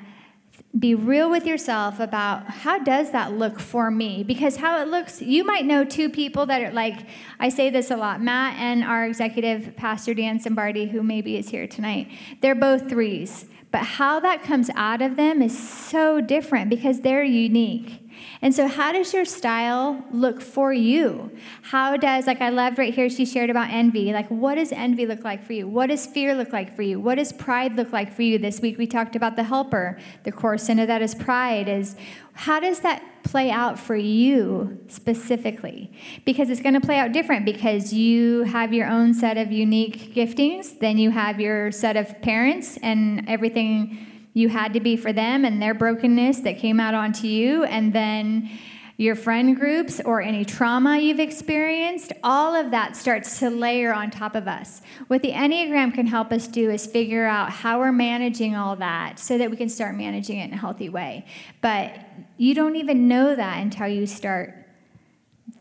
be 0.77 0.95
real 0.95 1.29
with 1.29 1.45
yourself 1.45 1.99
about 1.99 2.47
how 2.47 2.79
does 2.79 3.11
that 3.11 3.31
look 3.33 3.59
for 3.59 3.91
me 3.91 4.23
because 4.23 4.55
how 4.55 4.81
it 4.81 4.87
looks 4.87 5.21
you 5.21 5.43
might 5.43 5.65
know 5.65 5.85
two 5.85 6.09
people 6.09 6.47
that 6.47 6.63
are 6.63 6.71
like 6.71 7.05
i 7.39 7.47
say 7.47 7.69
this 7.69 7.91
a 7.91 7.95
lot 7.95 8.19
matt 8.21 8.57
and 8.59 8.83
our 8.83 9.05
executive 9.05 9.75
pastor 9.75 10.15
dan 10.15 10.39
Simbardi, 10.39 10.89
who 10.89 11.03
maybe 11.03 11.37
is 11.37 11.49
here 11.49 11.67
tonight 11.67 12.07
they're 12.41 12.55
both 12.55 12.89
threes 12.89 13.45
but 13.73 13.81
how 13.81 14.19
that 14.19 14.43
comes 14.43 14.69
out 14.75 15.01
of 15.01 15.15
them 15.15 15.41
is 15.41 15.57
so 15.57 16.21
different 16.21 16.69
because 16.69 17.01
they're 17.01 17.23
unique. 17.23 18.02
And 18.41 18.53
so, 18.53 18.67
how 18.67 18.91
does 18.91 19.13
your 19.13 19.25
style 19.25 20.03
look 20.11 20.41
for 20.41 20.73
you? 20.73 21.31
How 21.61 21.97
does, 21.97 22.27
like 22.27 22.41
I 22.41 22.49
loved 22.49 22.77
right 22.77 22.93
here, 22.93 23.09
she 23.09 23.25
shared 23.25 23.49
about 23.49 23.69
envy. 23.69 24.11
Like, 24.11 24.27
what 24.29 24.55
does 24.55 24.71
envy 24.71 25.05
look 25.05 25.23
like 25.23 25.43
for 25.43 25.53
you? 25.53 25.67
What 25.67 25.87
does 25.87 26.05
fear 26.05 26.35
look 26.35 26.51
like 26.51 26.75
for 26.75 26.81
you? 26.81 26.99
What 26.99 27.15
does 27.15 27.31
pride 27.31 27.75
look 27.75 27.91
like 27.91 28.13
for 28.13 28.21
you? 28.21 28.37
This 28.37 28.59
week 28.59 28.77
we 28.77 28.87
talked 28.87 29.15
about 29.15 29.35
the 29.35 29.43
helper. 29.43 29.97
The 30.23 30.31
course 30.31 30.69
into 30.69 30.85
that 30.85 31.01
is 31.01 31.15
pride, 31.15 31.69
is 31.69 31.95
how 32.33 32.59
does 32.59 32.79
that 32.79 33.03
play 33.23 33.49
out 33.49 33.79
for 33.79 33.95
you 33.95 34.79
specifically? 34.87 35.91
Because 36.25 36.49
it's 36.49 36.61
going 36.61 36.73
to 36.73 36.81
play 36.81 36.97
out 36.97 37.11
different 37.11 37.45
because 37.45 37.93
you 37.93 38.43
have 38.43 38.73
your 38.73 38.87
own 38.87 39.13
set 39.13 39.37
of 39.37 39.51
unique 39.51 40.13
giftings, 40.13 40.79
then 40.79 40.97
you 40.97 41.11
have 41.11 41.39
your 41.39 41.71
set 41.71 41.95
of 41.95 42.21
parents 42.21 42.77
and 42.81 43.27
everything 43.29 44.12
you 44.33 44.49
had 44.49 44.73
to 44.73 44.79
be 44.79 44.97
for 44.97 45.13
them 45.13 45.45
and 45.45 45.61
their 45.61 45.73
brokenness 45.73 46.39
that 46.41 46.57
came 46.57 46.79
out 46.79 46.93
onto 46.93 47.27
you, 47.27 47.63
and 47.63 47.93
then 47.93 48.49
your 48.97 49.15
friend 49.15 49.55
groups 49.55 49.99
or 50.05 50.21
any 50.21 50.45
trauma 50.45 50.99
you've 50.99 51.19
experienced, 51.19 52.13
all 52.23 52.53
of 52.53 52.71
that 52.71 52.95
starts 52.95 53.39
to 53.39 53.49
layer 53.49 53.91
on 53.91 54.11
top 54.11 54.35
of 54.35 54.47
us. 54.47 54.81
What 55.07 55.23
the 55.23 55.31
Enneagram 55.31 55.93
can 55.93 56.05
help 56.05 56.31
us 56.31 56.47
do 56.47 56.69
is 56.69 56.85
figure 56.85 57.25
out 57.25 57.49
how 57.49 57.79
we're 57.79 57.91
managing 57.91 58.55
all 58.55 58.75
that 58.75 59.17
so 59.17 59.37
that 59.39 59.49
we 59.49 59.57
can 59.57 59.69
start 59.69 59.95
managing 59.95 60.37
it 60.37 60.45
in 60.45 60.53
a 60.53 60.57
healthy 60.57 60.89
way. 60.89 61.25
But 61.61 61.95
you 62.37 62.53
don't 62.53 62.75
even 62.75 63.07
know 63.07 63.35
that 63.35 63.61
until 63.61 63.87
you 63.87 64.05
start 64.05 64.53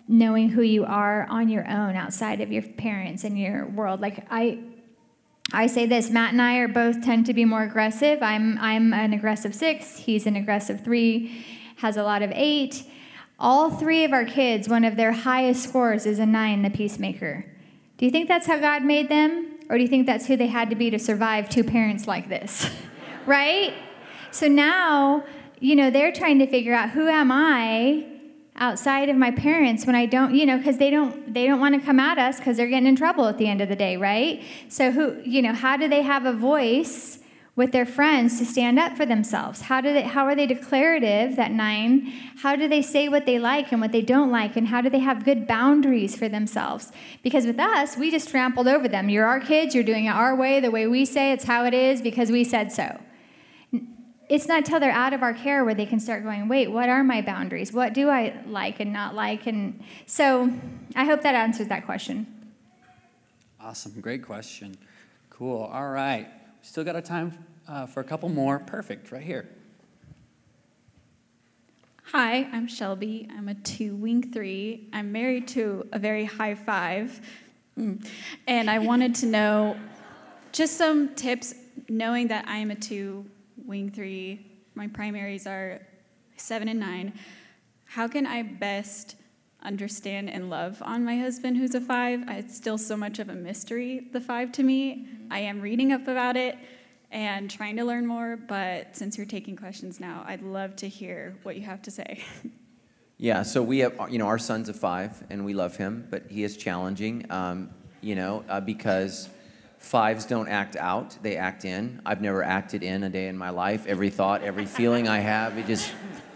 knowing 0.09 0.51
who 0.51 0.61
you 0.61 0.85
are 0.85 1.27
on 1.31 1.49
your 1.49 1.67
own 1.67 1.97
outside 1.97 2.43
of 2.43 2.53
your 2.53 2.63
parents 2.63 3.25
and 3.25 3.39
your 3.39 3.67
world. 3.67 4.03
Like 4.03 4.27
I 4.31 4.59
I 5.53 5.67
say 5.67 5.87
this, 5.87 6.11
Matt 6.11 6.33
and 6.33 6.41
I 6.41 6.57
are 6.59 6.69
both 6.69 7.05
tend 7.05 7.27
to 7.27 7.35
be 7.35 7.45
more 7.45 7.63
aggressive. 7.63 8.23
I'm 8.23 8.59
I'm 8.59 8.93
an 8.93 9.13
aggressive 9.13 9.55
6, 9.55 9.99
he's 9.99 10.27
an 10.27 10.37
aggressive 10.37 10.83
3, 10.83 11.45
has 11.77 11.97
a 11.97 12.03
lot 12.03 12.23
of 12.23 12.31
8 12.33 12.85
all 13.43 13.71
three 13.71 14.05
of 14.05 14.13
our 14.13 14.25
kids, 14.25 14.69
one 14.69 14.85
of 14.85 14.95
their 14.95 15.11
highest 15.11 15.65
scores 15.65 16.07
is 16.07 16.21
a 16.21 16.27
nine, 16.27 16.63
the 16.63 16.71
peacemaker. 16.71 17.45
Do 17.99 18.05
you 18.05 18.13
think 18.13 18.29
that's 18.29 18.47
how 18.47 18.57
God 18.59 18.85
made 18.85 19.09
them? 19.09 19.59
Or 19.69 19.77
do 19.77 19.83
you 19.83 19.89
think 19.89 20.07
that's 20.07 20.27
who 20.27 20.37
they 20.37 20.47
had 20.47 20.71
to 20.71 20.77
be 20.77 20.91
to 20.91 20.99
survive 20.99 21.49
two 21.49 21.65
parents 21.65 22.07
like 22.07 22.29
this? 22.29 22.71
right? 23.27 23.75
So 24.31 24.47
now, 24.47 25.25
you 25.59 25.75
know, 25.75 25.91
they're 25.91 26.13
trying 26.13 26.39
to 26.39 26.47
figure 26.47 26.73
out 26.73 26.91
who 26.91 27.09
am 27.09 27.33
I 27.33 28.07
outside 28.57 29.09
of 29.09 29.17
my 29.17 29.31
parents 29.31 29.87
when 29.87 29.95
I 29.95 30.07
don't, 30.07 30.35
you 30.35 30.47
know, 30.47 30.59
because 30.59 30.79
they 30.79 30.91
don't 30.91 31.33
they 31.33 31.47
don't 31.47 31.61
want 31.61 31.75
to 31.75 31.81
come 31.81 31.99
at 31.99 32.19
us 32.19 32.39
because 32.39 32.57
they're 32.57 32.69
getting 32.69 32.87
in 32.87 32.97
trouble 32.97 33.27
at 33.27 33.39
the 33.39 33.49
end 33.49 33.61
of 33.61 33.69
the 33.69 33.77
day, 33.77 33.97
right? 33.97 34.43
So 34.69 34.91
who, 34.91 35.21
you 35.25 35.43
know, 35.43 35.55
how 35.55 35.77
do 35.77 35.89
they 35.89 36.03
have 36.03 36.27
a 36.27 36.33
voice 36.33 37.19
with 37.55 37.73
their 37.73 37.85
friends 37.85 38.39
to 38.39 38.47
stand 38.47 38.79
up 38.79 38.97
for 38.97 39.05
themselves? 39.05 39.63
How, 39.63 39.81
do 39.81 39.93
they, 39.93 40.03
how 40.03 40.25
are 40.25 40.35
they 40.35 40.47
declarative, 40.47 41.37
that 41.37 41.51
nine? 41.51 42.13
How 42.39 42.57
do 42.57 42.67
they 42.67 42.81
say 42.81 43.09
what 43.09 43.27
they 43.27 43.39
like 43.39 43.73
and 43.73 43.81
what 43.81 43.93
they 43.93 44.01
don't 44.01 44.31
like? 44.31 44.57
And 44.57 44.69
how 44.69 44.81
do 44.81 44.89
they 44.89 45.01
have 45.01 45.25
good 45.25 45.47
boundaries 45.47 46.17
for 46.17 46.29
themselves? 46.29 46.93
Because 47.23 47.45
with 47.45 47.59
us, 47.59 47.97
we 47.97 48.11
just 48.11 48.31
trampled 48.31 48.69
over 48.69 48.89
them. 48.89 49.11
You're 49.11 49.27
our 49.27 49.41
kids, 49.41 49.75
you're 49.75 49.85
doing 49.85 50.07
it 50.07 50.11
our 50.11 50.35
way, 50.35 50.61
the 50.61 50.71
way 50.71 50.87
we 50.87 51.05
say 51.05 51.33
it's 51.33 51.45
how 51.45 51.67
it 51.67 51.75
is 51.75 52.01
because 52.01 52.31
we 52.31 52.43
said 52.43 52.73
so. 52.73 52.99
It's 54.33 54.49
not 54.49 54.59
until 54.61 54.81
they're 54.81 54.91
out 54.91 55.13
of 55.13 55.23
our 55.23 55.35
care 55.35 55.63
where 55.63 55.75
they 55.75 55.85
can 55.85 56.01
start 56.01 56.25
going, 56.25 56.49
wait, 56.49 56.69
what 56.69 56.89
are 56.89 57.05
my 57.05 57.21
boundaries? 57.21 57.71
What 57.71 57.93
do 57.93 58.09
I 58.09 58.41
like 58.47 58.81
and 58.81 58.91
not 58.91 59.15
like? 59.15 59.47
And 59.47 59.85
so 60.07 60.51
I 60.97 61.05
hope 61.05 61.21
that 61.21 61.35
answers 61.35 61.69
that 61.69 61.85
question. 61.85 62.27
Awesome. 63.61 63.93
Great 64.01 64.23
question. 64.23 64.75
Cool. 65.29 65.65
All 65.65 65.91
right. 65.91 66.29
Still 66.63 66.83
got 66.83 66.97
a 66.97 67.03
time 67.03 67.45
uh, 67.69 67.85
for 67.85 68.01
a 68.01 68.05
couple 68.05 68.31
more. 68.31 68.59
Perfect, 68.59 69.13
right 69.13 69.23
here. 69.23 69.51
Hi, 72.05 72.49
I'm 72.53 72.67
Shelby. 72.69 73.29
I'm 73.37 73.51
a 73.51 73.55
two 73.55 73.95
wing 73.97 74.33
three. 74.33 74.89
I'm 74.95 75.13
married 75.13 75.47
to 75.49 75.87
a 75.93 75.99
very 75.99 76.25
high 76.25 76.55
five. 76.55 77.21
Mm. 77.79 78.09
And 78.47 78.71
I 78.71 78.79
wanted 78.79 79.15
to 79.17 79.27
know 79.27 79.77
just 80.53 80.79
some 80.79 81.15
tips 81.17 81.55
knowing 81.91 82.29
that 82.29 82.49
I 82.49 82.57
am 82.57 82.71
a 82.71 82.75
two 82.75 83.27
wing 83.73 83.91
three. 83.91 84.45
My 84.75 84.87
primaries 84.87 85.47
are 85.47 85.81
seven 86.37 86.69
and 86.69 86.79
nine. 86.79 87.15
How 87.87 88.07
can 88.07 88.27
I 88.27 88.43
best 88.43 89.17
understand 89.63 90.29
and 90.29 90.51
love 90.51 90.83
on 90.85 91.03
my 91.03 91.17
husband 91.17 91.57
who's 91.57 91.75
a 91.75 91.81
five. 91.81 92.23
It's 92.29 92.55
still 92.55 92.77
so 92.77 92.99
much 92.99 93.19
of 93.19 93.31
a 93.31 93.35
mystery, 93.35 94.09
the 94.13 94.21
five 94.21 94.53
to 94.53 94.63
me. 94.63 95.07
I 95.31 95.39
am 95.39 95.63
reading 95.63 95.91
up 95.91 96.07
about 96.07 96.37
it 96.37 96.59
and 97.11 97.51
trying 97.51 97.77
to 97.77 97.85
learn 97.85 98.07
more, 98.07 98.37
but 98.37 98.95
since 98.95 99.17
you're 99.17 99.25
taking 99.25 99.57
questions 99.57 100.01
now, 100.01 100.23
I'd 100.27 100.43
love 100.43 100.77
to 100.77 100.89
hear 100.89 101.35
what 101.45 101.57
you 101.57 101.63
have 101.63 101.81
to 101.83 101.91
say. 101.91 102.23
Yeah, 103.19 103.45
so 103.45 103.63
we 103.63 103.79
have, 103.81 104.11
you 104.11 104.19
know, 104.19 104.27
our 104.27 104.39
son's 104.39 104.69
a 104.69 104.75
five, 104.75 105.23
and 105.31 105.45
we 105.45 105.55
love 105.55 105.77
him, 105.77 106.09
but 106.11 106.25
he 106.29 106.43
is 106.43 106.57
challenging, 106.57 107.25
um, 107.31 107.71
you 108.01 108.17
know, 108.17 108.45
uh, 108.49 108.61
because 108.61 109.29
fives 109.83 110.25
don't 110.25 110.49
act 110.49 110.77
out, 110.77 111.19
they 111.23 111.37
act 111.37 111.65
in. 111.65 112.01
I've 112.07 112.21
never 112.21 112.43
acted 112.43 112.83
in 112.83 113.03
a 113.03 113.11
day 113.11 113.29
in 113.29 113.37
my 113.37 113.51
life. 113.51 113.87
Every 113.87 114.11
thought, 114.11 114.43
every 114.43 114.65
feeling 114.65 115.09
I 115.09 115.19
have, 115.19 115.59
it 115.59 115.67
just 115.67 115.93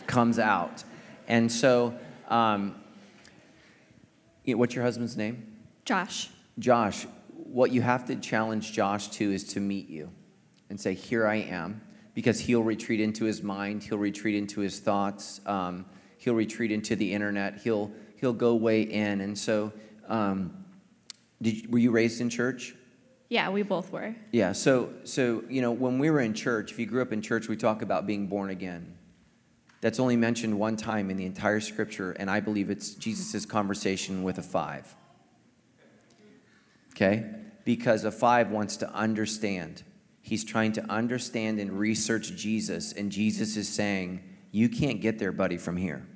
comes 0.07 0.39
out. 0.39 0.85
And 1.29 1.51
so, 1.51 1.95
um, 2.29 2.75
what's 4.45 4.75
your 4.75 4.85
husband's 4.85 5.17
name? 5.17 5.57
Josh. 5.85 6.29
Josh, 6.59 7.07
what 7.29 7.71
you 7.71 7.83
have 7.83 8.07
to 8.07 8.17
challenge 8.17 8.73
Josh 8.73 9.09
to 9.09 9.33
is 9.33 9.45
to 9.55 9.61
meet 9.61 9.89
you 9.89 10.11
and 10.69 10.81
say, 10.81 10.95
Here 10.95 11.27
I 11.27 11.37
am, 11.37 11.81
because 12.15 12.41
he'll 12.41 12.65
retreat 12.65 13.01
into 13.01 13.25
his 13.25 13.43
mind, 13.43 13.85
he'll 13.85 13.99
retreat 13.99 14.35
into 14.35 14.61
his 14.61 14.81
thoughts. 14.81 15.41
Um, 15.47 15.87
he'll 16.19 16.35
retreat 16.35 16.73
into 16.73 16.97
the 16.97 17.13
internet. 17.13 17.59
He'll 17.59 17.93
he'll 18.17 18.33
go 18.33 18.55
way 18.57 18.83
in. 18.83 19.21
And 19.21 19.39
so, 19.39 19.73
um, 20.09 20.65
did 21.41 21.73
were 21.73 21.79
you 21.79 21.93
raised 21.93 22.21
in 22.21 22.29
church? 22.29 22.75
Yeah, 23.29 23.51
we 23.51 23.63
both 23.63 23.91
were. 23.91 24.15
Yeah. 24.33 24.53
So 24.53 24.91
so 25.05 25.43
you 25.49 25.61
know 25.61 25.73
when 25.73 25.99
we 25.99 26.11
were 26.11 26.21
in 26.21 26.35
church, 26.35 26.71
if 26.73 26.79
you 26.79 26.87
grew 26.87 27.03
up 27.03 27.13
in 27.13 27.23
church, 27.23 27.49
we 27.49 27.57
talk 27.57 27.83
about 27.83 28.07
being 28.07 28.27
born 28.27 28.51
again. 28.51 28.97
That's 29.81 30.01
only 30.01 30.17
mentioned 30.17 30.59
one 30.59 30.77
time 30.77 31.11
in 31.11 31.17
the 31.17 31.27
entire 31.27 31.61
scripture, 31.61 32.13
and 32.13 32.31
I 32.31 32.41
believe 32.41 32.71
it's 32.71 32.95
Jesus' 32.95 33.45
conversation 33.45 34.23
with 34.23 34.39
a 34.39 34.43
five. 34.43 34.95
Okay? 36.93 37.27
Because 37.65 38.05
a 38.05 38.11
five 38.11 38.51
wants 38.51 38.79
to 38.79 38.91
understand. 38.93 39.83
He's 40.23 40.45
trying 40.45 40.73
to 40.73 40.91
understand 40.91 41.61
and 41.61 41.79
research 41.79 42.35
Jesus, 42.35 42.93
and 42.93 43.13
Jesus 43.13 43.57
is 43.57 43.69
saying, 43.69 44.23
You 44.51 44.69
can't 44.69 45.01
get 45.01 45.19
there, 45.19 45.31
buddy, 45.31 45.59
from 45.59 45.77
here. 45.77 46.07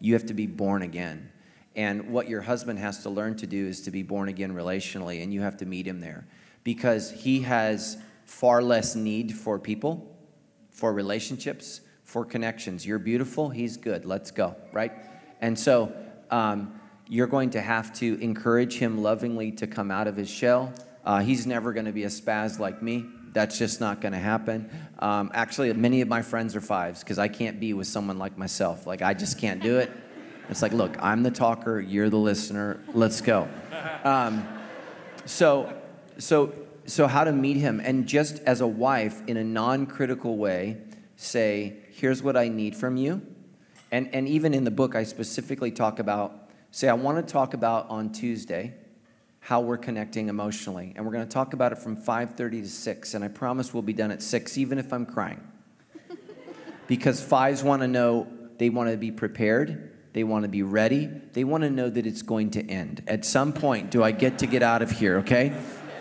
You 0.00 0.14
have 0.14 0.26
to 0.26 0.34
be 0.34 0.46
born 0.46 0.82
again. 0.82 1.30
And 1.78 2.10
what 2.10 2.28
your 2.28 2.40
husband 2.40 2.80
has 2.80 3.04
to 3.04 3.08
learn 3.08 3.36
to 3.36 3.46
do 3.46 3.68
is 3.68 3.82
to 3.82 3.92
be 3.92 4.02
born 4.02 4.28
again 4.28 4.52
relationally, 4.52 5.22
and 5.22 5.32
you 5.32 5.42
have 5.42 5.56
to 5.58 5.64
meet 5.64 5.86
him 5.86 6.00
there 6.00 6.26
because 6.64 7.12
he 7.12 7.42
has 7.42 7.98
far 8.24 8.60
less 8.60 8.96
need 8.96 9.32
for 9.32 9.60
people, 9.60 10.12
for 10.70 10.92
relationships, 10.92 11.80
for 12.02 12.24
connections. 12.24 12.84
You're 12.84 12.98
beautiful, 12.98 13.48
he's 13.48 13.76
good, 13.76 14.04
let's 14.04 14.32
go, 14.32 14.56
right? 14.72 14.90
And 15.40 15.56
so 15.56 15.92
um, 16.32 16.80
you're 17.06 17.28
going 17.28 17.50
to 17.50 17.60
have 17.60 17.94
to 18.00 18.20
encourage 18.20 18.74
him 18.74 19.00
lovingly 19.00 19.52
to 19.52 19.68
come 19.68 19.92
out 19.92 20.08
of 20.08 20.16
his 20.16 20.28
shell. 20.28 20.72
Uh, 21.04 21.20
he's 21.20 21.46
never 21.46 21.72
going 21.72 21.86
to 21.86 21.92
be 21.92 22.02
a 22.02 22.08
spaz 22.08 22.58
like 22.58 22.82
me. 22.82 23.06
That's 23.32 23.56
just 23.56 23.80
not 23.80 24.00
going 24.00 24.14
to 24.14 24.18
happen. 24.18 24.68
Um, 24.98 25.30
actually, 25.32 25.72
many 25.74 26.00
of 26.00 26.08
my 26.08 26.22
friends 26.22 26.56
are 26.56 26.60
fives 26.60 27.04
because 27.04 27.20
I 27.20 27.28
can't 27.28 27.60
be 27.60 27.72
with 27.72 27.86
someone 27.86 28.18
like 28.18 28.36
myself. 28.36 28.84
Like, 28.84 29.00
I 29.00 29.14
just 29.14 29.38
can't 29.38 29.62
do 29.62 29.78
it. 29.78 29.92
It's 30.48 30.62
like, 30.62 30.72
look, 30.72 30.96
I'm 31.00 31.22
the 31.22 31.30
talker, 31.30 31.80
you're 31.80 32.08
the 32.08 32.16
listener, 32.16 32.80
let's 32.94 33.20
go. 33.20 33.48
Um, 34.02 34.46
so, 35.26 35.74
so, 36.18 36.52
so, 36.86 37.06
how 37.06 37.24
to 37.24 37.32
meet 37.32 37.58
him? 37.58 37.80
And 37.80 38.06
just 38.06 38.38
as 38.40 38.62
a 38.62 38.66
wife, 38.66 39.22
in 39.26 39.36
a 39.36 39.44
non 39.44 39.86
critical 39.86 40.38
way, 40.38 40.78
say, 41.16 41.76
here's 41.90 42.22
what 42.22 42.36
I 42.36 42.48
need 42.48 42.74
from 42.74 42.96
you. 42.96 43.20
And, 43.90 44.08
and 44.14 44.26
even 44.26 44.54
in 44.54 44.64
the 44.64 44.70
book, 44.70 44.94
I 44.94 45.04
specifically 45.04 45.70
talk 45.70 45.98
about, 45.98 46.50
say, 46.70 46.88
I 46.88 46.94
want 46.94 47.24
to 47.24 47.32
talk 47.32 47.52
about 47.52 47.90
on 47.90 48.10
Tuesday 48.10 48.74
how 49.40 49.60
we're 49.60 49.78
connecting 49.78 50.28
emotionally. 50.28 50.92
And 50.96 51.04
we're 51.04 51.12
going 51.12 51.26
to 51.26 51.32
talk 51.32 51.52
about 51.52 51.72
it 51.72 51.78
from 51.78 51.96
5:30 51.96 52.62
to 52.62 52.68
6, 52.68 53.14
and 53.14 53.24
I 53.24 53.28
promise 53.28 53.74
we'll 53.74 53.82
be 53.82 53.92
done 53.92 54.10
at 54.10 54.22
6 54.22 54.58
even 54.58 54.78
if 54.78 54.92
I'm 54.92 55.06
crying. 55.06 55.40
because 56.86 57.22
fives 57.22 57.62
want 57.62 57.82
to 57.82 57.88
know, 57.88 58.26
they 58.58 58.70
want 58.70 58.90
to 58.90 58.96
be 58.96 59.10
prepared, 59.10 59.97
they 60.18 60.24
want 60.24 60.42
to 60.42 60.48
be 60.48 60.64
ready, 60.64 61.08
they 61.32 61.44
want 61.44 61.62
to 61.62 61.70
know 61.70 61.88
that 61.88 62.04
it's 62.04 62.22
going 62.22 62.50
to 62.50 62.68
end. 62.68 63.04
At 63.06 63.24
some 63.24 63.52
point, 63.52 63.92
do 63.92 64.02
I 64.02 64.10
get 64.10 64.40
to 64.40 64.48
get 64.48 64.64
out 64.64 64.82
of 64.82 64.90
here, 64.90 65.18
okay? 65.18 65.56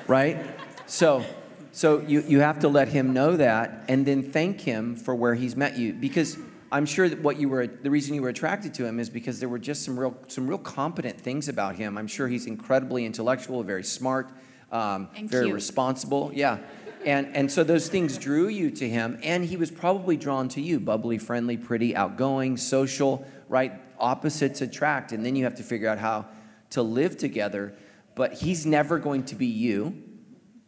Right? 0.07 0.43
So 0.87 1.23
so 1.71 1.99
you, 1.99 2.23
you 2.27 2.39
have 2.39 2.57
to 2.61 2.67
let 2.67 2.87
him 2.87 3.13
know 3.13 3.37
that 3.37 3.85
and 3.87 4.07
then 4.07 4.23
thank 4.23 4.61
him 4.61 4.95
for 4.95 5.13
where 5.13 5.35
he's 5.35 5.55
met 5.55 5.77
you 5.77 5.93
because 5.93 6.35
I'm 6.71 6.87
sure 6.87 7.07
that 7.07 7.21
what 7.21 7.37
you 7.37 7.47
were 7.47 7.67
the 7.67 7.91
reason 7.91 8.15
you 8.15 8.23
were 8.23 8.29
attracted 8.29 8.73
to 8.75 8.85
him 8.87 8.99
is 8.99 9.07
because 9.07 9.39
there 9.39 9.49
were 9.49 9.59
just 9.59 9.85
some 9.85 9.99
real 9.99 10.17
some 10.27 10.47
real 10.47 10.57
competent 10.57 11.21
things 11.21 11.47
about 11.47 11.75
him. 11.75 11.95
I'm 11.95 12.07
sure 12.07 12.27
he's 12.27 12.47
incredibly 12.47 13.05
intellectual, 13.05 13.61
very 13.61 13.83
smart, 13.83 14.31
um, 14.71 15.09
very 15.25 15.45
cute. 15.45 15.53
responsible. 15.53 16.31
Yeah. 16.33 16.57
And, 17.05 17.33
and 17.35 17.49
so 17.49 17.63
those 17.63 17.87
things 17.87 18.17
drew 18.17 18.49
you 18.49 18.69
to 18.71 18.89
him, 18.89 19.17
and 19.23 19.45
he 19.45 19.55
was 19.55 19.71
probably 19.71 20.17
drawn 20.17 20.49
to 20.49 20.61
you 20.61 20.79
bubbly, 20.79 21.17
friendly, 21.17 21.55
pretty, 21.55 21.95
outgoing, 21.95 22.57
social, 22.57 23.25
right? 23.47 23.86
Opposites 23.99 24.61
attract, 24.61 25.11
and 25.11 25.25
then 25.25 25.35
you 25.35 25.43
have 25.43 25.55
to 25.55 25.63
figure 25.63 25.89
out 25.89 25.99
how 25.99 26.27
to 26.71 26.81
live 26.81 27.17
together. 27.17 27.75
But 28.15 28.33
he's 28.33 28.65
never 28.65 28.99
going 28.99 29.23
to 29.25 29.35
be 29.35 29.45
you. 29.45 30.03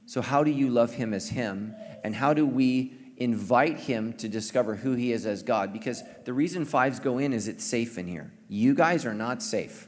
So, 0.05 0.21
how 0.21 0.43
do 0.43 0.51
you 0.51 0.69
love 0.69 0.93
him 0.93 1.13
as 1.13 1.29
him? 1.29 1.75
And 2.03 2.15
how 2.15 2.33
do 2.33 2.45
we 2.45 2.93
invite 3.17 3.77
him 3.79 4.13
to 4.13 4.29
discover 4.29 4.75
who 4.75 4.93
he 4.93 5.11
is 5.11 5.25
as 5.25 5.43
God? 5.43 5.73
Because 5.73 6.03
the 6.25 6.33
reason 6.33 6.65
fives 6.65 6.99
go 6.99 7.17
in 7.17 7.33
is 7.33 7.47
it's 7.47 7.63
safe 7.63 7.97
in 7.97 8.07
here. 8.07 8.31
You 8.47 8.73
guys 8.73 9.05
are 9.05 9.13
not 9.13 9.43
safe. 9.43 9.87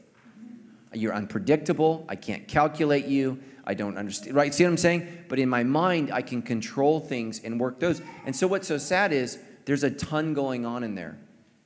You're 0.93 1.13
unpredictable. 1.13 2.06
I 2.10 2.15
can't 2.15 2.47
calculate 2.47 3.06
you. 3.06 3.39
I 3.65 3.73
don't 3.73 3.97
understand. 3.97 4.36
Right? 4.36 4.54
See 4.54 4.63
what 4.63 4.71
I'm 4.71 4.77
saying? 4.77 5.25
But 5.30 5.39
in 5.39 5.47
my 5.47 5.63
mind, 5.63 6.12
I 6.12 6.21
can 6.21 6.41
control 6.41 6.99
things 6.99 7.39
and 7.43 7.60
work 7.60 7.80
those. 7.80 8.01
And 8.25 8.36
so, 8.36 8.47
what's 8.47 8.67
so 8.67 8.77
sad 8.77 9.13
is 9.13 9.39
there's 9.65 9.84
a 9.84 9.91
ton 9.91 10.34
going 10.34 10.65
on 10.65 10.84
in 10.84 10.95
there. 10.95 11.17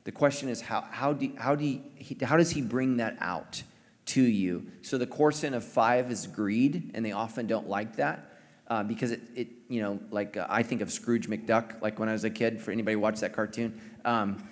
The 0.05 0.11
question 0.11 0.49
is, 0.49 0.61
how, 0.61 0.81
how, 0.89 1.13
do, 1.13 1.31
how, 1.37 1.55
do 1.55 1.63
he, 1.63 2.17
how 2.23 2.37
does 2.37 2.51
he 2.51 2.61
bring 2.61 2.97
that 2.97 3.17
out 3.19 3.61
to 4.05 4.21
you? 4.21 4.67
So, 4.81 4.97
the 4.97 5.07
core 5.07 5.31
sin 5.31 5.53
of 5.53 5.63
five 5.63 6.09
is 6.09 6.27
greed, 6.27 6.91
and 6.93 7.05
they 7.05 7.11
often 7.11 7.47
don't 7.47 7.67
like 7.67 7.97
that. 7.97 8.31
Uh, 8.67 8.81
because 8.81 9.11
it, 9.11 9.21
it, 9.35 9.47
you 9.67 9.79
know, 9.79 9.99
like 10.09 10.37
uh, 10.37 10.47
I 10.49 10.63
think 10.63 10.81
of 10.81 10.91
Scrooge 10.91 11.29
McDuck, 11.29 11.81
like 11.83 11.99
when 11.99 12.09
I 12.09 12.13
was 12.13 12.23
a 12.23 12.31
kid, 12.31 12.59
for 12.59 12.71
anybody 12.71 12.93
who 12.93 12.99
watched 12.99 13.21
that 13.21 13.31
cartoon. 13.31 13.79
Um, 14.05 14.43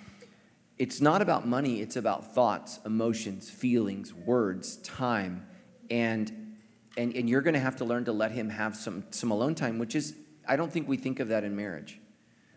it's 0.78 1.00
not 1.00 1.22
about 1.22 1.46
money, 1.46 1.80
it's 1.80 1.96
about 1.96 2.34
thoughts, 2.34 2.78
emotions, 2.84 3.50
feelings, 3.50 4.14
words, 4.14 4.76
time. 4.78 5.46
And, 5.90 6.56
and, 6.96 7.14
and 7.14 7.28
you're 7.28 7.42
going 7.42 7.54
to 7.54 7.60
have 7.60 7.76
to 7.76 7.84
learn 7.84 8.04
to 8.04 8.12
let 8.12 8.30
him 8.30 8.50
have 8.50 8.76
some, 8.76 9.04
some 9.10 9.30
alone 9.30 9.54
time, 9.54 9.78
which 9.78 9.94
is, 9.94 10.14
I 10.46 10.56
don't 10.56 10.72
think 10.72 10.88
we 10.88 10.96
think 10.96 11.20
of 11.20 11.28
that 11.28 11.44
in 11.44 11.54
marriage. 11.56 12.00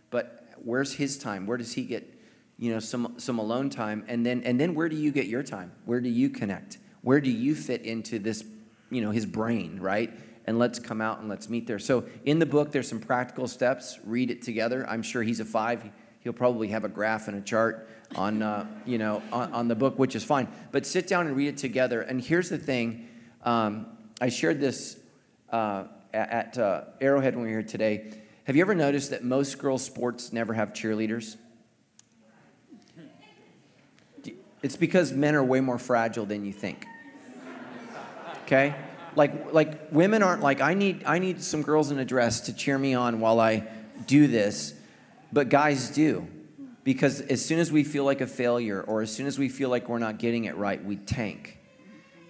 But 0.09 0.49
where's 0.63 0.93
his 0.93 1.17
time? 1.17 1.45
Where 1.45 1.57
does 1.57 1.73
he 1.73 1.83
get, 1.83 2.16
you 2.57 2.71
know, 2.71 2.79
some, 2.79 3.15
some 3.17 3.39
alone 3.39 3.69
time? 3.69 4.03
And 4.07 4.25
then, 4.25 4.43
and 4.43 4.59
then 4.59 4.73
where 4.73 4.89
do 4.89 4.95
you 4.95 5.11
get 5.11 5.27
your 5.27 5.43
time? 5.43 5.71
Where 5.85 6.01
do 6.01 6.09
you 6.09 6.29
connect? 6.29 6.77
Where 7.01 7.21
do 7.21 7.29
you 7.29 7.55
fit 7.55 7.83
into 7.83 8.19
this, 8.19 8.43
you 8.89 9.01
know, 9.01 9.11
his 9.11 9.25
brain, 9.25 9.79
right? 9.79 10.11
and 10.47 10.57
let's 10.57 10.79
come 10.79 11.01
out 11.01 11.19
and 11.19 11.27
let's 11.27 11.49
meet 11.49 11.67
there. 11.67 11.77
So 11.77 12.05
in 12.25 12.39
the 12.39 12.45
book, 12.45 12.71
there's 12.71 12.87
some 12.87 13.01
practical 13.01 13.47
steps. 13.47 13.99
Read 14.05 14.31
it 14.31 14.41
together. 14.41 14.87
I'm 14.89 15.03
sure 15.03 15.21
he's 15.21 15.41
a 15.41 15.45
five. 15.45 15.83
He'll 16.21 16.33
probably 16.33 16.69
have 16.69 16.85
a 16.85 16.89
graph 16.89 17.27
and 17.27 17.37
a 17.37 17.41
chart 17.41 17.89
on, 18.15 18.41
uh, 18.41 18.65
you 18.85 18.97
know, 18.97 19.21
on, 19.31 19.51
on, 19.53 19.67
the 19.67 19.75
book, 19.75 19.99
which 19.99 20.15
is 20.15 20.23
fine. 20.23 20.47
But 20.71 20.85
sit 20.85 21.07
down 21.07 21.27
and 21.27 21.35
read 21.35 21.49
it 21.49 21.57
together. 21.57 22.01
And 22.01 22.21
here's 22.21 22.49
the 22.49 22.57
thing. 22.57 23.09
Um, 23.43 23.87
I 24.21 24.29
shared 24.29 24.61
this 24.61 24.97
uh, 25.49 25.85
at, 26.13 26.57
uh, 26.57 26.85
Arrowhead 27.01 27.35
when 27.35 27.45
we 27.45 27.51
were 27.51 27.59
here 27.59 27.67
today. 27.67 28.13
Have 28.45 28.55
you 28.55 28.61
ever 28.61 28.73
noticed 28.73 29.09
that 29.11 29.25
most 29.25 29.57
girls' 29.59 29.83
sports 29.83 30.31
never 30.31 30.53
have 30.53 30.71
cheerleaders? 30.71 31.35
It's 34.61 34.75
because 34.75 35.11
men 35.11 35.35
are 35.35 35.43
way 35.43 35.59
more 35.59 35.77
fragile 35.77 36.25
than 36.25 36.45
you 36.45 36.53
think. 36.53 36.85
Okay? 38.43 38.75
like 39.17 39.51
like 39.51 39.91
women 39.91 40.21
aren't 40.21 40.41
like 40.41 40.61
I 40.61 40.75
need 40.75 41.03
I 41.05 41.19
need 41.19 41.41
some 41.41 41.63
girls 41.63 41.91
in 41.91 41.99
a 41.99 42.05
dress 42.05 42.41
to 42.41 42.53
cheer 42.53 42.77
me 42.77 42.93
on 42.93 43.19
while 43.19 43.39
I 43.39 43.67
do 44.05 44.27
this, 44.27 44.75
but 45.33 45.49
guys 45.49 45.89
do. 45.89 46.27
Because 46.83 47.19
as 47.19 47.43
soon 47.43 47.59
as 47.59 47.69
we 47.69 47.83
feel 47.83 48.05
like 48.05 48.21
a 48.21 48.27
failure 48.27 48.81
or 48.81 49.01
as 49.01 49.11
soon 49.11 49.27
as 49.27 49.37
we 49.37 49.49
feel 49.49 49.69
like 49.69 49.89
we're 49.89 49.99
not 49.99 50.19
getting 50.19 50.45
it 50.45 50.55
right, 50.55 50.81
we 50.81 50.95
tank. 50.95 51.57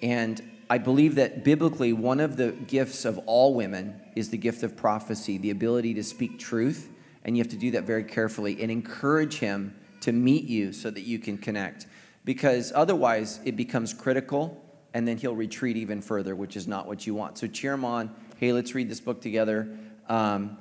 And 0.01 0.41
I 0.67 0.79
believe 0.79 1.15
that 1.15 1.43
biblically, 1.43 1.93
one 1.93 2.19
of 2.19 2.37
the 2.37 2.53
gifts 2.65 3.05
of 3.05 3.19
all 3.27 3.53
women 3.53 4.01
is 4.15 4.29
the 4.29 4.37
gift 4.37 4.63
of 4.63 4.75
prophecy, 4.75 5.37
the 5.37 5.51
ability 5.51 5.93
to 5.95 6.03
speak 6.03 6.39
truth. 6.39 6.89
And 7.23 7.37
you 7.37 7.43
have 7.43 7.51
to 7.51 7.57
do 7.57 7.71
that 7.71 7.83
very 7.83 8.03
carefully 8.03 8.59
and 8.61 8.71
encourage 8.71 9.35
him 9.35 9.75
to 10.01 10.11
meet 10.11 10.45
you 10.45 10.73
so 10.73 10.89
that 10.89 11.01
you 11.01 11.19
can 11.19 11.37
connect. 11.37 11.85
Because 12.27 12.73
otherwise, 12.75 13.39
it 13.45 13.55
becomes 13.55 13.93
critical 13.93 14.61
and 14.93 15.07
then 15.07 15.15
he'll 15.15 15.33
retreat 15.33 15.77
even 15.77 16.01
further, 16.01 16.35
which 16.35 16.57
is 16.57 16.67
not 16.67 16.85
what 16.85 17.07
you 17.07 17.15
want. 17.15 17.37
So 17.37 17.47
cheer 17.47 17.71
him 17.71 17.85
on. 17.85 18.13
Hey, 18.35 18.51
let's 18.51 18.75
read 18.75 18.89
this 18.89 18.99
book 18.99 19.21
together, 19.21 19.79
um, 20.09 20.57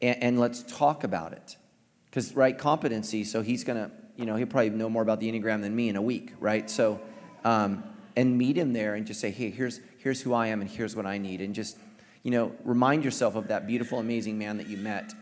and, 0.00 0.22
and, 0.22 0.38
let's 0.38 0.62
talk 0.62 1.02
about 1.02 1.32
it. 1.32 1.56
Because 2.04 2.36
right, 2.36 2.56
competency. 2.56 3.24
So 3.24 3.42
he's 3.42 3.64
gonna, 3.64 3.90
you 4.14 4.26
know, 4.26 4.36
he'll 4.36 4.46
probably 4.46 4.70
know 4.70 4.88
more 4.88 5.02
about 5.02 5.18
the 5.18 5.28
enneagram 5.28 5.60
than 5.60 5.74
me 5.74 5.88
in 5.88 5.96
a 5.96 6.02
week, 6.02 6.34
right? 6.38 6.70
So, 6.70 7.00
um, 7.42 7.82
and 8.14 8.38
meet 8.38 8.56
him 8.56 8.72
there 8.72 8.94
and 8.94 9.04
just 9.04 9.18
say, 9.18 9.32
hey, 9.32 9.50
here's, 9.50 9.80
here's 9.98 10.20
who 10.20 10.34
I 10.34 10.46
am 10.46 10.60
and 10.60 10.70
here's 10.70 10.94
what 10.94 11.04
I 11.04 11.18
need. 11.18 11.40
And 11.40 11.52
just, 11.52 11.78
you 12.22 12.30
know, 12.30 12.52
remind 12.62 13.04
yourself 13.04 13.34
of 13.34 13.48
that 13.48 13.66
beautiful, 13.66 13.98
amazing 13.98 14.38
man 14.38 14.56
that 14.58 14.68
you 14.68 14.76
met 14.76 15.12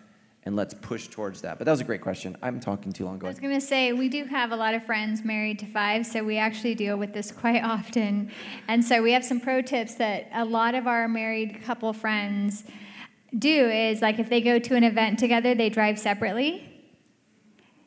and 0.46 0.54
let's 0.54 0.72
push 0.74 1.08
towards 1.08 1.42
that. 1.42 1.58
But 1.58 1.64
that 1.64 1.72
was 1.72 1.80
a 1.80 1.84
great 1.84 2.00
question. 2.00 2.36
I'm 2.40 2.60
talking 2.60 2.92
too 2.92 3.04
long. 3.04 3.18
Go 3.18 3.26
I 3.26 3.30
was 3.30 3.40
going 3.40 3.52
to 3.52 3.60
say, 3.60 3.92
we 3.92 4.08
do 4.08 4.24
have 4.24 4.52
a 4.52 4.56
lot 4.56 4.74
of 4.74 4.86
friends 4.86 5.24
married 5.24 5.58
to 5.58 5.66
five, 5.66 6.06
so 6.06 6.22
we 6.22 6.38
actually 6.38 6.76
deal 6.76 6.96
with 6.96 7.12
this 7.12 7.32
quite 7.32 7.64
often. 7.64 8.30
And 8.68 8.84
so 8.84 9.02
we 9.02 9.10
have 9.12 9.24
some 9.24 9.40
pro 9.40 9.60
tips 9.60 9.96
that 9.96 10.28
a 10.32 10.44
lot 10.44 10.76
of 10.76 10.86
our 10.86 11.08
married 11.08 11.62
couple 11.64 11.92
friends 11.92 12.62
do 13.36 13.68
is 13.68 14.00
like 14.00 14.20
if 14.20 14.30
they 14.30 14.40
go 14.40 14.60
to 14.60 14.76
an 14.76 14.84
event 14.84 15.18
together, 15.18 15.52
they 15.52 15.68
drive 15.68 15.98
separately 15.98 16.72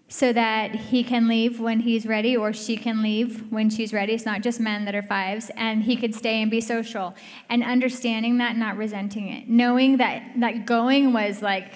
so 0.10 0.34
that 0.34 0.76
he 0.76 1.01
can 1.01 1.30
leave 1.30 1.62
when 1.62 1.80
he's 1.80 2.05
ready 2.05 2.36
or 2.36 2.51
she 2.51 2.76
can 2.76 3.01
leave 3.01 3.49
when 3.51 3.70
she's 3.70 3.93
ready. 3.93 4.12
It's 4.12 4.26
not 4.26 4.41
just 4.41 4.60
men 4.60 4.84
that 4.84 4.95
are 4.95 5.03
fives, 5.03 5.49
and 5.55 5.84
he 5.84 5.95
could 5.95 6.14
stay 6.14 6.41
and 6.41 6.51
be 6.51 6.60
social. 6.60 7.16
And 7.47 7.64
understanding 7.64 8.39
that, 8.39 8.57
not 8.57 8.76
resenting 8.76 9.30
it. 9.30 9.47
Knowing 9.47 9.97
that, 9.97 10.24
that 10.38 10.66
going 10.66 11.14
was 11.14 11.41
like, 11.41 11.72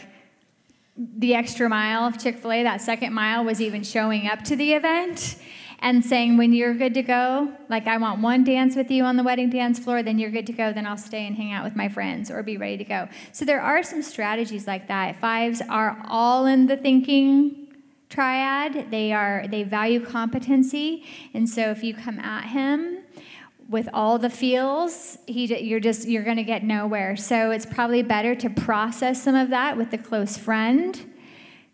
the 0.97 1.33
extra 1.33 1.67
mile 1.69 2.03
of 2.03 2.21
Chick 2.21 2.37
fil 2.37 2.51
A, 2.51 2.63
that 2.63 2.81
second 2.81 3.13
mile 3.13 3.43
was 3.43 3.59
even 3.61 3.83
showing 3.83 4.27
up 4.27 4.43
to 4.43 4.55
the 4.55 4.73
event 4.73 5.37
and 5.79 6.03
saying, 6.03 6.37
when 6.37 6.53
you're 6.53 6.73
good 6.73 6.93
to 6.93 7.01
go, 7.01 7.51
like 7.67 7.87
I 7.87 7.97
want 7.97 8.21
one 8.21 8.43
dance 8.43 8.75
with 8.75 8.89
you 8.89 9.03
on 9.03 9.17
the 9.17 9.23
wedding 9.23 9.49
dance 9.49 9.79
floor, 9.79 10.01
then 10.01 10.17
you're 10.17 10.31
good 10.31 10.47
to 10.47 10.53
go, 10.53 10.71
then 10.71 10.85
I'll 10.85 10.97
stay 10.97 11.27
and 11.27 11.35
hang 11.35 11.51
out 11.51 11.65
with 11.65 11.75
my 11.75 11.89
friends 11.89 12.31
or 12.31 12.41
be 12.41 12.57
ready 12.57 12.77
to 12.77 12.85
go. 12.85 13.09
So 13.33 13.43
there 13.43 13.61
are 13.61 13.83
some 13.83 14.01
strategies 14.01 14.65
like 14.65 14.87
that. 14.87 15.19
Fives 15.19 15.61
are 15.69 16.01
all 16.07 16.45
in 16.45 16.67
the 16.67 16.77
thinking 16.77 17.67
triad. 18.09 18.91
They 18.91 19.11
are 19.11 19.45
they 19.47 19.63
value 19.63 20.05
competency. 20.05 21.03
And 21.33 21.49
so 21.49 21.71
if 21.71 21.83
you 21.83 21.93
come 21.93 22.19
at 22.19 22.45
him 22.45 23.02
with 23.69 23.89
all 23.93 24.19
the 24.19 24.29
feels, 24.29 25.17
he, 25.27 25.45
you're 25.63 25.79
just 25.79 26.07
you're 26.07 26.23
going 26.23 26.37
to 26.37 26.43
get 26.43 26.63
nowhere. 26.63 27.15
So 27.15 27.51
it's 27.51 27.65
probably 27.65 28.03
better 28.03 28.35
to 28.35 28.49
process 28.49 29.21
some 29.21 29.35
of 29.35 29.49
that 29.49 29.77
with 29.77 29.93
a 29.93 29.97
close 29.97 30.37
friend, 30.37 31.13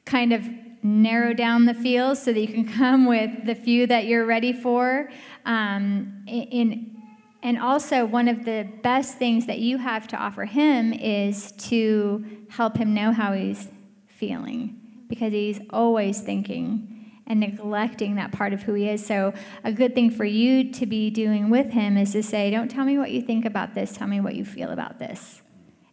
kind 0.05 0.33
of 0.33 0.47
narrow 0.81 1.33
down 1.33 1.65
the 1.65 1.73
feels 1.73 2.21
so 2.21 2.31
that 2.31 2.39
you 2.39 2.47
can 2.47 2.67
come 2.77 3.05
with 3.05 3.45
the 3.45 3.55
few 3.55 3.87
that 3.87 4.05
you're 4.05 4.25
ready 4.25 4.53
for. 4.53 5.09
Um, 5.45 6.23
in 6.27 6.95
and 7.41 7.57
also, 7.57 8.05
one 8.05 8.27
of 8.27 8.43
the 8.43 8.67
best 8.83 9.17
things 9.17 9.45
that 9.45 9.59
you 9.59 9.77
have 9.77 10.09
to 10.09 10.17
offer 10.17 10.43
him 10.43 10.91
is 10.91 11.53
to 11.53 12.25
help 12.49 12.75
him 12.75 12.93
know 12.93 13.13
how 13.13 13.31
he's 13.31 13.69
feeling 14.07 14.75
because 15.07 15.31
he's 15.31 15.61
always 15.69 16.19
thinking 16.19 16.98
and 17.29 17.39
neglecting 17.39 18.15
that 18.15 18.31
part 18.31 18.51
of 18.51 18.63
who 18.63 18.73
he 18.73 18.89
is. 18.89 19.05
So, 19.05 19.33
a 19.63 19.71
good 19.71 19.95
thing 19.95 20.09
for 20.09 20.25
you 20.25 20.71
to 20.73 20.85
be 20.85 21.09
doing 21.09 21.49
with 21.49 21.71
him 21.71 21.95
is 21.95 22.11
to 22.13 22.23
say, 22.23 22.49
Don't 22.49 22.69
tell 22.69 22.85
me 22.85 22.97
what 22.97 23.11
you 23.11 23.21
think 23.21 23.45
about 23.45 23.75
this, 23.75 23.93
tell 23.93 24.07
me 24.07 24.19
what 24.19 24.35
you 24.35 24.43
feel 24.43 24.71
about 24.71 24.99
this. 24.99 25.41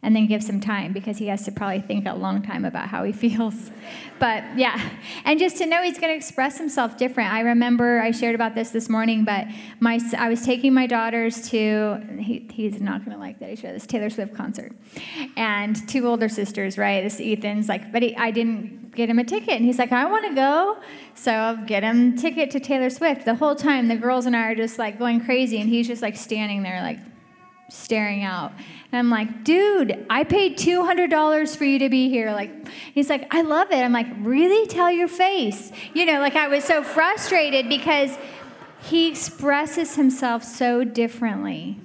And 0.03 0.15
then 0.15 0.27
give 0.27 0.43
some 0.43 0.61
time 0.61 0.93
because 0.93 1.19
he 1.19 1.27
has 1.29 1.45
to 1.47 1.53
probably 1.53 1.81
think 1.81 2.07
a 2.07 2.15
long 2.15 2.41
time 2.43 2.65
about 2.65 2.89
how 2.89 3.03
he 3.03 3.13
feels. 3.25 3.71
But 4.19 4.45
yeah, 4.57 4.81
and 5.25 5.39
just 5.39 5.57
to 5.59 5.67
know 5.67 5.83
he's 5.83 5.99
going 5.99 6.13
to 6.13 6.17
express 6.17 6.59
himself 6.59 6.97
different. 6.97 7.33
I 7.33 7.41
remember 7.41 8.01
I 8.01 8.13
shared 8.13 8.35
about 8.35 8.55
this 8.55 8.71
this 8.71 8.89
morning, 8.89 9.25
but 9.25 9.47
my 9.81 9.99
I 10.17 10.29
was 10.29 10.43
taking 10.43 10.73
my 10.73 10.87
daughters 10.87 11.51
to 11.51 12.01
he, 12.19 12.49
he's 12.51 12.81
not 12.81 13.05
going 13.05 13.17
to 13.17 13.21
like 13.21 13.39
that 13.41 13.51
I 13.51 13.55
share 13.55 13.73
this 13.73 13.87
Taylor 13.87 14.09
Swift 14.09 14.35
concert, 14.35 14.73
and 15.37 15.89
two 15.89 16.07
older 16.07 16.29
sisters, 16.29 16.79
right? 16.79 17.03
This 17.03 17.21
Ethan's 17.21 17.69
like, 17.69 17.93
but 17.93 18.03
he, 18.03 18.17
I 18.17 18.31
didn't 18.31 18.95
get 18.95 19.11
him 19.11 19.19
a 19.19 19.25
ticket, 19.25 19.51
and 19.51 19.65
he's 19.65 19.79
like, 19.79 19.93
I 19.93 20.07
want 20.07 20.27
to 20.27 20.35
go, 20.35 20.79
so 21.15 21.33
I'll 21.33 21.65
get 21.67 21.83
him 21.83 22.17
ticket 22.17 22.51
to 22.53 22.61
Taylor 22.61 22.91
Swift. 22.91 23.25
The 23.25 23.35
whole 23.35 23.55
time, 23.55 23.89
the 23.89 23.97
girls 23.97 24.27
and 24.27 24.35
I 24.35 24.51
are 24.51 24.55
just 24.55 24.79
like 24.79 24.99
going 24.99 25.21
crazy, 25.25 25.61
and 25.61 25.69
he's 25.69 25.87
just 25.87 26.03
like 26.03 26.17
standing 26.17 26.63
there 26.63 26.81
like 26.81 26.99
staring 27.69 28.23
out. 28.23 28.53
And 28.93 28.99
I'm 28.99 29.11
like, 29.11 29.45
dude, 29.45 30.07
I 30.09 30.25
paid 30.25 30.59
$200 30.59 31.57
for 31.57 31.65
you 31.65 31.79
to 31.81 31.89
be 31.89 32.09
here. 32.09 32.33
Like, 32.33 32.69
he's 32.95 33.11
like, 33.11 33.33
I 33.35 33.43
love 33.43 33.71
it. 33.73 33.79
I'm 33.79 33.93
like, 33.93 34.07
really? 34.21 34.67
Tell 34.69 34.91
your 34.91 35.09
face. 35.09 35.73
You 35.93 36.07
know, 36.07 36.21
like 36.21 36.37
I 36.37 36.49
was 36.49 36.65
so 36.65 36.83
frustrated 36.83 37.69
because 37.69 38.17
he 38.83 39.09
expresses 39.09 39.97
himself 39.97 40.45
so 40.45 40.85
differently. 40.85 41.81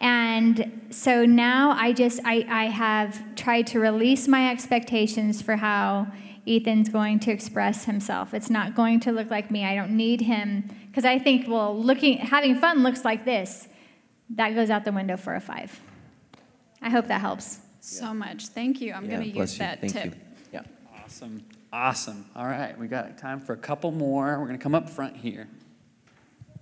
And 0.00 0.86
so 0.90 1.24
now 1.24 1.70
I 1.70 1.92
just, 1.92 2.20
I, 2.24 2.46
I 2.48 2.64
have 2.66 3.34
tried 3.34 3.66
to 3.68 3.80
release 3.80 4.28
my 4.28 4.50
expectations 4.50 5.42
for 5.42 5.56
how 5.56 6.06
Ethan's 6.46 6.88
going 6.88 7.18
to 7.20 7.32
express 7.32 7.84
himself. 7.84 8.34
It's 8.34 8.50
not 8.50 8.74
going 8.74 9.00
to 9.00 9.12
look 9.12 9.30
like 9.30 9.50
me. 9.50 9.64
I 9.64 9.74
don't 9.74 9.96
need 9.96 10.20
him. 10.20 10.70
Because 10.86 11.04
I 11.04 11.18
think, 11.18 11.48
well, 11.48 11.76
looking, 11.76 12.18
having 12.18 12.56
fun 12.56 12.82
looks 12.82 13.04
like 13.04 13.24
this. 13.24 13.68
That 14.30 14.54
goes 14.54 14.70
out 14.70 14.84
the 14.84 14.92
window 14.92 15.16
for 15.16 15.34
a 15.34 15.40
five. 15.40 15.80
I 16.86 16.88
hope 16.88 17.08
that 17.08 17.20
helps. 17.20 17.58
So 17.80 18.14
much. 18.14 18.46
Thank 18.46 18.80
you. 18.80 18.92
I'm 18.92 19.06
Yeah, 19.06 19.16
going 19.16 19.32
to 19.32 19.38
use 19.40 19.54
you. 19.54 19.58
that 19.58 19.80
Thank 19.80 19.92
tip. 19.92 20.04
you. 20.04 20.12
Yeah. 20.52 20.62
Awesome. 21.02 21.44
Awesome. 21.72 22.24
All 22.36 22.46
right, 22.46 22.78
we 22.78 22.86
got 22.86 23.18
time 23.18 23.40
for 23.40 23.54
a 23.54 23.56
couple 23.56 23.90
more. 23.90 24.38
We're 24.38 24.46
going 24.46 24.56
to 24.56 24.62
come 24.62 24.76
up 24.76 24.88
front 24.88 25.16
here. 25.16 25.48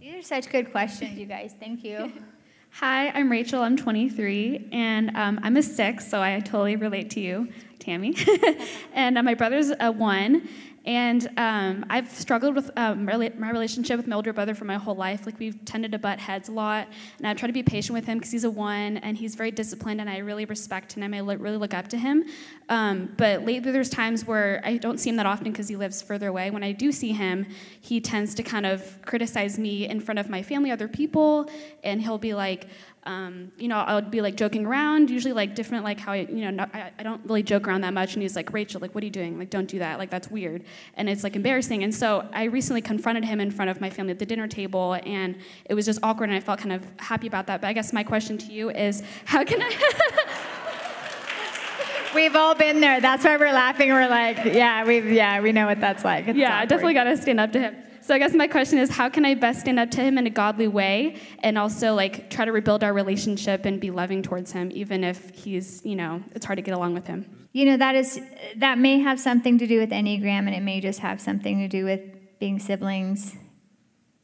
These 0.00 0.14
are 0.14 0.22
such 0.22 0.48
good 0.50 0.72
questions, 0.72 1.18
you 1.18 1.26
guys. 1.26 1.54
Thank 1.60 1.84
you. 1.84 2.10
Hi, 2.70 3.10
I'm 3.10 3.30
Rachel. 3.30 3.60
I'm 3.60 3.76
23, 3.76 4.70
and 4.72 5.14
um, 5.14 5.40
I'm 5.42 5.58
a 5.58 5.62
six, 5.62 6.08
so 6.08 6.22
I 6.22 6.40
totally 6.40 6.76
relate 6.76 7.10
to 7.10 7.20
you, 7.20 7.48
Tammy. 7.78 8.16
and 8.94 9.18
uh, 9.18 9.22
my 9.22 9.34
brother's 9.34 9.72
a 9.78 9.92
one, 9.92 10.48
and 10.84 11.28
um, 11.38 11.86
I've 11.88 12.10
struggled 12.10 12.54
with 12.54 12.70
um, 12.76 13.06
my 13.06 13.50
relationship 13.50 13.96
with 13.96 14.06
my 14.06 14.16
older 14.16 14.32
brother 14.32 14.54
for 14.54 14.66
my 14.66 14.76
whole 14.76 14.94
life. 14.94 15.24
Like 15.24 15.38
we've 15.38 15.64
tended 15.64 15.92
to 15.92 15.98
butt 15.98 16.18
heads 16.18 16.48
a 16.48 16.52
lot, 16.52 16.88
and 17.18 17.26
I've 17.26 17.38
tried 17.38 17.46
to 17.46 17.54
be 17.54 17.62
patient 17.62 17.94
with 17.94 18.04
him 18.04 18.18
because 18.18 18.30
he's 18.30 18.44
a 18.44 18.50
one, 18.50 18.98
and 18.98 19.16
he's 19.16 19.34
very 19.34 19.50
disciplined, 19.50 20.00
and 20.00 20.10
I 20.10 20.18
really 20.18 20.44
respect 20.44 20.92
him. 20.92 21.14
I 21.14 21.18
really 21.18 21.56
look 21.56 21.72
up 21.72 21.88
to 21.88 21.98
him. 21.98 22.24
Um, 22.68 23.12
but 23.16 23.44
lately, 23.44 23.72
there's 23.72 23.88
times 23.88 24.26
where 24.26 24.60
I 24.64 24.76
don't 24.76 24.98
see 24.98 25.10
him 25.10 25.16
that 25.16 25.26
often 25.26 25.50
because 25.52 25.68
he 25.68 25.76
lives 25.76 26.02
further 26.02 26.28
away. 26.28 26.50
When 26.50 26.62
I 26.62 26.72
do 26.72 26.92
see 26.92 27.12
him, 27.12 27.46
he 27.80 28.00
tends 28.00 28.34
to 28.34 28.42
kind 28.42 28.66
of 28.66 28.98
criticize 29.06 29.58
me 29.58 29.88
in 29.88 30.00
front 30.00 30.18
of 30.18 30.28
my 30.28 30.42
family, 30.42 30.70
other 30.70 30.88
people, 30.88 31.48
and 31.82 32.02
he'll 32.02 32.18
be 32.18 32.34
like. 32.34 32.66
Um, 33.06 33.52
you 33.58 33.68
know, 33.68 33.76
I 33.76 33.94
would 33.94 34.10
be 34.10 34.22
like 34.22 34.34
joking 34.36 34.64
around, 34.64 35.10
usually 35.10 35.34
like 35.34 35.54
different, 35.54 35.84
like 35.84 36.00
how 36.00 36.12
I, 36.12 36.26
you 36.28 36.44
know, 36.44 36.50
not, 36.50 36.74
I, 36.74 36.90
I 36.98 37.02
don't 37.02 37.20
really 37.26 37.42
joke 37.42 37.68
around 37.68 37.82
that 37.82 37.92
much. 37.92 38.14
And 38.14 38.22
he's 38.22 38.34
like, 38.34 38.52
Rachel, 38.52 38.80
like, 38.80 38.94
what 38.94 39.02
are 39.02 39.06
you 39.06 39.10
doing? 39.12 39.38
Like, 39.38 39.50
don't 39.50 39.68
do 39.68 39.78
that. 39.78 39.98
Like, 39.98 40.08
that's 40.08 40.30
weird. 40.30 40.64
And 40.94 41.08
it's 41.08 41.22
like 41.22 41.36
embarrassing. 41.36 41.84
And 41.84 41.94
so 41.94 42.26
I 42.32 42.44
recently 42.44 42.80
confronted 42.80 43.24
him 43.24 43.40
in 43.40 43.50
front 43.50 43.70
of 43.70 43.80
my 43.80 43.90
family 43.90 44.12
at 44.12 44.18
the 44.18 44.26
dinner 44.26 44.48
table, 44.48 44.98
and 45.04 45.36
it 45.66 45.74
was 45.74 45.84
just 45.84 46.00
awkward, 46.02 46.30
and 46.30 46.36
I 46.36 46.40
felt 46.40 46.60
kind 46.60 46.72
of 46.72 46.82
happy 46.98 47.26
about 47.26 47.46
that. 47.48 47.60
But 47.60 47.68
I 47.68 47.72
guess 47.74 47.92
my 47.92 48.04
question 48.04 48.38
to 48.38 48.46
you 48.46 48.70
is, 48.70 49.02
how 49.26 49.44
can 49.44 49.60
I? 49.60 50.50
We've 52.14 52.36
all 52.36 52.54
been 52.54 52.80
there. 52.80 53.00
That's 53.00 53.24
why 53.24 53.36
we're 53.36 53.52
laughing. 53.52 53.90
We're 53.90 54.08
like, 54.08 54.44
yeah, 54.44 54.84
we 54.84 55.16
yeah, 55.16 55.40
we 55.40 55.50
know 55.50 55.66
what 55.66 55.80
that's 55.80 56.04
like. 56.04 56.28
It's 56.28 56.38
yeah, 56.38 56.56
I 56.56 56.64
definitely 56.64 56.94
got 56.94 57.04
to 57.04 57.16
stand 57.16 57.40
up 57.40 57.50
to 57.52 57.60
him. 57.60 57.76
So 58.04 58.14
I 58.14 58.18
guess 58.18 58.34
my 58.34 58.46
question 58.46 58.78
is, 58.78 58.90
how 58.90 59.08
can 59.08 59.24
I 59.24 59.34
best 59.34 59.60
stand 59.60 59.80
up 59.80 59.90
to 59.92 60.02
him 60.02 60.18
in 60.18 60.26
a 60.26 60.30
godly 60.30 60.68
way, 60.68 61.16
and 61.38 61.56
also 61.56 61.94
like 61.94 62.28
try 62.28 62.44
to 62.44 62.52
rebuild 62.52 62.84
our 62.84 62.92
relationship 62.92 63.64
and 63.64 63.80
be 63.80 63.90
loving 63.90 64.22
towards 64.22 64.52
him, 64.52 64.70
even 64.74 65.02
if 65.02 65.30
he's, 65.30 65.80
you 65.86 65.96
know, 65.96 66.22
it's 66.34 66.44
hard 66.44 66.58
to 66.58 66.62
get 66.62 66.74
along 66.74 66.92
with 66.92 67.06
him. 67.06 67.48
You 67.52 67.64
know, 67.64 67.78
that 67.78 67.94
is 67.94 68.20
that 68.56 68.76
may 68.76 68.98
have 68.98 69.18
something 69.18 69.56
to 69.56 69.66
do 69.66 69.80
with 69.80 69.88
Enneagram, 69.88 70.44
and 70.44 70.50
it 70.50 70.60
may 70.60 70.82
just 70.82 70.98
have 70.98 71.18
something 71.18 71.60
to 71.60 71.68
do 71.68 71.86
with 71.86 72.02
being 72.38 72.58
siblings, 72.58 73.34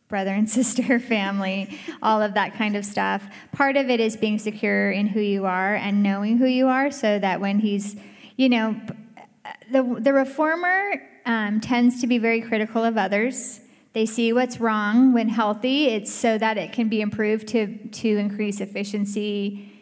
brother 0.08 0.34
and 0.34 0.50
sister, 0.58 1.00
family, 1.00 1.78
all 2.02 2.20
of 2.20 2.34
that 2.34 2.52
kind 2.56 2.76
of 2.76 2.84
stuff. 2.84 3.24
Part 3.52 3.78
of 3.78 3.88
it 3.88 3.98
is 3.98 4.14
being 4.14 4.38
secure 4.38 4.90
in 4.90 5.06
who 5.06 5.20
you 5.20 5.46
are 5.46 5.74
and 5.74 6.02
knowing 6.02 6.36
who 6.36 6.46
you 6.46 6.66
are, 6.66 6.90
so 6.90 7.18
that 7.18 7.40
when 7.40 7.60
he's, 7.60 7.96
you 8.36 8.50
know, 8.50 8.78
the 9.72 9.82
the 9.98 10.12
reformer 10.12 11.02
um, 11.24 11.62
tends 11.62 12.02
to 12.02 12.06
be 12.06 12.18
very 12.18 12.42
critical 12.42 12.84
of 12.84 12.98
others. 12.98 13.60
They 13.92 14.06
see 14.06 14.32
what's 14.32 14.60
wrong 14.60 15.12
when 15.12 15.28
healthy. 15.28 15.86
It's 15.86 16.12
so 16.12 16.38
that 16.38 16.56
it 16.56 16.72
can 16.72 16.88
be 16.88 17.00
improved 17.00 17.48
to 17.48 17.88
to 17.88 18.08
increase 18.08 18.60
efficiency. 18.60 19.72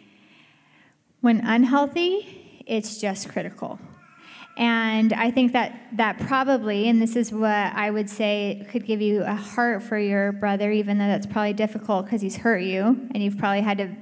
When 1.20 1.40
unhealthy, 1.40 2.62
it's 2.66 3.00
just 3.00 3.28
critical. 3.28 3.78
And 4.56 5.12
I 5.12 5.30
think 5.30 5.52
that 5.52 5.78
that 5.92 6.18
probably, 6.18 6.88
and 6.88 7.00
this 7.00 7.16
is 7.16 7.32
what 7.32 7.50
I 7.50 7.90
would 7.90 8.11
say, 8.11 8.66
could 8.70 8.84
give 8.84 9.00
you 9.00 9.22
a 9.22 9.34
heart 9.34 9.82
for 9.82 9.98
your 9.98 10.32
brother, 10.32 10.72
even 10.72 10.98
though 10.98 11.06
that's 11.06 11.26
probably 11.26 11.52
difficult 11.52 12.06
because 12.06 12.22
he's 12.22 12.36
hurt 12.36 12.62
you, 12.62 13.09
and 13.14 13.22
you've 13.22 13.38
probably 13.38 13.61
had 13.61 13.78
to 13.78 13.94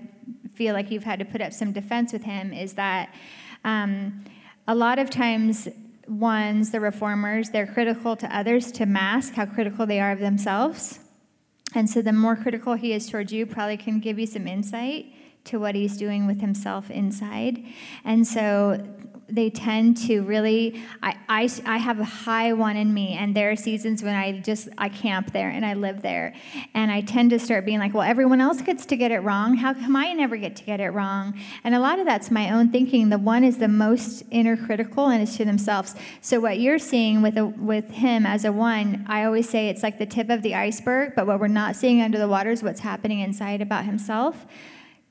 feel 0.55 0.73
like 0.73 0.91
you've 0.91 1.05
had 1.05 1.19
to 1.19 1.25
put 1.25 1.43
up 1.43 1.53
some 1.53 1.73
defense 1.73 2.13
with 2.13 2.23
him. 2.23 2.53
Is 2.53 2.75
that 2.75 3.13
um, 3.65 4.25
a 4.67 4.75
lot 4.75 4.99
of 4.99 5.11
times, 5.11 5.69
ones, 6.09 6.71
the 6.71 6.81
reformers, 6.81 7.51
they're 7.51 7.67
critical 7.67 8.17
to 8.17 8.37
others 8.37 8.71
to 8.73 8.87
mask 8.87 9.35
how 9.35 9.47
critical 9.47 9.87
they 9.87 10.01
are 10.01 10.13
of 10.13 10.21
themselves. 10.21 11.01
And 11.75 11.91
so, 11.91 12.01
the 12.01 12.13
more 12.13 12.37
critical 12.37 12.75
he 12.75 12.93
is 12.93 13.09
towards 13.09 13.33
you, 13.33 13.45
probably 13.45 13.77
can 13.77 14.01
give 14.01 14.19
you 14.19 14.27
some 14.27 14.47
insight 14.47 15.07
to 15.45 15.59
what 15.59 15.75
he's 15.75 15.97
doing 15.97 16.27
with 16.27 16.41
himself 16.41 16.91
inside. 16.91 17.65
And 18.05 18.27
so, 18.27 18.87
they 19.29 19.51
tend 19.51 19.97
to 19.97 20.23
really 20.23 20.81
I, 21.03 21.17
I, 21.29 21.51
I 21.65 21.77
have 21.79 21.99
a 21.99 22.05
high 22.05 22.53
one 22.53 22.77
in 22.77 22.95
me 22.95 23.15
and 23.15 23.35
there 23.35 23.51
are 23.51 23.57
seasons 23.57 24.03
when 24.03 24.15
i 24.15 24.39
just 24.41 24.69
i 24.79 24.89
camp 24.89 25.33
there 25.33 25.49
and 25.49 25.65
i 25.67 25.75
live 25.75 26.03
there. 26.03 26.35
And 26.75 26.91
i 26.91 27.01
tend 27.01 27.31
to 27.31 27.39
start 27.39 27.65
being 27.65 27.79
like 27.79 27.95
well 27.95 28.03
everyone 28.03 28.41
else 28.41 28.63
gets 28.63 28.87
to 28.87 28.97
get 28.97 29.11
it 29.11 29.21
wrong. 29.21 29.57
How 29.57 29.75
come 29.75 29.97
i 29.97 30.13
never 30.13 30.37
get 30.37 30.55
to 30.57 30.65
get 30.65 30.81
it 30.81 30.91
wrong? 30.91 31.35
And 31.65 31.75
a 31.75 31.81
lot 31.81 31.99
of 31.99 32.07
that's 32.07 32.31
my 32.31 32.51
own 32.51 32.71
thinking. 32.71 33.09
The 33.09 33.19
one 33.19 33.45
is 33.45 33.59
the 33.59 33.69
most 33.69 34.23
inner 34.31 34.57
critical 34.57 35.09
and 35.09 35.23
is 35.23 35.37
to 35.37 35.45
themselves. 35.45 35.95
So 36.21 36.41
what 36.41 36.59
you're 36.61 36.79
seeing 36.79 37.23
with 37.23 37.37
a, 37.37 37.47
with 37.47 37.91
him 37.91 38.27
as 38.27 38.45
a 38.45 38.53
one 38.53 39.05
i 39.09 39.25
always 39.25 39.49
say 39.49 39.69
it's 39.69 39.83
like 39.83 39.99
the 39.99 40.07
tip 40.07 40.31
of 40.31 40.43
the 40.43 40.55
iceberg 40.55 41.15
but 41.15 41.27
what 41.27 41.41
we're 41.41 41.49
not 41.49 41.77
seeing 41.77 42.01
under 42.01 42.19
the 42.19 42.29
water 42.29 42.51
is 42.51 42.63
what's 42.63 42.81
happening 42.81 43.21
inside 43.21 43.61
about 43.61 43.85
himself 43.85 44.47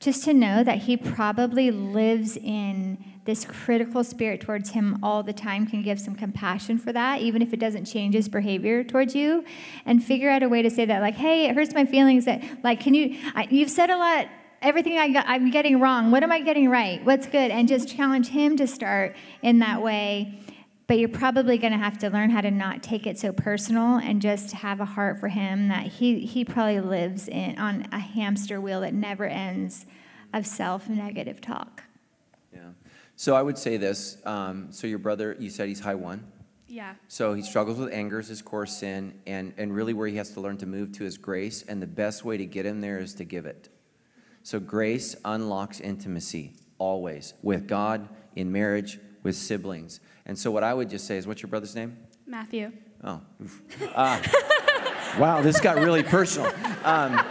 just 0.05 0.23
to 0.23 0.33
know 0.33 0.63
that 0.63 0.77
he 0.83 0.95
probably 0.95 1.71
lives 1.71 2.37
in 2.37 3.03
this 3.25 3.43
critical 3.43 4.03
spirit 4.03 4.39
towards 4.39 4.69
him 4.69 4.99
all 5.01 5.23
the 5.23 5.33
time 5.33 5.65
can 5.65 5.81
give 5.81 5.99
some 5.99 6.13
compassion 6.13 6.77
for 6.77 6.93
that, 6.93 7.21
even 7.21 7.41
if 7.41 7.51
it 7.51 7.59
doesn't 7.59 7.85
change 7.85 8.13
his 8.13 8.29
behavior 8.29 8.83
towards 8.83 9.15
you, 9.15 9.43
and 9.83 10.03
figure 10.03 10.29
out 10.29 10.43
a 10.43 10.47
way 10.47 10.61
to 10.61 10.69
say 10.69 10.85
that, 10.85 11.01
like, 11.01 11.15
hey, 11.15 11.47
it 11.47 11.55
hurts 11.55 11.73
my 11.73 11.85
feelings 11.85 12.25
that, 12.25 12.43
like, 12.63 12.79
can 12.79 12.93
you, 12.93 13.17
I, 13.33 13.47
you've 13.49 13.71
said 13.71 13.89
a 13.89 13.97
lot, 13.97 14.27
everything 14.61 14.99
I 14.99 15.09
got, 15.09 15.25
I'm 15.27 15.49
getting 15.49 15.79
wrong. 15.79 16.11
What 16.11 16.21
am 16.21 16.31
I 16.31 16.39
getting 16.39 16.69
right? 16.69 17.03
What's 17.03 17.25
good? 17.25 17.49
And 17.49 17.67
just 17.67 17.89
challenge 17.89 18.27
him 18.27 18.57
to 18.57 18.67
start 18.67 19.15
in 19.41 19.57
that 19.59 19.81
way. 19.81 20.39
But 20.87 20.99
you're 20.99 21.09
probably 21.09 21.57
going 21.57 21.73
to 21.73 21.79
have 21.79 21.97
to 21.99 22.11
learn 22.11 22.29
how 22.29 22.41
to 22.41 22.51
not 22.51 22.83
take 22.83 23.07
it 23.07 23.17
so 23.17 23.33
personal 23.33 23.97
and 23.97 24.21
just 24.21 24.51
have 24.51 24.79
a 24.79 24.85
heart 24.85 25.19
for 25.19 25.29
him 25.29 25.69
that 25.69 25.87
he, 25.87 26.19
he 26.19 26.45
probably 26.45 26.79
lives 26.79 27.27
in 27.27 27.57
on 27.57 27.87
a 27.91 27.97
hamster 27.97 28.61
wheel 28.61 28.81
that 28.81 28.93
never 28.93 29.25
ends 29.25 29.87
of 30.35 30.45
self 30.45 30.87
negative 30.87 31.41
talk. 31.41 31.83
Yeah. 32.53 32.59
So 33.15 33.35
I 33.35 33.41
would 33.41 33.57
say 33.57 33.77
this. 33.77 34.17
Um, 34.25 34.67
so 34.71 34.85
your 34.85 34.99
brother, 34.99 35.35
you 35.39 35.49
said 35.49 35.69
he's 35.69 35.79
high 35.79 35.95
one. 35.95 36.27
Yeah. 36.67 36.95
So 37.07 37.33
he 37.33 37.41
struggles 37.41 37.79
with 37.79 37.91
anger 37.93 38.19
as 38.19 38.27
his 38.27 38.41
core 38.41 38.65
sin, 38.65 39.19
and, 39.25 39.53
and 39.57 39.73
really 39.73 39.93
where 39.93 40.07
he 40.07 40.17
has 40.17 40.31
to 40.31 40.41
learn 40.41 40.57
to 40.57 40.65
move 40.65 40.91
to 40.93 41.03
his 41.03 41.17
grace. 41.17 41.63
And 41.63 41.81
the 41.81 41.87
best 41.87 42.25
way 42.25 42.37
to 42.37 42.45
get 42.45 42.65
him 42.65 42.81
there 42.81 42.99
is 42.99 43.13
to 43.15 43.23
give 43.23 43.45
it. 43.45 43.69
So 44.43 44.59
grace 44.59 45.15
unlocks 45.23 45.79
intimacy 45.79 46.53
always 46.77 47.33
with 47.41 47.67
God, 47.67 48.09
in 48.35 48.51
marriage, 48.51 48.99
with 49.23 49.35
siblings. 49.35 50.01
And 50.25 50.37
so 50.37 50.51
what 50.51 50.63
I 50.63 50.73
would 50.73 50.89
just 50.89 51.07
say 51.07 51.17
is, 51.17 51.25
what's 51.25 51.41
your 51.41 51.49
brother's 51.49 51.75
name? 51.75 51.97
Matthew. 52.27 52.71
Oh. 53.03 53.21
Uh, 53.93 54.21
wow, 55.17 55.41
this 55.41 55.61
got 55.61 55.77
really 55.77 56.03
personal. 56.03 56.51
Um, 56.83 57.23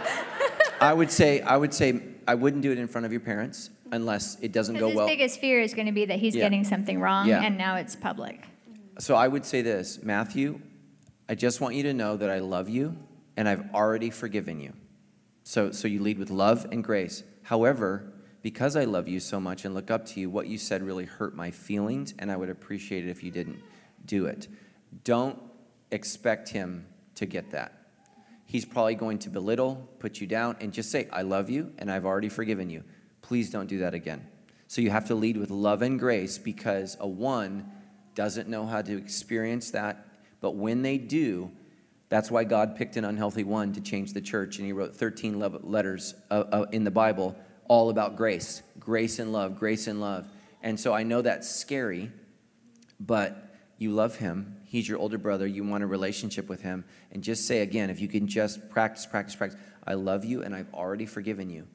I 0.81 0.93
would 0.93 1.11
say, 1.11 1.41
I 1.41 1.55
would 1.55 1.73
say, 1.73 2.01
I 2.27 2.35
wouldn't 2.35 2.63
do 2.63 2.71
it 2.71 2.77
in 2.77 2.87
front 2.87 3.05
of 3.05 3.11
your 3.11 3.21
parents 3.21 3.69
unless 3.91 4.37
it 4.41 4.51
doesn't 4.51 4.77
go 4.77 4.87
his 4.87 4.95
well. 4.95 5.07
His 5.07 5.15
biggest 5.17 5.39
fear 5.39 5.61
is 5.61 5.73
going 5.73 5.85
to 5.85 5.91
be 5.91 6.05
that 6.05 6.19
he's 6.19 6.35
Yeah. 6.35 6.43
getting 6.43 6.63
something 6.63 6.99
wrong, 6.99 7.27
Yeah. 7.27 7.41
and 7.43 7.57
now 7.57 7.75
it's 7.75 7.95
public. 7.95 8.45
So 8.99 9.15
I 9.15 9.27
would 9.27 9.45
say 9.45 9.61
this, 9.61 10.01
Matthew, 10.01 10.59
I 11.27 11.35
just 11.35 11.61
want 11.61 11.75
you 11.75 11.83
to 11.83 11.93
know 11.93 12.17
that 12.17 12.29
I 12.29 12.39
love 12.39 12.69
you 12.69 12.97
and 13.37 13.47
I've 13.49 13.73
already 13.73 14.09
forgiven 14.09 14.59
you. 14.59 14.73
So, 15.43 15.71
so 15.71 15.87
you 15.87 16.01
lead 16.01 16.17
with 16.17 16.29
love 16.29 16.65
and 16.71 16.83
grace. 16.83 17.23
However, 17.43 18.13
because 18.41 18.75
I 18.75 18.85
love 18.85 19.07
you 19.07 19.19
so 19.19 19.39
much 19.39 19.65
and 19.65 19.73
look 19.73 19.91
up 19.91 20.05
to 20.07 20.19
you, 20.19 20.29
what 20.29 20.47
you 20.47 20.57
said 20.57 20.81
really 20.81 21.05
hurt 21.05 21.35
my 21.35 21.51
feelings, 21.51 22.13
and 22.19 22.31
I 22.31 22.35
would 22.37 22.49
appreciate 22.49 23.05
it 23.05 23.09
if 23.09 23.23
you 23.23 23.31
didn't 23.31 23.59
do 24.05 24.25
it. 24.27 24.47
Don't 25.03 25.37
expect 25.91 26.49
him 26.49 26.85
to 27.15 27.25
get 27.25 27.51
that. 27.51 27.73
He's 28.45 28.65
probably 28.65 28.95
going 28.95 29.19
to 29.19 29.29
belittle, 29.29 29.89
put 29.99 30.21
you 30.21 30.27
down, 30.27 30.55
and 30.59 30.71
just 30.71 30.91
say, 30.91 31.07
I 31.11 31.23
love 31.23 31.49
you 31.49 31.73
and 31.77 31.91
I've 31.91 32.05
already 32.05 32.29
forgiven 32.29 32.69
you. 32.69 32.83
Please 33.21 33.49
don't 33.49 33.67
do 33.67 33.79
that 33.79 33.93
again. 33.93 34.27
So 34.67 34.81
you 34.81 34.89
have 34.91 35.07
to 35.07 35.15
lead 35.15 35.37
with 35.37 35.49
love 35.49 35.81
and 35.81 35.99
grace 35.99 36.37
because 36.37 36.97
a 36.99 37.07
one 37.07 37.71
doesn't 38.13 38.47
know 38.47 38.65
how 38.65 38.81
to 38.81 38.97
experience 38.97 39.71
that. 39.71 40.07
But 40.41 40.55
when 40.55 40.81
they 40.81 40.97
do, 40.97 41.51
that's 42.09 42.31
why 42.31 42.43
God 42.43 42.75
picked 42.75 42.97
an 42.97 43.05
unhealthy 43.05 43.43
one 43.43 43.73
to 43.73 43.81
change 43.81 44.13
the 44.13 44.21
church. 44.21 44.57
And 44.57 44.65
he 44.65 44.73
wrote 44.73 44.95
13 44.95 45.39
le- 45.39 45.59
letters 45.63 46.13
uh, 46.29 46.43
uh, 46.51 46.65
in 46.71 46.83
the 46.83 46.91
Bible 46.91 47.35
all 47.67 47.89
about 47.89 48.15
grace 48.15 48.61
grace 48.79 49.17
and 49.17 49.33
love, 49.33 49.57
grace 49.57 49.87
and 49.87 49.99
love. 49.99 50.27
And 50.61 50.79
so 50.79 50.93
I 50.93 51.03
know 51.03 51.21
that's 51.21 51.49
scary, 51.49 52.11
but 52.99 53.55
you 53.77 53.91
love 53.91 54.17
him. 54.17 54.57
He's 54.75 54.89
your 54.89 54.99
older 54.99 55.17
brother. 55.17 55.47
You 55.47 55.63
want 55.63 55.85
a 55.85 55.87
relationship 55.87 56.49
with 56.49 56.61
him. 56.61 56.83
And 57.13 57.23
just 57.23 57.47
say 57.47 57.59
again, 57.61 57.89
if 57.89 58.01
you 58.01 58.09
can 58.09 58.27
just 58.27 58.69
practice, 58.69 59.05
practice, 59.05 59.33
practice, 59.33 59.57
I 59.87 59.93
love 59.93 60.25
you 60.25 60.43
and 60.43 60.53
I've 60.53 60.67
already 60.73 61.05
forgiven 61.05 61.49
you. 61.49 61.65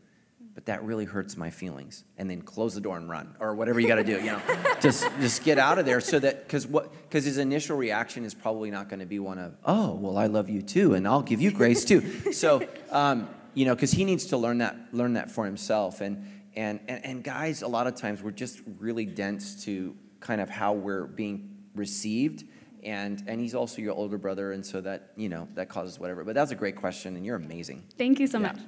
But 0.55 0.67
that 0.67 0.85
really 0.85 1.07
hurts 1.07 1.35
my 1.35 1.49
feelings. 1.49 2.05
And 2.19 2.29
then 2.29 2.43
close 2.43 2.75
the 2.75 2.81
door 2.83 2.99
and 2.99 3.09
run, 3.09 3.37
or 3.41 3.55
whatever 3.55 3.81
you 3.81 3.89
got 3.89 3.95
to 3.95 4.05
do. 4.05 4.19
You 4.19 4.33
know, 4.33 4.43
just 4.83 5.09
just 5.19 5.45
get 5.45 5.59
out 5.59 5.79
of 5.79 5.87
there. 5.87 6.03
So 6.03 6.19
that 6.19 6.45
because 6.45 6.67
what 6.67 6.93
because 7.09 7.25
his 7.25 7.39
initial 7.39 7.79
reaction 7.79 8.23
is 8.27 8.35
probably 8.35 8.71
not 8.71 8.91
going 8.91 9.01
to 9.01 9.07
be 9.07 9.19
one 9.19 9.39
of, 9.39 9.57
oh, 9.65 9.95
well, 9.95 10.19
I 10.19 10.27
love 10.27 10.51
you 10.51 10.61
too, 10.61 10.93
and 10.93 11.09
I'll 11.09 11.23
give 11.23 11.41
you 11.41 11.53
grace 11.53 11.87
too. 11.87 12.03
So 12.33 12.69
um, 12.91 13.31
you 13.55 13.65
know, 13.65 13.75
because 13.75 13.93
he 13.93 14.05
needs 14.05 14.27
to 14.27 14.37
learn 14.37 14.59
that 14.59 14.77
learn 14.93 15.15
that 15.15 15.31
for 15.31 15.47
himself. 15.47 16.03
And 16.03 16.27
and 16.55 16.81
and 16.87 17.03
and 17.07 17.25
guys, 17.25 17.63
a 17.63 17.69
lot 17.69 17.87
of 17.87 17.95
times 17.95 18.23
we're 18.23 18.33
just 18.33 18.61
really 18.79 19.07
dense 19.07 19.65
to 19.65 19.97
kind 20.19 20.43
of 20.43 20.51
how 20.51 20.75
we're 20.75 21.07
being 21.07 21.57
received 21.75 22.45
and 22.85 23.23
and 23.27 23.41
he's 23.41 23.55
also 23.55 23.81
your 23.83 23.95
older 23.95 24.19
brother 24.19 24.53
and 24.53 24.65
so 24.65 24.81
that 24.81 25.13
you 25.17 25.29
know 25.29 25.49
that 25.55 25.69
causes 25.69 25.99
whatever 25.99 26.25
but 26.25 26.35
that's 26.35 26.51
a 26.51 26.55
great 26.55 26.77
question 26.77 27.17
and 27.17 27.25
you're 27.25 27.37
amazing 27.37 27.85
Thank 27.99 28.19
you 28.21 28.27
so 28.27 28.39
Yeah. 28.39 28.53
much. 28.53 28.59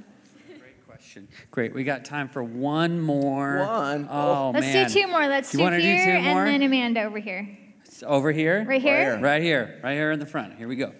Great 0.60 0.86
question. 0.86 1.28
Great. 1.50 1.74
We 1.74 1.84
got 1.84 2.04
time 2.04 2.28
for 2.28 2.42
one 2.44 3.00
more. 3.00 3.58
One. 3.58 4.08
Oh, 4.10 4.48
oh. 4.48 4.50
Let's 4.54 4.66
man. 4.66 4.88
do 4.88 5.00
two 5.00 5.06
more. 5.08 5.26
Let's 5.26 5.50
do 5.50 5.58
do 5.58 5.64
here 5.80 6.16
two 6.18 6.22
more? 6.22 6.44
and 6.44 6.54
then 6.54 6.62
Amanda 6.62 7.04
over 7.04 7.18
here. 7.18 7.48
It's 7.84 8.02
over 8.02 8.30
here. 8.32 8.64
Right 8.66 8.80
here? 8.82 9.18
Right 9.18 9.42
here. 9.42 9.80
Right 9.82 9.94
here 9.94 10.10
in 10.12 10.18
the 10.18 10.26
front. 10.26 10.56
Here 10.56 10.68
we 10.68 10.76
go. 10.76 10.92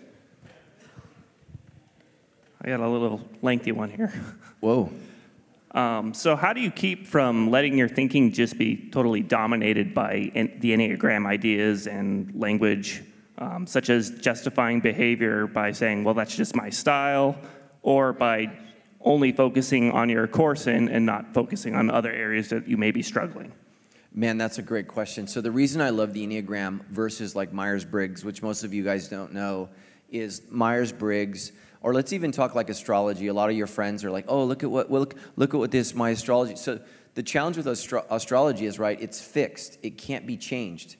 I 2.60 2.68
got 2.68 2.80
a 2.80 2.88
little 2.88 3.20
lengthy 3.42 3.72
one 3.72 3.90
here. 3.90 4.12
Whoa. 4.60 4.90
Um, 5.72 6.12
so, 6.12 6.36
how 6.36 6.52
do 6.52 6.60
you 6.60 6.70
keep 6.70 7.06
from 7.06 7.50
letting 7.50 7.78
your 7.78 7.88
thinking 7.88 8.30
just 8.30 8.58
be 8.58 8.90
totally 8.90 9.22
dominated 9.22 9.94
by 9.94 10.30
en- 10.34 10.58
the 10.60 10.72
Enneagram 10.72 11.26
ideas 11.26 11.86
and 11.86 12.34
language, 12.38 13.02
um, 13.38 13.66
such 13.66 13.88
as 13.88 14.10
justifying 14.10 14.80
behavior 14.80 15.46
by 15.46 15.72
saying, 15.72 16.04
well, 16.04 16.14
that's 16.14 16.36
just 16.36 16.54
my 16.54 16.68
style, 16.68 17.36
or 17.80 18.12
by 18.12 18.50
only 19.00 19.32
focusing 19.32 19.90
on 19.92 20.10
your 20.10 20.26
core 20.26 20.56
sin 20.56 20.88
and 20.88 21.06
not 21.06 21.32
focusing 21.32 21.74
on 21.74 21.90
other 21.90 22.12
areas 22.12 22.48
that 22.50 22.68
you 22.68 22.76
may 22.76 22.90
be 22.90 23.02
struggling? 23.02 23.52
Man, 24.14 24.36
that's 24.36 24.58
a 24.58 24.62
great 24.62 24.88
question. 24.88 25.26
So 25.26 25.40
the 25.40 25.50
reason 25.50 25.80
I 25.80 25.88
love 25.88 26.12
the 26.12 26.26
Enneagram 26.26 26.84
versus 26.88 27.34
like 27.34 27.52
Myers-Briggs, 27.52 28.24
which 28.24 28.42
most 28.42 28.62
of 28.62 28.74
you 28.74 28.84
guys 28.84 29.08
don't 29.08 29.32
know, 29.32 29.70
is 30.12 30.42
Myers-Briggs, 30.50 31.52
or 31.80 31.92
let's 31.94 32.12
even 32.12 32.30
talk 32.30 32.54
like 32.54 32.70
astrology. 32.70 33.26
A 33.26 33.34
lot 33.34 33.50
of 33.50 33.56
your 33.56 33.66
friends 33.66 34.04
are 34.04 34.10
like, 34.10 34.26
"Oh, 34.28 34.44
look 34.44 34.62
at 34.62 34.70
what 34.70 34.90
look 34.90 35.14
look 35.36 35.54
at 35.54 35.58
what 35.58 35.70
this 35.70 35.94
my 35.94 36.10
astrology." 36.10 36.56
So 36.56 36.80
the 37.14 37.22
challenge 37.22 37.56
with 37.56 37.66
astro- 37.66 38.06
astrology 38.10 38.66
is 38.66 38.78
right; 38.78 39.00
it's 39.00 39.20
fixed. 39.20 39.78
It 39.82 39.98
can't 39.98 40.26
be 40.26 40.36
changed. 40.36 40.96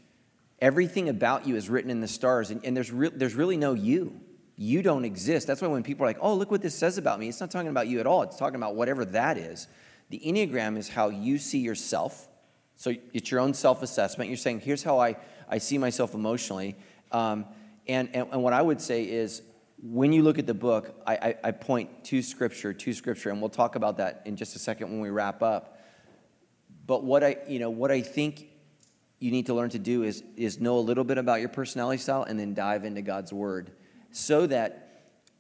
Everything 0.60 1.08
about 1.08 1.46
you 1.46 1.56
is 1.56 1.68
written 1.68 1.90
in 1.90 2.00
the 2.00 2.08
stars, 2.08 2.50
and, 2.50 2.64
and 2.64 2.76
there's 2.76 2.90
re- 2.90 3.10
there's 3.14 3.34
really 3.34 3.56
no 3.56 3.74
you. 3.74 4.20
You 4.56 4.82
don't 4.82 5.04
exist. 5.04 5.46
That's 5.46 5.60
why 5.60 5.68
when 5.68 5.82
people 5.82 6.04
are 6.04 6.08
like, 6.08 6.18
"Oh, 6.20 6.34
look 6.34 6.50
what 6.50 6.62
this 6.62 6.74
says 6.74 6.98
about 6.98 7.20
me," 7.20 7.28
it's 7.28 7.40
not 7.40 7.50
talking 7.50 7.68
about 7.68 7.88
you 7.88 8.00
at 8.00 8.06
all. 8.06 8.22
It's 8.22 8.36
talking 8.36 8.56
about 8.56 8.74
whatever 8.74 9.04
that 9.04 9.38
is. 9.38 9.68
The 10.10 10.20
Enneagram 10.20 10.76
is 10.76 10.90
how 10.90 11.08
you 11.08 11.38
see 11.38 11.58
yourself. 11.58 12.28
So 12.76 12.92
it's 13.12 13.30
your 13.30 13.40
own 13.40 13.54
self 13.54 13.82
assessment. 13.82 14.28
You're 14.28 14.36
saying, 14.36 14.60
here's 14.60 14.82
how 14.82 14.98
I, 14.98 15.16
I 15.48 15.58
see 15.58 15.78
myself 15.78 16.14
emotionally. 16.14 16.76
Um, 17.12 17.46
and, 17.86 18.08
and, 18.14 18.28
and 18.32 18.42
what 18.42 18.52
I 18.52 18.62
would 18.62 18.80
say 18.80 19.04
is, 19.04 19.42
when 19.82 20.12
you 20.12 20.22
look 20.22 20.38
at 20.38 20.46
the 20.46 20.54
book, 20.54 20.94
I, 21.06 21.14
I, 21.14 21.34
I 21.44 21.50
point 21.50 22.04
to 22.04 22.22
scripture, 22.22 22.72
to 22.72 22.92
scripture, 22.92 23.30
and 23.30 23.40
we'll 23.40 23.50
talk 23.50 23.74
about 23.74 23.96
that 23.96 24.22
in 24.24 24.36
just 24.36 24.54
a 24.54 24.58
second 24.58 24.90
when 24.90 25.00
we 25.00 25.10
wrap 25.10 25.42
up. 25.42 25.80
But 26.86 27.02
what 27.02 27.24
I, 27.24 27.38
you 27.48 27.58
know, 27.58 27.70
what 27.70 27.90
I 27.90 28.00
think 28.00 28.46
you 29.18 29.30
need 29.30 29.46
to 29.46 29.54
learn 29.54 29.70
to 29.70 29.78
do 29.78 30.04
is, 30.04 30.22
is 30.36 30.60
know 30.60 30.78
a 30.78 30.80
little 30.80 31.04
bit 31.04 31.18
about 31.18 31.40
your 31.40 31.48
personality 31.48 31.98
style 31.98 32.22
and 32.22 32.38
then 32.38 32.54
dive 32.54 32.84
into 32.84 33.02
God's 33.02 33.32
word 33.32 33.72
so 34.12 34.46
that 34.46 34.82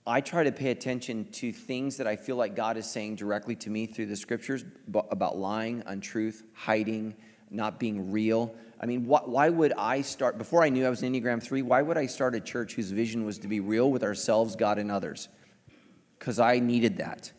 I 0.06 0.20
try 0.20 0.42
to 0.42 0.52
pay 0.52 0.70
attention 0.70 1.26
to 1.32 1.52
things 1.52 1.96
that 1.98 2.08
I 2.08 2.16
feel 2.16 2.34
like 2.34 2.56
God 2.56 2.76
is 2.76 2.90
saying 2.90 3.16
directly 3.16 3.54
to 3.56 3.70
me 3.70 3.86
through 3.86 4.06
the 4.06 4.16
scriptures 4.16 4.64
about 5.10 5.36
lying, 5.36 5.84
untruth, 5.86 6.42
hiding, 6.54 7.14
not 7.50 7.78
being 7.78 8.10
real. 8.10 8.54
I 8.82 8.86
mean, 8.86 9.04
wh- 9.04 9.28
why 9.28 9.48
would 9.48 9.72
I 9.78 10.00
start, 10.02 10.38
before 10.38 10.64
I 10.64 10.68
knew 10.68 10.84
I 10.84 10.90
was 10.90 11.02
an 11.02 11.12
Enneagram 11.12 11.40
3, 11.40 11.62
why 11.62 11.82
would 11.82 11.96
I 11.96 12.06
start 12.06 12.34
a 12.34 12.40
church 12.40 12.74
whose 12.74 12.90
vision 12.90 13.24
was 13.24 13.38
to 13.38 13.48
be 13.48 13.60
real 13.60 13.90
with 13.90 14.02
ourselves, 14.02 14.56
God, 14.56 14.78
and 14.78 14.90
others? 14.90 15.28
Because 16.18 16.40
I 16.40 16.58
needed 16.58 16.96
that. 16.96 17.30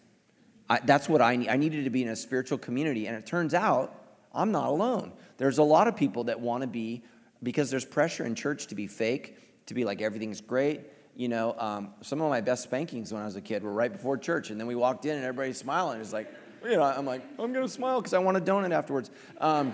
I, 0.70 0.80
that's 0.86 1.10
what 1.10 1.22
I 1.22 1.36
need. 1.36 1.50
I 1.50 1.58
needed 1.58 1.84
to 1.84 1.90
be 1.90 2.02
in 2.02 2.10
a 2.10 2.16
spiritual 2.16 2.58
community, 2.58 3.08
and 3.08 3.18
it 3.18 3.26
turns 3.26 3.54
out 3.54 3.94
I'm 4.34 4.52
not 4.52 4.70
alone. 4.70 5.12
There's 5.38 5.58
a 5.58 5.64
lot 5.64 5.88
of 5.88 5.96
people 5.96 6.24
that 6.26 6.40
want 6.40 6.62
to 6.62 6.68
be, 6.68 7.04
because 7.44 7.70
there's 7.70 7.86
pressure 7.86 8.26
in 8.26 8.36
church 8.36 8.68
to 8.68 8.76
be 8.76 8.88
fake, 8.88 9.38
to 9.66 9.74
be 9.74 9.84
like 9.84 10.02
everything's 10.02 10.40
great. 10.40 10.82
You 11.16 11.28
know, 11.28 11.56
um, 11.60 11.94
some 12.02 12.22
of 12.22 12.30
my 12.30 12.42
best 12.42 12.64
spankings 12.64 13.14
when 13.14 13.22
I 13.22 13.26
was 13.26 13.36
a 13.36 13.42
kid 13.42 13.64
were 13.64 13.74
right 13.74 13.92
before 13.92 14.18
church, 14.18 14.50
and 14.50 14.60
then 14.60 14.66
we 14.66 14.76
walked 14.76 15.06
in 15.06 15.16
and 15.16 15.26
everybody's 15.26 15.58
smiling. 15.58 16.00
It's 16.00 16.14
like, 16.14 16.34
you 16.64 16.78
know, 16.78 16.84
I'm 16.84 17.06
like, 17.06 17.22
I'm 17.38 17.52
gonna 17.52 17.68
smile 17.68 18.00
because 18.00 18.14
I 18.14 18.20
want 18.20 18.38
a 18.38 18.42
donut 18.42 18.72
afterwards. 18.72 19.12
Um, 19.40 19.74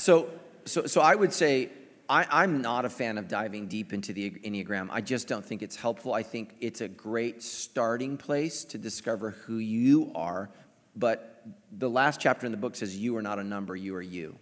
so, 0.00 0.30
so, 0.64 0.86
so 0.86 1.00
I 1.00 1.14
would 1.14 1.32
say 1.32 1.68
I, 2.08 2.26
I'm 2.30 2.62
not 2.62 2.84
a 2.84 2.90
fan 2.90 3.18
of 3.18 3.28
diving 3.28 3.68
deep 3.68 3.92
into 3.92 4.12
the 4.12 4.30
Enneagram. 4.30 4.88
I 4.90 5.00
just 5.00 5.28
don't 5.28 5.44
think 5.44 5.62
it's 5.62 5.76
helpful. 5.76 6.14
I 6.14 6.22
think 6.22 6.56
it's 6.60 6.80
a 6.80 6.88
great 6.88 7.42
starting 7.42 8.16
place 8.16 8.64
to 8.64 8.78
discover 8.78 9.30
who 9.30 9.58
you 9.58 10.10
are. 10.14 10.50
But 10.96 11.44
the 11.70 11.88
last 11.88 12.20
chapter 12.20 12.46
in 12.46 12.52
the 12.52 12.58
book 12.58 12.76
says, 12.76 12.96
You 12.96 13.16
are 13.16 13.22
not 13.22 13.38
a 13.38 13.44
number, 13.44 13.76
you 13.76 13.94
are 13.94 14.02
you. 14.02 14.36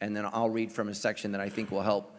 And 0.00 0.16
then 0.16 0.28
I'll 0.30 0.50
read 0.50 0.70
from 0.70 0.88
a 0.88 0.94
section 0.94 1.32
that 1.32 1.40
I 1.40 1.48
think 1.48 1.70
will 1.70 1.82
help, 1.82 2.14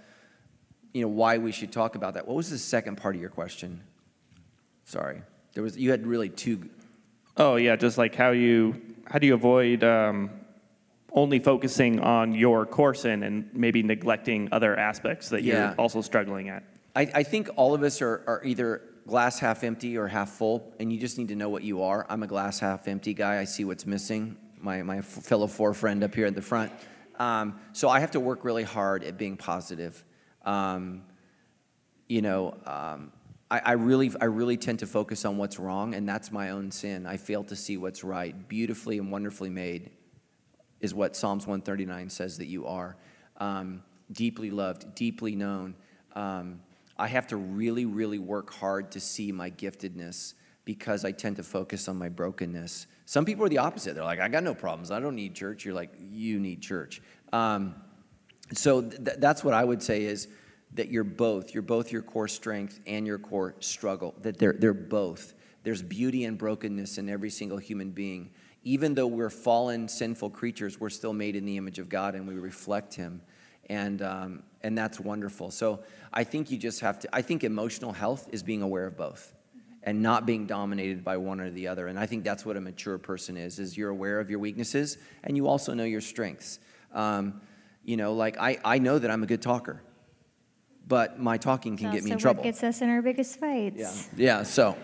you 0.94 1.02
know, 1.02 1.08
why 1.08 1.38
we 1.38 1.52
should 1.52 1.72
talk 1.72 1.96
about 1.96 2.16
that. 2.16 2.28
What 2.28 2.36
was 2.36 2.50
the 2.50 2.58
second 2.58 2.98
part 2.98 3.16
of 3.16 3.22
your 3.22 3.30
question? 3.30 3.82
Sorry. 4.84 5.22
There 5.54 5.64
was, 5.64 5.78
you 5.78 5.92
had 5.92 6.06
really 6.06 6.30
two. 6.30 6.70
Oh, 7.38 7.56
yeah, 7.56 7.76
just 7.78 7.98
like 7.98 8.16
how 8.16 8.32
you, 8.32 8.82
how 9.06 9.20
do 9.20 9.28
you 9.28 9.34
avoid 9.34 9.84
um, 9.84 10.32
only 11.14 11.39
focusing 11.39 11.99
on 11.99 12.34
your 12.34 12.66
course 12.66 13.01
sin 13.01 13.24
and 13.24 13.49
maybe 13.53 13.84
neglecting 13.84 14.49
other 14.51 14.78
aspects 14.78 15.30
that 15.30 15.43
Yeah. 15.43 15.70
you're 15.70 15.76
also 15.76 16.01
struggling 16.01 16.49
at? 16.49 16.64
I, 16.95 17.01
I 17.14 17.24
think 17.24 17.49
all 17.55 17.74
of 17.74 17.84
us 17.84 18.01
are, 18.01 18.24
are 18.28 18.41
either 18.43 18.82
glass 19.07 19.39
half 19.39 19.64
empty 19.64 19.97
or 19.97 20.07
half 20.07 20.30
full, 20.30 20.74
and 20.80 20.91
you 20.93 20.99
just 20.99 21.18
need 21.18 21.30
to 21.30 21.36
know 21.36 21.49
what 21.49 21.64
you 21.64 21.82
are. 21.84 22.05
I'm 22.10 22.24
a 22.24 22.28
glass 22.28 22.60
half 22.60 22.88
empty 22.88 23.14
guy. 23.14 23.39
I 23.39 23.45
see 23.45 23.66
what's 23.66 23.86
missing. 23.86 24.38
My, 24.62 24.84
my 24.84 25.01
fellow 25.01 25.47
four 25.47 25.74
friend 25.74 26.03
up 26.03 26.14
here 26.14 26.26
at 26.26 26.36
the 26.36 26.41
front. 26.41 26.72
Um, 27.18 27.60
so 27.74 27.89
I 27.89 27.99
have 27.99 28.12
to 28.12 28.20
work 28.20 28.43
really 28.43 28.64
hard 28.64 29.03
at 29.03 29.18
being 29.18 29.38
positive. 29.38 30.03
Um, 30.45 31.03
you 32.07 32.22
know, 32.22 32.57
um, 32.66 33.12
I, 33.51 33.62
I 33.66 33.72
really, 33.74 34.12
I 34.20 34.26
really 34.26 34.57
tend 34.57 34.80
to 34.80 34.88
focus 34.88 35.26
on 35.26 35.38
what's 35.38 35.60
wrong, 35.60 35.95
and 35.95 36.07
that's 36.07 36.32
my 36.32 36.51
own 36.51 36.72
sin. 36.72 37.05
I 37.05 37.18
fail 37.18 37.43
to 37.45 37.55
see 37.55 37.78
what's 37.78 38.03
right. 38.03 38.47
Beautifully 38.47 38.99
and 38.99 39.12
wonderfully 39.12 39.49
made 39.49 39.91
is 40.82 40.94
what 40.94 41.16
Psalms 41.16 41.46
139 41.46 42.10
says 42.10 42.38
that 42.38 42.48
you 42.48 42.66
are. 42.66 42.96
Um, 43.38 43.84
deeply 44.12 44.52
loved, 44.52 44.96
deeply 44.96 45.36
known. 45.36 45.76
Um, 46.14 46.62
I 46.98 47.08
have 47.08 47.28
to 47.28 47.38
really, 47.38 47.86
really 47.86 48.20
work 48.20 48.54
hard 48.54 48.92
to 48.92 49.00
see 49.00 49.32
my 49.32 49.50
giftedness 49.52 50.34
because 50.66 51.06
I 51.06 51.12
tend 51.12 51.38
to 51.38 51.44
focus 51.44 51.88
on 51.88 51.98
my 51.98 52.10
brokenness. 52.10 52.88
Some 53.06 53.26
people 53.26 53.46
are 53.46 53.50
the 53.50 53.58
opposite. 53.58 53.96
They're 53.96 54.04
like, 54.04 54.20
I 54.20 54.28
got 54.28 54.44
no 54.44 54.54
problems. 54.54 54.92
I 54.92 55.00
don't 55.00 55.16
need 55.16 55.34
church. 55.34 55.66
You're 55.66 55.74
like, 55.74 55.92
you 56.12 56.40
need 56.40 56.62
church. 56.62 57.02
Um, 57.34 57.76
so 58.54 58.82
th- 58.82 59.18
that's 59.18 59.44
what 59.44 59.54
I 59.54 59.64
would 59.64 59.82
say 59.82 60.04
is 60.04 60.28
that 60.74 60.92
you're 60.92 61.04
both. 61.04 61.54
You're 61.54 61.64
both 61.64 61.92
your 61.92 62.02
core 62.02 62.28
strength 62.28 62.80
and 62.86 63.08
your 63.08 63.18
core 63.18 63.56
struggle. 63.60 64.14
That 64.22 64.38
they're, 64.38 64.54
they're 64.54 64.74
both. 64.74 65.34
There's 65.64 65.82
beauty 65.82 66.26
and 66.26 66.38
brokenness 66.38 66.98
in 66.98 67.10
every 67.10 67.30
single 67.30 67.58
human 67.58 67.92
being. 67.92 68.30
Even 68.64 68.93
though 68.93 69.07
we're 69.07 69.30
fallen, 69.30 69.88
sinful 69.88 70.32
creatures, 70.32 70.80
we're 70.80 70.89
still 70.89 71.14
made 71.14 71.36
in 71.36 71.45
the 71.45 71.57
image 71.57 71.80
of 71.80 71.89
God 71.89 72.16
and 72.16 72.28
we 72.28 72.36
reflect 72.36 72.93
Him. 72.93 73.22
And, 73.70 74.01
um, 74.01 74.43
and 74.62 74.78
that's 74.78 74.99
wonderful. 74.99 75.51
So 75.51 75.80
I 76.12 76.24
think 76.24 76.51
you 76.51 76.57
just 76.57 76.82
have 76.82 76.99
to, 76.99 77.10
I 77.14 77.22
think 77.22 77.43
emotional 77.43 77.93
health 77.93 78.28
is 78.32 78.43
being 78.43 78.62
aware 78.62 78.88
of 78.88 78.97
both 78.97 79.34
and 79.84 80.01
not 80.01 80.26
being 80.26 80.45
dominated 80.45 81.03
by 81.03 81.18
one 81.18 81.39
or 81.39 81.49
the 81.49 81.68
other. 81.68 81.88
And 81.88 81.97
I 81.97 82.05
think 82.05 82.24
that's 82.24 82.45
what 82.45 82.57
a 82.57 82.62
mature 82.62 82.97
person 82.97 83.38
is, 83.38 83.60
is 83.60 83.78
you're 83.78 83.89
aware 83.89 84.20
of 84.20 84.30
your 84.30 84.39
weaknesses 84.39 84.97
and 85.24 85.38
you 85.38 85.47
also 85.47 85.74
know 85.74 85.86
your 85.86 86.01
strengths. 86.01 86.60
Um, 86.93 87.41
you 87.84 87.95
know, 87.95 88.14
like 88.14 88.38
I, 88.38 88.57
I 88.66 88.80
know 88.80 88.99
that 88.99 89.10
I'm 89.10 89.24
a 89.24 89.28
good 89.28 89.41
talker, 89.41 89.82
but 90.88 91.20
my 91.20 91.38
talking 91.38 91.78
can 91.78 91.88
It's 91.88 91.95
get 91.95 92.03
me 92.03 92.12
in 92.12 92.18
trouble. 92.18 92.43
Gets 92.43 92.64
us 92.64 92.82
in 92.82 92.89
our 92.89 93.01
biggest 93.01 93.39
fights. 93.39 94.10
Yeah. 94.18 94.39
Yeah. 94.39 94.43
So, 94.43 94.76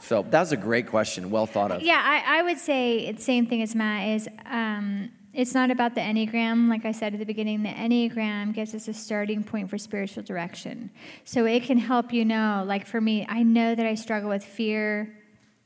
so 0.00 0.24
that 0.30 0.40
was 0.40 0.52
a 0.52 0.56
great 0.56 0.86
question. 0.86 1.30
Well 1.30 1.46
thought 1.46 1.72
of. 1.72 1.82
Yeah, 1.82 2.00
I, 2.02 2.38
I 2.38 2.42
would 2.42 2.58
say 2.58 3.06
it's 3.06 3.24
same 3.24 3.46
thing 3.46 3.62
as 3.62 3.74
Matt 3.74 4.08
is. 4.08 4.28
Um, 4.46 5.10
it's 5.34 5.54
not 5.54 5.70
about 5.70 5.94
the 5.94 6.00
Enneagram. 6.00 6.68
Like 6.68 6.84
I 6.84 6.92
said 6.92 7.12
at 7.12 7.18
the 7.20 7.26
beginning, 7.26 7.62
the 7.62 7.68
Enneagram 7.68 8.54
gives 8.54 8.74
us 8.74 8.88
a 8.88 8.94
starting 8.94 9.44
point 9.44 9.70
for 9.70 9.78
spiritual 9.78 10.22
direction. 10.22 10.90
So 11.24 11.44
it 11.44 11.64
can 11.64 11.78
help 11.78 12.12
you 12.12 12.24
know, 12.24 12.64
like 12.66 12.86
for 12.86 13.00
me, 13.00 13.26
I 13.28 13.42
know 13.42 13.74
that 13.74 13.86
I 13.86 13.94
struggle 13.94 14.30
with 14.30 14.44
fear, 14.44 15.16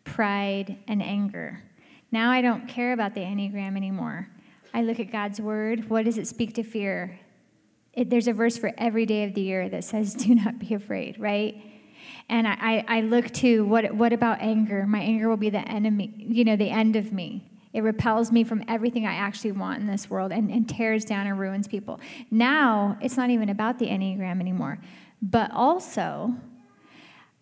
pride, 0.05 0.79
and 0.89 1.03
anger. 1.03 1.63
Now 2.11 2.31
I 2.31 2.43
don't 2.43 2.69
care 2.69 2.93
about 2.93 3.15
the 3.15 3.23
Enneagram 3.23 3.77
anymore. 3.77 4.29
I 4.75 4.83
look 4.83 5.01
at 5.01 5.11
God's 5.11 5.41
word. 5.41 5.89
What 5.89 6.05
does 6.05 6.19
it 6.19 6.27
speak 6.27 6.55
to 6.55 6.63
fear? 6.63 7.19
It, 7.93 8.11
there's 8.11 8.29
a 8.29 8.33
verse 8.33 8.57
for 8.57 8.73
every 8.79 9.07
day 9.07 9.25
of 9.25 9.35
the 9.35 9.43
year 9.43 9.69
that 9.69 9.85
says, 9.85 10.15
Do 10.15 10.35
not 10.35 10.59
be 10.59 10.75
afraid, 10.75 11.19
right? 11.19 11.63
And 12.29 12.47
I, 12.47 12.85
I, 12.89 13.01
look 13.03 13.31
to 13.35 13.65
what, 13.65 13.95
what 13.95 14.13
about 14.13 14.41
anger? 14.41 14.87
My 14.87 15.01
anger 15.01 15.29
will 15.29 15.37
be 15.37 15.51
the 15.51 15.67
enemy, 15.69 16.15
you 16.17 16.45
know, 16.45 16.57
the 16.57 16.71
end 16.71 16.97
of 16.97 17.13
me. 17.13 17.45
It 17.73 17.83
repels 17.83 18.31
me 18.31 18.45
from 18.45 18.65
everything 18.69 19.07
I 19.07 19.15
actually 19.15 19.53
want 19.53 19.81
in 19.81 19.87
this 19.87 20.11
world 20.11 20.31
and, 20.31 20.51
and 20.51 20.69
tears 20.69 21.05
down 21.05 21.27
and 21.27 21.39
ruins 21.39 21.67
people. 21.67 22.01
Now, 22.31 22.99
it's 23.01 23.17
not 23.17 23.31
even 23.31 23.49
about 23.49 23.79
the 23.79 23.87
Enneagram 23.87 24.41
anymore. 24.41 24.79
But 25.23 25.51
also, 25.53 26.35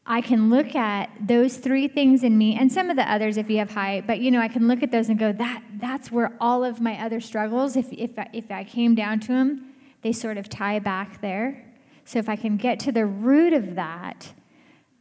I 0.06 0.20
can 0.20 0.50
look 0.50 0.74
at 0.74 1.10
those 1.20 1.56
three 1.56 1.88
things 1.88 2.22
in 2.22 2.36
me 2.36 2.56
and 2.56 2.70
some 2.70 2.90
of 2.90 2.96
the 2.96 3.10
others 3.10 3.36
if 3.36 3.50
you 3.50 3.58
have 3.58 3.70
high, 3.70 4.02
but 4.06 4.20
you 4.20 4.30
know, 4.30 4.40
I 4.40 4.48
can 4.48 4.68
look 4.68 4.82
at 4.82 4.90
those 4.90 5.08
and 5.08 5.18
go, 5.18 5.32
that, 5.32 5.62
that's 5.78 6.10
where 6.10 6.36
all 6.40 6.64
of 6.64 6.80
my 6.80 7.00
other 7.00 7.20
struggles, 7.20 7.76
if, 7.76 7.92
if, 7.92 8.12
if 8.32 8.50
I 8.50 8.64
came 8.64 8.94
down 8.94 9.20
to 9.20 9.28
them, 9.28 9.72
they 10.02 10.12
sort 10.12 10.36
of 10.36 10.48
tie 10.48 10.78
back 10.78 11.20
there. 11.20 11.64
So 12.04 12.18
if 12.18 12.28
I 12.28 12.36
can 12.36 12.56
get 12.56 12.80
to 12.80 12.92
the 12.92 13.06
root 13.06 13.52
of 13.52 13.74
that, 13.76 14.32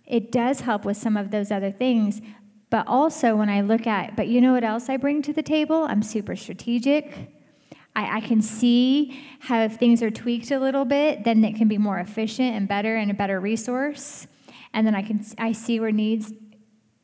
it 0.09 0.31
does 0.31 0.61
help 0.61 0.83
with 0.83 0.97
some 0.97 1.15
of 1.15 1.31
those 1.31 1.51
other 1.51 1.71
things. 1.71 2.21
But 2.69 2.87
also, 2.87 3.35
when 3.35 3.49
I 3.49 3.61
look 3.61 3.87
at, 3.87 4.15
but 4.15 4.27
you 4.27 4.41
know 4.41 4.53
what 4.53 4.63
else 4.63 4.89
I 4.89 4.97
bring 4.97 5.21
to 5.23 5.33
the 5.33 5.41
table? 5.41 5.83
I'm 5.83 6.03
super 6.03 6.35
strategic. 6.35 7.13
I, 7.95 8.17
I 8.17 8.21
can 8.21 8.41
see 8.41 9.19
how 9.39 9.63
if 9.63 9.75
things 9.75 10.03
are 10.03 10.11
tweaked 10.11 10.51
a 10.51 10.59
little 10.59 10.85
bit, 10.85 11.23
then 11.23 11.43
it 11.43 11.55
can 11.55 11.67
be 11.67 11.77
more 11.77 11.99
efficient 11.99 12.55
and 12.55 12.67
better 12.67 12.95
and 12.95 13.09
a 13.09 13.13
better 13.13 13.39
resource. 13.39 14.27
And 14.73 14.85
then 14.85 14.93
I 14.93 15.01
can 15.01 15.25
I 15.37 15.51
see 15.51 15.79
where 15.79 15.91
needs 15.91 16.31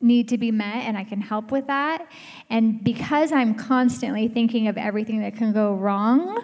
need 0.02 0.30
to 0.30 0.38
be 0.38 0.52
met 0.52 0.84
and 0.84 0.98
I 0.98 1.04
can 1.04 1.22
help 1.22 1.52
with 1.52 1.68
that. 1.68 2.08
And 2.50 2.84
because 2.84 3.32
I'm 3.32 3.56
constantly 3.56 4.28
thinking 4.28 4.68
of 4.68 4.78
everything 4.78 5.22
that 5.22 5.36
can 5.36 5.52
go 5.52 5.74
wrong, 5.74 6.44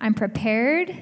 I'm 0.00 0.14
prepared 0.14 0.96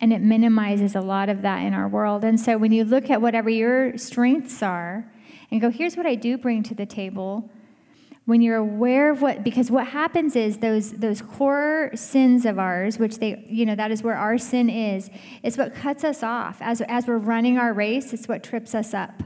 and 0.00 0.12
it 0.12 0.20
minimizes 0.20 0.94
a 0.94 1.00
lot 1.00 1.28
of 1.28 1.42
that 1.42 1.58
in 1.58 1.74
our 1.74 1.86
world. 1.86 2.24
And 2.24 2.40
so 2.40 2.56
when 2.56 2.72
you 2.72 2.84
look 2.84 3.10
at 3.10 3.20
whatever 3.20 3.50
your 3.50 3.98
strengths 3.98 4.62
are 4.62 5.04
and 5.50 5.60
go, 5.60 5.70
here's 5.70 5.96
what 5.96 6.06
I 6.06 6.14
do 6.14 6.38
bring 6.38 6.62
to 6.64 6.74
the 6.74 6.86
table, 6.86 7.50
when 8.24 8.40
you're 8.40 8.56
aware 8.56 9.10
of 9.10 9.22
what 9.22 9.42
because 9.42 9.70
what 9.70 9.88
happens 9.88 10.36
is 10.36 10.58
those 10.58 10.92
those 10.92 11.20
core 11.20 11.90
sins 11.96 12.46
of 12.46 12.60
ours 12.60 12.96
which 12.96 13.18
they 13.18 13.44
you 13.48 13.66
know 13.66 13.74
that 13.74 13.90
is 13.90 14.04
where 14.04 14.16
our 14.16 14.38
sin 14.38 14.70
is 14.70 15.10
it's 15.42 15.58
what 15.58 15.74
cuts 15.74 16.04
us 16.04 16.22
off. 16.22 16.58
As 16.60 16.80
as 16.82 17.08
we're 17.08 17.18
running 17.18 17.58
our 17.58 17.72
race 17.72 18.12
it's 18.12 18.28
what 18.28 18.44
trips 18.44 18.72
us 18.72 18.94
up. 18.94 19.24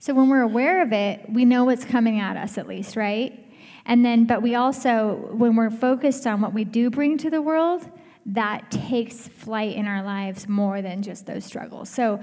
So 0.00 0.12
when 0.12 0.28
we're 0.28 0.42
aware 0.42 0.82
of 0.82 0.92
it 0.92 1.30
we 1.30 1.44
know 1.44 1.64
what's 1.64 1.84
coming 1.84 2.18
at 2.18 2.36
us 2.36 2.58
at 2.58 2.66
least 2.66 2.96
right? 2.96 3.38
And 3.86 4.04
then 4.04 4.24
but 4.24 4.42
we 4.42 4.56
also 4.56 5.28
when 5.32 5.54
we're 5.54 5.70
focused 5.70 6.26
on 6.26 6.40
what 6.40 6.52
we 6.52 6.64
do 6.64 6.90
bring 6.90 7.18
to 7.18 7.30
the 7.30 7.42
world 7.42 7.88
that 8.24 8.70
takes 8.70 9.28
flight 9.28 9.76
in 9.76 9.86
our 9.86 10.02
lives 10.02 10.48
more 10.48 10.80
than 10.80 11.02
just 11.02 11.26
those 11.26 11.44
struggles 11.44 11.88
so 11.88 12.20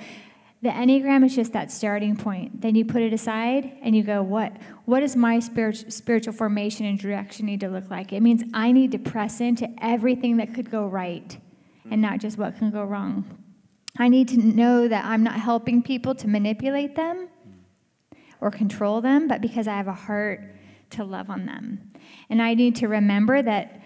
the 0.61 0.69
Enneagram 0.69 1.25
is 1.25 1.33
just 1.35 1.53
that 1.53 1.71
starting 1.71 2.17
point. 2.17 2.61
Then 2.61 2.75
you 2.75 2.83
put 2.83 3.01
it 3.01 3.13
aside 3.13 3.77
and 3.81 3.95
you 3.95 4.03
go, 4.03 4.21
what, 4.21 4.51
what 4.83 4.99
does 4.99 5.15
my 5.15 5.39
spirit, 5.39 5.91
spiritual 5.93 6.33
formation 6.33 6.85
and 6.85 6.99
direction 6.99 7.45
need 7.45 7.61
to 7.61 7.69
look 7.69 7.89
like? 7.89 8.11
It 8.11 8.19
means 8.19 8.43
I 8.53 8.73
need 8.73 8.91
to 8.91 8.99
press 8.99 9.39
into 9.39 9.69
everything 9.81 10.37
that 10.37 10.53
could 10.53 10.69
go 10.69 10.85
right 10.85 11.37
and 11.89 12.01
not 12.01 12.19
just 12.19 12.37
what 12.37 12.57
can 12.57 12.71
go 12.71 12.83
wrong. 12.83 13.37
I 13.97 14.09
need 14.09 14.27
to 14.29 14.37
know 14.37 14.87
that 14.87 15.05
I'm 15.05 15.23
not 15.23 15.39
helping 15.39 15.81
people 15.81 16.13
to 16.15 16.27
manipulate 16.27 16.95
them 16.95 17.29
or 18.41 18.51
control 18.51 18.99
them, 18.99 19.29
but 19.29 19.41
because 19.41 19.67
I 19.67 19.75
have 19.75 19.87
a 19.87 19.93
heart 19.93 20.41
to 20.91 21.05
love 21.05 21.29
on 21.29 21.45
them. 21.45 21.91
And 22.29 22.41
I 22.41 22.53
need 22.53 22.75
to 22.77 22.87
remember 22.87 23.41
that 23.41 23.81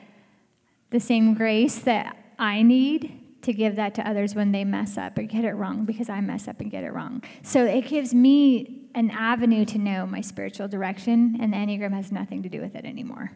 the 0.94 1.00
same 1.00 1.34
grace 1.34 1.80
that 1.80 2.16
I 2.38 2.62
need 2.62 3.20
to 3.42 3.52
give 3.52 3.76
that 3.76 3.96
to 3.96 4.08
others 4.08 4.36
when 4.36 4.52
they 4.52 4.64
mess 4.64 4.96
up 4.96 5.18
or 5.18 5.24
get 5.24 5.44
it 5.44 5.54
wrong 5.54 5.86
because 5.86 6.08
I 6.08 6.22
mess 6.22 6.48
up 6.48 6.62
and 6.62 6.70
get 6.70 6.84
it 6.84 6.94
wrong. 6.94 7.24
So 7.42 7.66
it 7.66 7.88
gives 7.88 8.14
me 8.14 8.88
an 8.94 9.10
avenue 9.10 9.66
to 9.66 9.80
know 9.80 10.06
my 10.06 10.22
spiritual 10.22 10.68
direction, 10.68 11.38
and 11.42 11.52
the 11.52 11.58
Enneagram 11.58 11.94
has 11.94 12.12
nothing 12.12 12.44
to 12.44 12.50
do 12.50 12.62
with 12.62 12.76
it 12.76 12.86
anymore. 12.86 13.32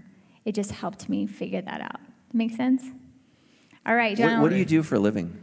It 0.45 0.53
just 0.53 0.71
helped 0.71 1.09
me 1.09 1.25
figure 1.25 1.61
that 1.61 1.81
out. 1.81 1.99
Make 2.31 2.55
sense? 2.55 2.83
All 3.87 3.95
right, 3.95 4.15
John. 4.15 4.33
What, 4.33 4.43
what 4.43 4.49
do 4.51 4.57
you 4.57 4.65
do 4.65 4.83
for 4.83 4.95
a 4.95 4.99
living? 4.99 5.35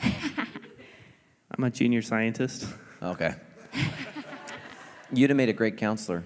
I'm 0.02 1.64
a 1.64 1.70
junior 1.70 2.02
scientist. 2.02 2.66
Okay. 3.02 3.34
You'd 5.12 5.30
have 5.30 5.36
made 5.36 5.48
a 5.48 5.54
great 5.54 5.78
counselor. 5.78 6.24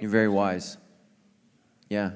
You're 0.00 0.10
very 0.10 0.28
wise. 0.28 0.76
Yeah. 1.88 2.12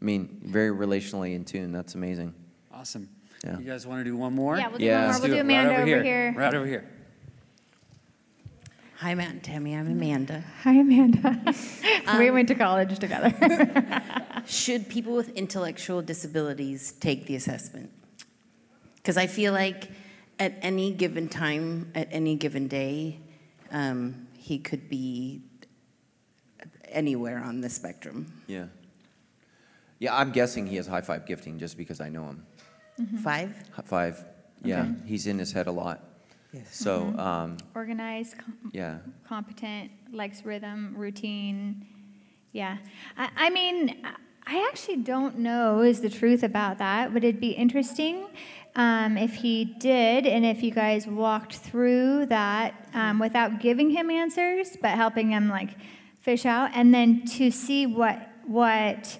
I 0.00 0.04
mean, 0.04 0.40
very 0.44 0.70
relationally 0.70 1.34
in 1.34 1.44
tune. 1.44 1.72
That's 1.72 1.94
amazing. 1.94 2.34
Awesome. 2.72 3.08
Yeah. 3.44 3.58
You 3.58 3.64
guys 3.64 3.86
want 3.86 4.00
to 4.00 4.04
do 4.04 4.16
one 4.16 4.34
more? 4.34 4.56
Yeah, 4.58 4.68
we'll 4.68 4.78
do 4.78 4.84
Yeah. 4.84 5.06
one 5.06 5.12
more. 5.12 5.20
We'll 5.20 5.28
do 5.30 5.36
it 5.36 5.40
Amanda 5.40 5.68
right 5.70 5.74
over, 5.74 5.82
over 5.82 5.86
here. 5.86 6.02
here. 6.02 6.34
Right 6.36 6.54
over 6.54 6.66
here. 6.66 6.84
Hi, 8.98 9.14
Matt 9.14 9.30
and 9.30 9.42
Tammy. 9.42 9.74
I'm 9.74 9.86
Amanda. 9.86 10.42
Hi, 10.62 10.72
Amanda. 10.72 11.38
we 12.18 12.28
Um, 12.28 12.34
went 12.34 12.48
to 12.48 12.54
college 12.54 12.98
together. 12.98 14.02
Should 14.46 14.88
people 14.88 15.14
with 15.14 15.28
intellectual 15.30 16.00
disabilities 16.02 16.92
take 16.92 17.26
the 17.26 17.36
assessment? 17.36 17.90
Because 18.96 19.16
I 19.16 19.26
feel 19.26 19.52
like 19.52 19.90
at 20.38 20.54
any 20.62 20.92
given 20.92 21.28
time, 21.28 21.90
at 21.94 22.08
any 22.10 22.36
given 22.36 22.68
day, 22.68 23.18
um, 23.70 24.28
he 24.36 24.58
could 24.58 24.88
be 24.88 25.42
anywhere 26.88 27.38
on 27.38 27.60
the 27.60 27.68
spectrum. 27.68 28.32
Yeah. 28.46 28.66
Yeah, 29.98 30.14
I'm 30.16 30.30
guessing 30.30 30.66
he 30.66 30.76
has 30.76 30.86
high 30.86 31.00
five 31.00 31.26
gifting 31.26 31.58
just 31.58 31.76
because 31.76 32.00
I 32.00 32.08
know 32.08 32.24
him. 32.26 32.46
Mhm. 33.00 33.18
Five? 33.20 33.54
High 33.72 33.82
five. 33.82 34.24
Yeah, 34.62 34.82
Okay. 34.82 34.90
he's 35.06 35.26
in 35.26 35.38
his 35.38 35.52
head 35.52 35.66
a 35.66 35.72
lot. 35.72 36.02
Yes. 36.52 36.74
So, 36.74 37.12
Mhm. 37.14 37.18
um, 37.18 37.56
Organized, 37.74 38.38
com- 38.38 38.70
yeah. 38.72 38.98
competent, 39.24 39.90
likes 40.12 40.44
rhythm, 40.44 40.94
routine. 40.96 41.86
Yeah. 42.52 42.78
I, 43.18 43.28
I 43.36 43.50
mean, 43.50 43.96
I 44.46 44.66
actually 44.70 44.98
don't 44.98 45.38
know 45.40 45.80
is 45.82 46.00
the 46.00 46.08
truth 46.08 46.42
about 46.42 46.78
that. 46.78 47.12
but 47.12 47.24
it'd 47.24 47.40
be 47.40 47.50
interesting 47.50 48.26
um, 48.76 49.16
if 49.18 49.34
he 49.34 49.64
did 49.64 50.26
and 50.26 50.44
if 50.44 50.62
you 50.62 50.70
guys 50.70 51.06
walked 51.06 51.56
through 51.56 52.26
that 52.26 52.74
um, 52.94 53.18
without 53.18 53.58
giving 53.60 53.90
him 53.90 54.10
answers, 54.10 54.76
but 54.80 54.90
helping 54.90 55.30
him 55.30 55.48
like 55.48 55.70
fish 56.20 56.44
out, 56.46 56.70
and 56.74 56.92
then 56.94 57.24
to 57.24 57.50
see 57.50 57.86
what 57.86 58.28
what 58.46 59.18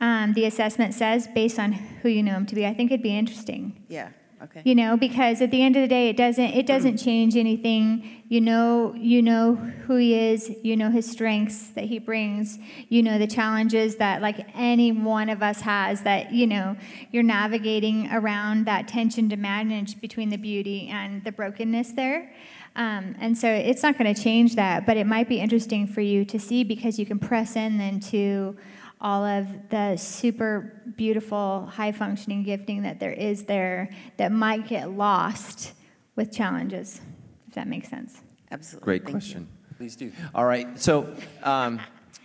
um, 0.00 0.34
the 0.34 0.44
assessment 0.44 0.94
says 0.94 1.26
based 1.28 1.58
on 1.58 1.72
who 1.72 2.08
you 2.08 2.22
know 2.22 2.34
him 2.34 2.46
to 2.46 2.54
be? 2.54 2.66
I 2.66 2.74
think 2.74 2.90
it'd 2.90 3.02
be 3.02 3.16
interesting 3.16 3.84
Yeah, 3.88 4.10
okay. 4.42 4.62
you 4.64 4.74
know 4.74 4.96
because 4.96 5.40
at 5.40 5.50
the 5.50 5.62
end 5.62 5.76
of 5.76 5.82
the 5.82 5.88
day 5.88 6.08
it 6.10 6.16
doesn't 6.16 6.50
it 6.50 6.66
doesn't 6.66 6.98
change 6.98 7.36
anything 7.36 8.22
you 8.28 8.40
know 8.40 8.94
you 8.96 9.22
know 9.22 9.54
who 9.54 9.96
he 9.96 10.14
is 10.14 10.54
you 10.62 10.76
know 10.76 10.90
his 10.90 11.10
strengths 11.10 11.68
that 11.70 11.84
he 11.84 11.98
brings 11.98 12.58
you 12.88 13.02
know 13.02 13.18
the 13.18 13.26
challenges 13.26 13.96
that 13.96 14.20
like 14.20 14.46
any 14.54 14.92
one 14.92 15.28
of 15.30 15.42
us 15.42 15.60
has 15.60 16.02
that 16.02 16.32
you 16.32 16.46
know 16.46 16.76
you're 17.12 17.22
navigating 17.22 18.10
around 18.12 18.66
that 18.66 18.86
tension 18.88 19.28
to 19.28 19.36
manage 19.36 20.00
between 20.00 20.28
the 20.28 20.36
beauty 20.36 20.88
and 20.88 21.24
the 21.24 21.32
brokenness 21.32 21.92
there 21.92 22.32
um, 22.74 23.16
and 23.20 23.38
so 23.38 23.48
it's 23.48 23.82
not 23.82 23.96
going 23.96 24.12
to 24.12 24.22
change 24.22 24.56
that 24.56 24.84
but 24.84 24.96
it 24.96 25.06
might 25.06 25.28
be 25.28 25.38
interesting 25.40 25.86
for 25.86 26.00
you 26.02 26.24
to 26.24 26.38
see 26.38 26.64
because 26.64 26.98
you 26.98 27.06
can 27.06 27.18
press 27.18 27.56
in 27.56 27.78
then 27.78 27.98
to 28.00 28.56
all 29.00 29.24
of 29.24 29.68
the 29.68 29.96
super 29.96 30.82
beautiful, 30.96 31.66
high 31.66 31.92
functioning 31.92 32.42
gifting 32.42 32.82
that 32.82 32.98
there 32.98 33.12
is 33.12 33.44
there 33.44 33.90
that 34.16 34.32
might 34.32 34.66
get 34.66 34.90
lost 34.90 35.72
with 36.14 36.32
challenges, 36.32 37.00
if 37.48 37.54
that 37.54 37.68
makes 37.68 37.88
sense. 37.88 38.20
Absolutely. 38.50 38.84
Great 38.84 39.04
question. 39.04 39.48
Please 39.76 39.96
do. 39.96 40.10
All 40.34 40.46
right. 40.46 40.80
So, 40.80 41.14
um, 41.42 41.80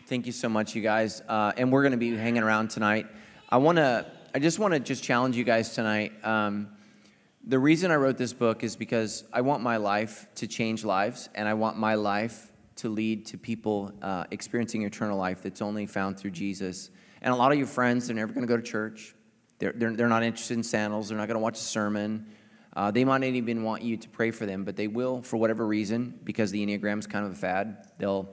thank 0.07 0.26
you 0.26 0.32
so 0.32 0.47
much, 0.47 0.74
you 0.76 0.82
guys. 0.82 1.22
Uh, 1.28 1.51
and 1.57 1.72
we're 1.72 1.82
going 1.82 1.91
to 1.91 1.97
be 1.97 2.15
hanging 2.15 2.43
around 2.43 2.69
tonight. 2.69 3.07
I 3.49 3.57
want 3.57 3.78
to. 3.78 4.05
I 4.34 4.39
just 4.39 4.59
want 4.59 4.74
to 4.74 4.80
just 4.80 5.03
challenge 5.03 5.36
you 5.36 5.43
guys 5.43 5.74
tonight. 5.74 6.13
Um, 6.24 6.69
the 7.45 7.59
reason 7.59 7.91
I 7.91 7.95
wrote 7.95 8.17
this 8.17 8.32
book 8.32 8.63
is 8.63 8.78
because 8.78 9.26
I 9.34 9.41
want 9.41 9.61
my 9.63 9.78
life 9.78 10.28
to 10.36 10.47
change 10.47 10.86
lives, 10.86 11.28
and 11.36 11.49
I 11.49 11.55
want 11.55 11.78
my 11.78 11.95
life 11.95 12.51
to 12.82 12.89
lead 12.89 13.25
to 13.27 13.38
people 13.38 13.91
uh, 14.01 14.25
experiencing 14.32 14.84
eternal 14.84 15.17
life 15.17 15.41
that's 15.41 15.61
only 15.61 15.86
found 15.86 16.19
through 16.19 16.32
Jesus. 16.32 16.89
And 17.21 17.34
a 17.34 17.38
lot 17.38 17.51
of 17.51 17.57
your 17.57 17.67
friends, 17.67 18.07
they're 18.07 18.15
never 18.15 18.34
going 18.34 18.45
to 18.45 18.47
go 18.47 18.57
to 18.57 18.63
church. 18.63 19.15
They're, 19.59 19.73
they're, 19.75 19.95
they're 19.95 20.09
not 20.09 20.23
interested 20.23 20.57
in 20.57 20.63
sandals. 20.63 21.09
They're 21.09 21.17
not 21.17 21.27
going 21.27 21.36
to 21.36 21.41
watch 21.41 21.57
a 21.57 21.63
sermon. 21.63 22.27
Uh, 22.75 22.89
they 22.89 23.05
might 23.05 23.19
not 23.19 23.27
even 23.27 23.63
want 23.63 23.84
you 23.84 23.97
to 23.97 24.09
pray 24.09 24.32
for 24.32 24.45
them, 24.45 24.63
but 24.63 24.75
they 24.75 24.88
will 24.88 25.21
for 25.21 25.38
whatever 25.38 25.67
reason 25.67 26.19
because 26.23 26.51
the 26.51 26.63
Enneagram's 26.65 27.05
kind 27.05 27.25
of 27.25 27.34
a 27.34 27.36
fad. 27.36 27.88
They'll, 27.97 28.29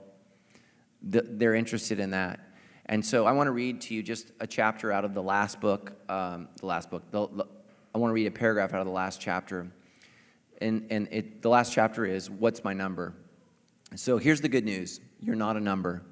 they're 1.03 1.55
interested 1.55 1.99
in 1.99 2.11
that. 2.11 2.39
And 2.87 3.05
so 3.05 3.25
I 3.25 3.33
want 3.33 3.47
to 3.47 3.51
read 3.51 3.81
to 3.81 3.93
you 3.93 4.01
just 4.01 4.31
a 4.39 4.47
chapter 4.47 4.91
out 4.91 5.05
of 5.05 5.13
the 5.13 5.21
last 5.21 5.59
book. 5.59 5.93
Um, 6.09 6.47
the 6.59 6.65
last 6.65 6.89
book. 6.89 7.03
The, 7.11 7.27
the- 7.27 7.47
I 7.93 7.97
want 7.97 8.11
to 8.11 8.13
read 8.13 8.27
a 8.27 8.31
paragraph 8.31 8.73
out 8.73 8.81
of 8.81 8.85
the 8.85 8.93
last 8.93 9.19
chapter. 9.19 9.67
And, 10.61 10.87
and 10.91 11.07
it, 11.11 11.41
the 11.41 11.49
last 11.49 11.73
chapter 11.73 12.05
is 12.05 12.29
What's 12.29 12.63
My 12.63 12.73
Number? 12.73 13.13
So 13.95 14.17
here's 14.17 14.41
the 14.41 14.49
good 14.49 14.65
news 14.65 14.99
you're 15.19 15.35
not 15.35 15.57
a 15.57 15.61
number. 15.61 16.03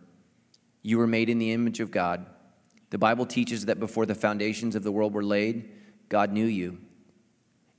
You 0.81 0.97
were 0.97 1.07
made 1.07 1.29
in 1.29 1.39
the 1.39 1.51
image 1.51 1.79
of 1.79 1.91
God. 1.91 2.25
The 2.89 2.97
Bible 2.97 3.25
teaches 3.25 3.65
that 3.65 3.79
before 3.79 4.05
the 4.05 4.15
foundations 4.15 4.75
of 4.75 4.83
the 4.83 4.91
world 4.91 5.13
were 5.13 5.23
laid, 5.23 5.69
God 6.07 6.31
knew 6.31 6.45
you. 6.45 6.77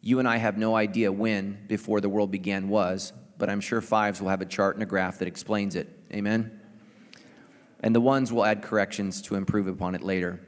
You 0.00 0.18
and 0.18 0.28
I 0.28 0.36
have 0.36 0.58
no 0.58 0.76
idea 0.76 1.10
when 1.10 1.58
before 1.66 2.00
the 2.00 2.08
world 2.08 2.30
began 2.30 2.68
was, 2.68 3.12
but 3.38 3.48
I'm 3.48 3.60
sure 3.60 3.80
fives 3.80 4.20
will 4.20 4.28
have 4.28 4.42
a 4.42 4.46
chart 4.46 4.76
and 4.76 4.82
a 4.82 4.86
graph 4.86 5.18
that 5.18 5.28
explains 5.28 5.74
it. 5.74 5.88
Amen? 6.12 6.60
And 7.80 7.94
the 7.94 8.00
ones 8.00 8.32
will 8.32 8.44
add 8.44 8.62
corrections 8.62 9.22
to 9.22 9.34
improve 9.34 9.66
upon 9.66 9.94
it 9.94 10.02
later. 10.02 10.40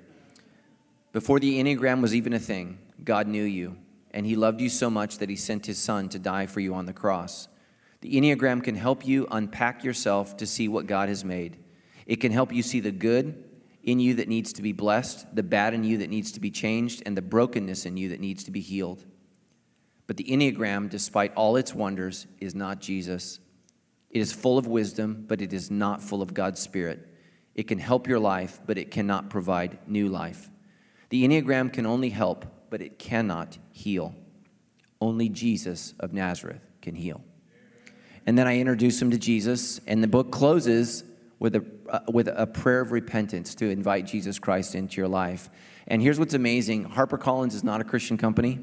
Before 1.12 1.40
the 1.40 1.62
Enneagram 1.62 2.02
was 2.02 2.14
even 2.14 2.32
a 2.32 2.38
thing, 2.38 2.78
God 3.02 3.26
knew 3.26 3.42
you, 3.42 3.76
and 4.12 4.26
He 4.26 4.36
loved 4.36 4.60
you 4.60 4.68
so 4.68 4.90
much 4.90 5.18
that 5.18 5.30
He 5.30 5.36
sent 5.36 5.66
His 5.66 5.78
Son 5.78 6.08
to 6.10 6.18
die 6.18 6.46
for 6.46 6.60
you 6.60 6.74
on 6.74 6.86
the 6.86 6.92
cross. 6.92 7.48
The 8.00 8.14
Enneagram 8.14 8.62
can 8.64 8.74
help 8.74 9.06
you 9.06 9.26
unpack 9.30 9.84
yourself 9.84 10.36
to 10.38 10.46
see 10.46 10.68
what 10.68 10.86
God 10.86 11.08
has 11.08 11.24
made. 11.24 11.58
It 12.06 12.16
can 12.16 12.32
help 12.32 12.52
you 12.52 12.62
see 12.62 12.80
the 12.80 12.92
good 12.92 13.44
in 13.82 14.00
you 14.00 14.14
that 14.14 14.28
needs 14.28 14.52
to 14.54 14.62
be 14.62 14.72
blessed, 14.72 15.34
the 15.34 15.42
bad 15.42 15.74
in 15.74 15.84
you 15.84 15.98
that 15.98 16.10
needs 16.10 16.32
to 16.32 16.40
be 16.40 16.50
changed, 16.50 17.02
and 17.06 17.16
the 17.16 17.22
brokenness 17.22 17.86
in 17.86 17.96
you 17.96 18.10
that 18.10 18.20
needs 18.20 18.44
to 18.44 18.50
be 18.50 18.60
healed. 18.60 19.04
But 20.06 20.16
the 20.16 20.24
Enneagram, 20.24 20.90
despite 20.90 21.34
all 21.34 21.56
its 21.56 21.74
wonders, 21.74 22.26
is 22.40 22.54
not 22.54 22.80
Jesus. 22.80 23.38
It 24.10 24.20
is 24.20 24.32
full 24.32 24.58
of 24.58 24.66
wisdom, 24.66 25.24
but 25.28 25.40
it 25.40 25.52
is 25.52 25.70
not 25.70 26.02
full 26.02 26.20
of 26.20 26.34
God's 26.34 26.60
Spirit. 26.60 27.06
It 27.54 27.68
can 27.68 27.78
help 27.78 28.08
your 28.08 28.18
life, 28.18 28.60
but 28.66 28.78
it 28.78 28.90
cannot 28.90 29.30
provide 29.30 29.78
new 29.86 30.08
life. 30.08 30.50
The 31.10 31.26
Enneagram 31.26 31.72
can 31.72 31.86
only 31.86 32.10
help, 32.10 32.44
but 32.70 32.80
it 32.80 32.98
cannot 32.98 33.58
heal. 33.72 34.14
Only 35.00 35.28
Jesus 35.28 35.94
of 36.00 36.12
Nazareth 36.12 36.62
can 36.82 36.94
heal. 36.94 37.22
And 38.26 38.38
then 38.38 38.46
I 38.46 38.58
introduce 38.58 39.00
him 39.00 39.10
to 39.10 39.18
Jesus, 39.18 39.80
and 39.86 40.02
the 40.02 40.08
book 40.08 40.30
closes 40.30 41.04
with 41.38 41.56
a, 41.56 41.64
uh, 41.88 42.00
with 42.12 42.28
a 42.28 42.46
prayer 42.46 42.80
of 42.80 42.92
repentance 42.92 43.54
to 43.56 43.68
invite 43.68 44.06
Jesus 44.06 44.38
Christ 44.38 44.74
into 44.74 44.98
your 44.98 45.08
life. 45.08 45.48
And 45.86 46.00
here's 46.02 46.18
what's 46.18 46.34
amazing 46.34 46.84
HarperCollins 46.84 47.54
is 47.54 47.64
not 47.64 47.80
a 47.80 47.84
Christian 47.84 48.16
company. 48.16 48.58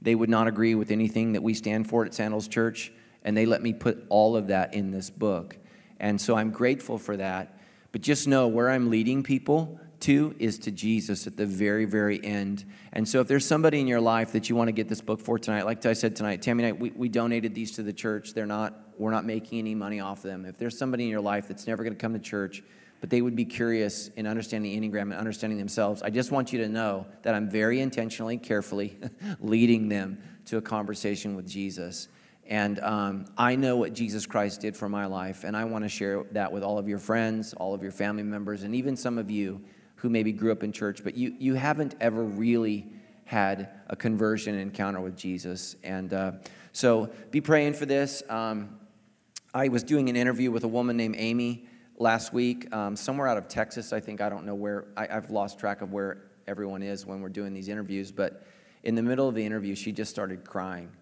They 0.00 0.14
would 0.14 0.30
not 0.30 0.46
agree 0.46 0.74
with 0.74 0.90
anything 0.90 1.32
that 1.32 1.42
we 1.42 1.54
stand 1.54 1.88
for 1.88 2.04
at 2.04 2.14
Sandals 2.14 2.46
Church, 2.48 2.92
and 3.24 3.36
they 3.36 3.46
let 3.46 3.62
me 3.62 3.72
put 3.72 4.04
all 4.10 4.36
of 4.36 4.48
that 4.48 4.74
in 4.74 4.90
this 4.90 5.10
book. 5.10 5.56
And 5.98 6.20
so 6.20 6.36
I'm 6.36 6.50
grateful 6.50 6.98
for 6.98 7.16
that. 7.16 7.58
But 7.90 8.02
just 8.02 8.28
know 8.28 8.46
where 8.46 8.70
I'm 8.70 8.90
leading 8.90 9.22
people 9.22 9.80
to 10.00 10.34
is 10.38 10.58
to 10.60 10.70
Jesus 10.70 11.26
at 11.26 11.36
the 11.36 11.46
very, 11.46 11.84
very 11.84 12.22
end. 12.24 12.64
And 12.92 13.08
so 13.08 13.20
if 13.20 13.28
there's 13.28 13.46
somebody 13.46 13.80
in 13.80 13.86
your 13.86 14.00
life 14.00 14.32
that 14.32 14.48
you 14.48 14.54
want 14.54 14.68
to 14.68 14.72
get 14.72 14.88
this 14.88 15.00
book 15.00 15.20
for 15.20 15.38
tonight, 15.38 15.64
like 15.64 15.84
I 15.84 15.92
said 15.94 16.14
tonight, 16.14 16.42
Tammy 16.42 16.64
and 16.64 16.76
I, 16.76 16.78
we, 16.78 16.90
we 16.90 17.08
donated 17.08 17.54
these 17.54 17.72
to 17.72 17.82
the 17.82 17.92
church. 17.92 18.34
They're 18.34 18.46
not, 18.46 18.78
we're 18.98 19.10
not 19.10 19.24
making 19.24 19.58
any 19.58 19.74
money 19.74 20.00
off 20.00 20.18
of 20.18 20.30
them. 20.30 20.44
If 20.44 20.58
there's 20.58 20.76
somebody 20.76 21.04
in 21.04 21.10
your 21.10 21.20
life 21.20 21.48
that's 21.48 21.66
never 21.66 21.82
going 21.82 21.94
to 21.94 21.98
come 21.98 22.12
to 22.12 22.18
church, 22.18 22.62
but 23.00 23.10
they 23.10 23.22
would 23.22 23.36
be 23.36 23.44
curious 23.44 24.08
in 24.16 24.26
understanding 24.26 24.80
the 24.80 24.88
Enneagram 24.88 25.02
and 25.02 25.14
understanding 25.14 25.58
themselves, 25.58 26.02
I 26.02 26.10
just 26.10 26.32
want 26.32 26.52
you 26.52 26.58
to 26.60 26.68
know 26.68 27.06
that 27.22 27.34
I'm 27.34 27.48
very 27.48 27.80
intentionally, 27.80 28.36
carefully 28.36 28.98
leading 29.40 29.88
them 29.88 30.18
to 30.46 30.56
a 30.56 30.62
conversation 30.62 31.36
with 31.36 31.48
Jesus. 31.48 32.08
And 32.46 32.80
um, 32.80 33.26
I 33.36 33.56
know 33.56 33.76
what 33.76 33.92
Jesus 33.92 34.26
Christ 34.26 34.62
did 34.62 34.76
for 34.76 34.88
my 34.88 35.06
life, 35.06 35.44
and 35.44 35.56
I 35.56 35.64
want 35.64 35.84
to 35.84 35.88
share 35.88 36.24
that 36.32 36.50
with 36.50 36.62
all 36.62 36.78
of 36.78 36.88
your 36.88 36.98
friends, 36.98 37.52
all 37.54 37.74
of 37.74 37.82
your 37.82 37.92
family 37.92 38.22
members, 38.22 38.62
and 38.62 38.74
even 38.74 38.96
some 38.96 39.18
of 39.18 39.30
you 39.30 39.60
who 39.96 40.08
maybe 40.08 40.32
grew 40.32 40.50
up 40.50 40.62
in 40.62 40.72
church, 40.72 41.04
but 41.04 41.16
you, 41.16 41.34
you 41.38 41.54
haven't 41.54 41.94
ever 42.00 42.24
really 42.24 42.86
had 43.24 43.68
a 43.88 43.96
conversion 43.96 44.54
encounter 44.54 45.00
with 45.00 45.14
Jesus. 45.14 45.76
And 45.84 46.14
uh, 46.14 46.32
so 46.72 47.10
be 47.30 47.42
praying 47.42 47.74
for 47.74 47.84
this. 47.84 48.22
Um, 48.30 48.78
I 49.58 49.66
was 49.66 49.82
doing 49.82 50.08
an 50.08 50.14
interview 50.14 50.52
with 50.52 50.62
a 50.62 50.68
woman 50.68 50.96
named 50.96 51.16
Amy 51.18 51.66
last 51.96 52.32
week, 52.32 52.72
um, 52.72 52.94
somewhere 52.94 53.26
out 53.26 53.38
of 53.38 53.48
Texas, 53.48 53.92
I 53.92 53.98
think. 53.98 54.20
I 54.20 54.28
don't 54.28 54.46
know 54.46 54.54
where, 54.54 54.86
I, 54.96 55.08
I've 55.10 55.30
lost 55.30 55.58
track 55.58 55.82
of 55.82 55.92
where 55.92 56.30
everyone 56.46 56.80
is 56.80 57.04
when 57.04 57.20
we're 57.20 57.28
doing 57.28 57.54
these 57.54 57.68
interviews, 57.68 58.12
but 58.12 58.46
in 58.84 58.94
the 58.94 59.02
middle 59.02 59.26
of 59.26 59.34
the 59.34 59.44
interview, 59.44 59.74
she 59.74 59.90
just 59.90 60.12
started 60.12 60.44
crying. 60.44 60.92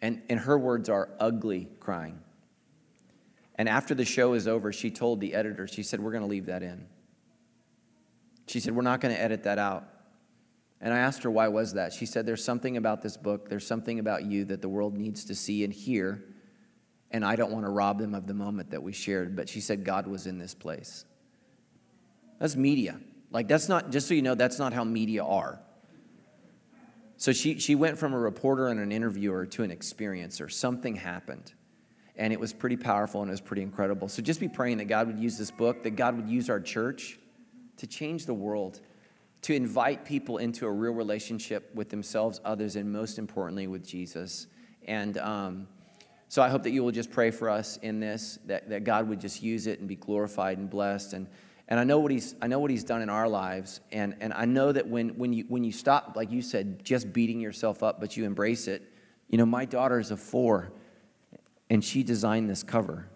And, 0.00 0.22
and 0.30 0.40
her 0.40 0.56
words 0.56 0.88
are 0.88 1.10
ugly 1.20 1.68
crying. 1.78 2.20
And 3.56 3.68
after 3.68 3.94
the 3.94 4.06
show 4.06 4.32
is 4.32 4.48
over, 4.48 4.72
she 4.72 4.90
told 4.90 5.20
the 5.20 5.34
editor, 5.34 5.66
she 5.66 5.82
said, 5.82 6.00
We're 6.00 6.12
going 6.12 6.24
to 6.24 6.28
leave 6.28 6.46
that 6.46 6.62
in. 6.62 6.86
She 8.46 8.60
said, 8.60 8.74
We're 8.74 8.80
not 8.80 9.02
going 9.02 9.14
to 9.14 9.20
edit 9.20 9.42
that 9.42 9.58
out. 9.58 9.86
And 10.80 10.94
I 10.94 11.00
asked 11.00 11.22
her, 11.24 11.30
Why 11.30 11.48
was 11.48 11.74
that? 11.74 11.92
She 11.92 12.06
said, 12.06 12.24
There's 12.24 12.42
something 12.42 12.78
about 12.78 13.02
this 13.02 13.18
book, 13.18 13.50
there's 13.50 13.66
something 13.66 13.98
about 13.98 14.24
you 14.24 14.46
that 14.46 14.62
the 14.62 14.70
world 14.70 14.96
needs 14.96 15.26
to 15.26 15.34
see 15.34 15.64
and 15.64 15.72
hear. 15.72 16.24
And 17.14 17.24
I 17.24 17.36
don't 17.36 17.52
want 17.52 17.64
to 17.64 17.70
rob 17.70 18.00
them 18.00 18.12
of 18.12 18.26
the 18.26 18.34
moment 18.34 18.72
that 18.72 18.82
we 18.82 18.92
shared. 18.92 19.36
But 19.36 19.48
she 19.48 19.60
said, 19.60 19.84
God 19.84 20.08
was 20.08 20.26
in 20.26 20.36
this 20.36 20.52
place. 20.52 21.04
That's 22.40 22.56
media. 22.56 22.98
Like, 23.30 23.46
that's 23.46 23.68
not, 23.68 23.92
just 23.92 24.08
so 24.08 24.14
you 24.14 24.22
know, 24.22 24.34
that's 24.34 24.58
not 24.58 24.72
how 24.72 24.82
media 24.82 25.24
are. 25.24 25.60
So 27.16 27.32
she, 27.32 27.60
she 27.60 27.76
went 27.76 27.98
from 27.98 28.14
a 28.14 28.18
reporter 28.18 28.66
and 28.66 28.80
an 28.80 28.90
interviewer 28.90 29.46
to 29.46 29.62
an 29.62 29.70
experiencer. 29.70 30.50
Something 30.50 30.96
happened. 30.96 31.52
And 32.16 32.32
it 32.32 32.40
was 32.40 32.52
pretty 32.52 32.76
powerful 32.76 33.22
and 33.22 33.30
it 33.30 33.32
was 33.32 33.40
pretty 33.40 33.62
incredible. 33.62 34.08
So 34.08 34.20
just 34.20 34.40
be 34.40 34.48
praying 34.48 34.78
that 34.78 34.86
God 34.86 35.06
would 35.06 35.20
use 35.20 35.38
this 35.38 35.52
book, 35.52 35.84
that 35.84 35.94
God 35.94 36.16
would 36.16 36.28
use 36.28 36.50
our 36.50 36.58
church 36.58 37.20
to 37.76 37.86
change 37.86 38.26
the 38.26 38.34
world, 38.34 38.80
to 39.42 39.54
invite 39.54 40.04
people 40.04 40.38
into 40.38 40.66
a 40.66 40.72
real 40.72 40.94
relationship 40.94 41.72
with 41.76 41.90
themselves, 41.90 42.40
others, 42.44 42.74
and 42.74 42.92
most 42.92 43.20
importantly, 43.20 43.68
with 43.68 43.86
Jesus. 43.86 44.48
And 44.88 45.16
um, 45.18 45.68
so 46.34 46.42
I 46.42 46.48
hope 46.48 46.64
that 46.64 46.72
you 46.72 46.82
will 46.82 46.90
just 46.90 47.12
pray 47.12 47.30
for 47.30 47.48
us 47.48 47.76
in 47.80 48.00
this, 48.00 48.40
that, 48.46 48.68
that 48.68 48.82
God 48.82 49.08
would 49.08 49.20
just 49.20 49.40
use 49.40 49.68
it 49.68 49.78
and 49.78 49.86
be 49.86 49.94
glorified 49.94 50.58
and 50.58 50.68
blessed. 50.68 51.12
And, 51.12 51.28
and 51.68 51.78
I 51.78 51.84
know 51.84 52.00
what 52.00 52.10
he's, 52.10 52.34
I 52.42 52.48
know 52.48 52.58
what 52.58 52.72
he's 52.72 52.82
done 52.82 53.02
in 53.02 53.08
our 53.08 53.28
lives. 53.28 53.78
And, 53.92 54.16
and 54.18 54.32
I 54.34 54.44
know 54.44 54.72
that 54.72 54.88
when, 54.88 55.10
when, 55.10 55.32
you, 55.32 55.44
when 55.46 55.62
you 55.62 55.70
stop, 55.70 56.14
like 56.16 56.32
you 56.32 56.42
said, 56.42 56.84
just 56.84 57.12
beating 57.12 57.38
yourself 57.38 57.84
up, 57.84 58.00
but 58.00 58.16
you 58.16 58.24
embrace 58.24 58.66
it. 58.66 58.82
You 59.28 59.38
know, 59.38 59.46
my 59.46 59.64
daughter 59.64 60.00
is 60.00 60.10
a 60.10 60.16
four, 60.16 60.72
and 61.70 61.84
she 61.84 62.02
designed 62.02 62.50
this 62.50 62.64
cover. 62.64 63.08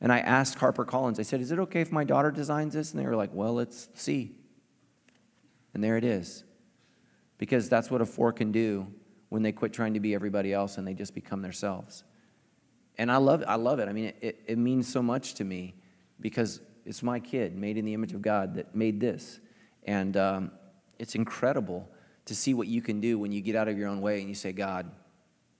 And 0.00 0.12
I 0.12 0.20
asked 0.20 0.56
Harper 0.60 0.84
Collins, 0.84 1.18
I 1.18 1.24
said, 1.24 1.40
Is 1.40 1.50
it 1.50 1.58
okay 1.58 1.80
if 1.80 1.90
my 1.90 2.04
daughter 2.04 2.30
designs 2.30 2.74
this? 2.74 2.92
And 2.92 3.02
they 3.02 3.06
were 3.08 3.16
like, 3.16 3.30
Well, 3.32 3.54
let's 3.54 3.88
see. 3.94 4.30
And 5.74 5.82
there 5.82 5.96
it 5.96 6.04
is. 6.04 6.44
Because 7.36 7.68
that's 7.68 7.90
what 7.90 8.00
a 8.00 8.06
four 8.06 8.32
can 8.32 8.52
do 8.52 8.86
when 9.34 9.42
they 9.42 9.50
quit 9.50 9.72
trying 9.72 9.92
to 9.94 9.98
be 9.98 10.14
everybody 10.14 10.52
else 10.52 10.78
and 10.78 10.86
they 10.86 10.94
just 10.94 11.12
become 11.12 11.42
themselves. 11.42 12.04
And 12.98 13.10
I 13.10 13.16
love, 13.16 13.42
I 13.48 13.56
love 13.56 13.80
it. 13.80 13.88
I 13.88 13.92
mean, 13.92 14.12
it, 14.20 14.40
it 14.46 14.58
means 14.58 14.86
so 14.86 15.02
much 15.02 15.34
to 15.34 15.44
me 15.44 15.74
because 16.20 16.60
it's 16.84 17.02
my 17.02 17.18
kid, 17.18 17.56
made 17.56 17.76
in 17.76 17.84
the 17.84 17.94
image 17.94 18.12
of 18.12 18.22
God, 18.22 18.54
that 18.54 18.76
made 18.76 19.00
this. 19.00 19.40
And 19.82 20.16
um, 20.16 20.52
it's 21.00 21.16
incredible 21.16 21.88
to 22.26 22.34
see 22.36 22.54
what 22.54 22.68
you 22.68 22.80
can 22.80 23.00
do 23.00 23.18
when 23.18 23.32
you 23.32 23.40
get 23.40 23.56
out 23.56 23.66
of 23.66 23.76
your 23.76 23.88
own 23.88 24.00
way 24.00 24.20
and 24.20 24.28
you 24.28 24.36
say, 24.36 24.52
God, 24.52 24.88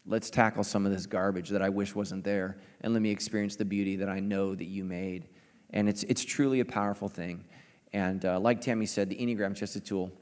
let's 0.06 0.30
tackle 0.30 0.62
some 0.62 0.86
of 0.86 0.92
this 0.92 1.04
garbage 1.04 1.48
that 1.48 1.60
I 1.60 1.68
wish 1.68 1.96
wasn't 1.96 2.22
there, 2.22 2.58
and 2.82 2.92
let 2.92 3.02
me 3.02 3.10
experience 3.10 3.56
the 3.56 3.64
beauty 3.64 3.96
that 3.96 4.08
I 4.08 4.20
know 4.20 4.54
that 4.54 4.66
you 4.66 4.84
made. 4.84 5.26
And 5.70 5.88
it's, 5.88 6.04
it's 6.04 6.24
truly 6.24 6.60
a 6.60 6.64
powerful 6.64 7.08
thing. 7.08 7.44
And 7.92 8.24
uh, 8.24 8.38
like 8.38 8.60
Tammy 8.60 8.86
said, 8.86 9.08
the 9.08 9.16
Enneagram 9.16 9.54
is 9.54 9.58
just 9.58 9.74
a 9.74 9.80
tool. 9.80 10.12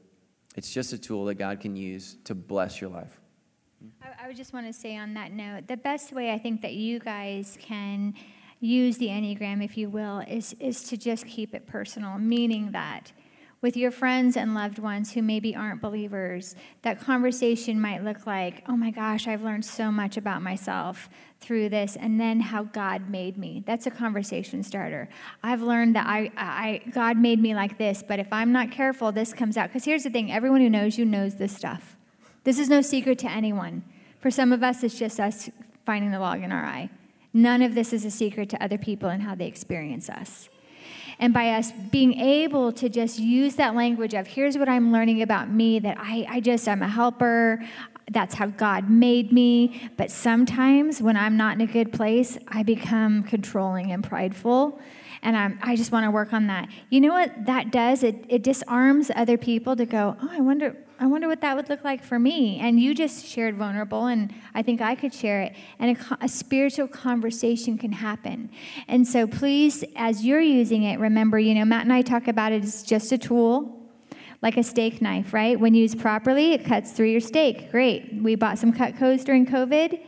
It's 0.55 0.73
just 0.73 0.91
a 0.91 0.97
tool 0.97 1.25
that 1.25 1.35
God 1.35 1.59
can 1.59 1.75
use 1.75 2.17
to 2.23 2.33
bless 2.33 2.81
your 2.81 2.89
life. 2.89 3.19
I, 4.01 4.25
I 4.25 4.27
would 4.27 4.37
just 4.37 4.53
want 4.53 4.67
to 4.67 4.73
say 4.73 4.97
on 4.97 5.13
that 5.15 5.31
note, 5.31 5.67
the 5.67 5.77
best 5.77 6.13
way 6.13 6.31
I 6.31 6.39
think 6.39 6.61
that 6.61 6.73
you 6.73 6.99
guys 6.99 7.57
can 7.61 8.13
use 8.59 8.97
the 8.97 9.07
Enneagram, 9.07 9.63
if 9.63 9.77
you 9.77 9.89
will, 9.89 10.19
is, 10.19 10.55
is 10.59 10.83
to 10.83 10.97
just 10.97 11.25
keep 11.25 11.53
it 11.53 11.67
personal, 11.67 12.17
meaning 12.17 12.71
that 12.71 13.11
with 13.63 13.77
your 13.77 13.91
friends 13.91 14.35
and 14.35 14.53
loved 14.53 14.77
ones 14.77 15.13
who 15.13 15.21
maybe 15.21 15.55
aren't 15.55 15.81
believers, 15.81 16.53
that 16.81 16.99
conversation 16.99 17.79
might 17.79 18.03
look 18.03 18.27
like, 18.27 18.61
oh 18.67 18.75
my 18.75 18.91
gosh, 18.91 19.25
I've 19.25 19.41
learned 19.41 19.63
so 19.63 19.89
much 19.89 20.17
about 20.17 20.41
myself 20.41 21.09
through 21.39 21.69
this, 21.69 21.95
and 21.95 22.19
then 22.19 22.41
how 22.41 22.63
God 22.63 23.09
made 23.09 23.37
me. 23.37 23.63
That's 23.65 23.85
a 23.85 23.91
conversation 23.91 24.63
starter. 24.63 25.07
I've 25.41 25.61
learned 25.61 25.95
that 25.95 26.07
I, 26.07 26.31
I 26.37 26.81
God 26.91 27.17
made 27.17 27.41
me 27.41 27.55
like 27.55 27.77
this, 27.77 28.03
but 28.05 28.19
if 28.19 28.27
I'm 28.31 28.51
not 28.51 28.69
careful, 28.69 29.13
this 29.13 29.33
comes 29.33 29.55
out. 29.55 29.69
Because 29.69 29.85
here's 29.85 30.03
the 30.03 30.09
thing 30.09 30.31
everyone 30.31 30.59
who 30.59 30.69
knows 30.69 30.97
you 30.97 31.05
knows 31.05 31.35
this 31.35 31.55
stuff. 31.55 31.95
This 32.43 32.59
is 32.59 32.69
no 32.69 32.81
secret 32.81 33.19
to 33.19 33.31
anyone. 33.31 33.83
For 34.19 34.29
some 34.29 34.51
of 34.51 34.63
us, 34.63 34.83
it's 34.83 34.97
just 34.97 35.19
us 35.19 35.49
finding 35.85 36.11
the 36.11 36.19
log 36.19 36.43
in 36.43 36.51
our 36.51 36.63
eye. 36.63 36.89
None 37.33 37.61
of 37.61 37.73
this 37.73 37.93
is 37.93 38.05
a 38.05 38.11
secret 38.11 38.49
to 38.49 38.63
other 38.63 38.77
people 38.77 39.09
and 39.09 39.23
how 39.23 39.35
they 39.35 39.47
experience 39.47 40.09
us. 40.09 40.49
And 41.19 41.33
by 41.33 41.51
us 41.51 41.71
being 41.91 42.13
able 42.19 42.71
to 42.73 42.89
just 42.89 43.19
use 43.19 43.55
that 43.55 43.75
language 43.75 44.13
of, 44.13 44.27
here's 44.27 44.57
what 44.57 44.67
I'm 44.67 44.91
learning 44.91 45.21
about 45.21 45.49
me, 45.49 45.79
that 45.79 45.97
I, 45.99 46.25
I 46.29 46.39
just, 46.39 46.67
I'm 46.67 46.81
a 46.81 46.87
helper, 46.87 47.63
that's 48.11 48.35
how 48.35 48.47
God 48.47 48.89
made 48.89 49.31
me. 49.31 49.89
But 49.95 50.11
sometimes 50.11 51.01
when 51.01 51.15
I'm 51.15 51.37
not 51.37 51.55
in 51.55 51.61
a 51.61 51.71
good 51.71 51.93
place, 51.93 52.37
I 52.47 52.63
become 52.63 53.23
controlling 53.23 53.91
and 53.91 54.03
prideful. 54.03 54.79
And 55.21 55.37
I'm, 55.37 55.57
I 55.61 55.75
just 55.75 55.91
want 55.91 56.03
to 56.05 56.11
work 56.11 56.33
on 56.33 56.47
that. 56.47 56.67
You 56.89 56.99
know 56.99 57.13
what 57.13 57.45
that 57.45 57.71
does? 57.71 58.03
It, 58.03 58.25
it 58.27 58.43
disarms 58.43 59.09
other 59.15 59.37
people 59.37 59.75
to 59.75 59.85
go, 59.85 60.17
oh, 60.21 60.29
I 60.31 60.41
wonder, 60.41 60.75
I 61.03 61.05
wonder 61.05 61.27
what 61.27 61.41
that 61.41 61.57
would 61.57 61.67
look 61.67 61.83
like 61.83 62.01
for 62.01 62.17
me. 62.17 62.59
And 62.61 62.79
you 62.79 62.95
just 62.95 63.25
shared 63.25 63.57
vulnerable, 63.57 64.05
and 64.05 64.33
I 64.55 64.61
think 64.61 64.79
I 64.79 64.95
could 64.95 65.13
share 65.13 65.41
it. 65.41 65.53
And 65.77 65.97
a, 65.97 66.17
a, 66.21 66.29
spiritual 66.29 66.87
conversation 66.87 67.77
can 67.77 67.91
happen. 67.91 68.49
And 68.87 69.05
so 69.05 69.27
please, 69.27 69.83
as 69.97 70.23
you're 70.23 70.39
using 70.39 70.83
it, 70.83 71.01
remember, 71.01 71.37
you 71.37 71.55
know, 71.55 71.65
Matt 71.65 71.81
and 71.81 71.91
I 71.91 72.03
talk 72.03 72.29
about 72.29 72.53
it 72.53 72.63
as 72.63 72.83
just 72.83 73.11
a 73.11 73.17
tool. 73.17 73.81
Like 74.41 74.55
a 74.55 74.63
steak 74.63 75.01
knife, 75.01 75.33
right? 75.33 75.59
When 75.59 75.73
used 75.73 75.99
properly, 75.99 76.53
it 76.53 76.63
cuts 76.63 76.93
through 76.93 77.07
your 77.07 77.19
steak. 77.19 77.69
Great. 77.69 78.13
We 78.21 78.35
bought 78.35 78.57
some 78.57 78.71
cut 78.71 78.95
Cutcos 78.95 79.25
during 79.25 79.45
COVID. 79.45 79.99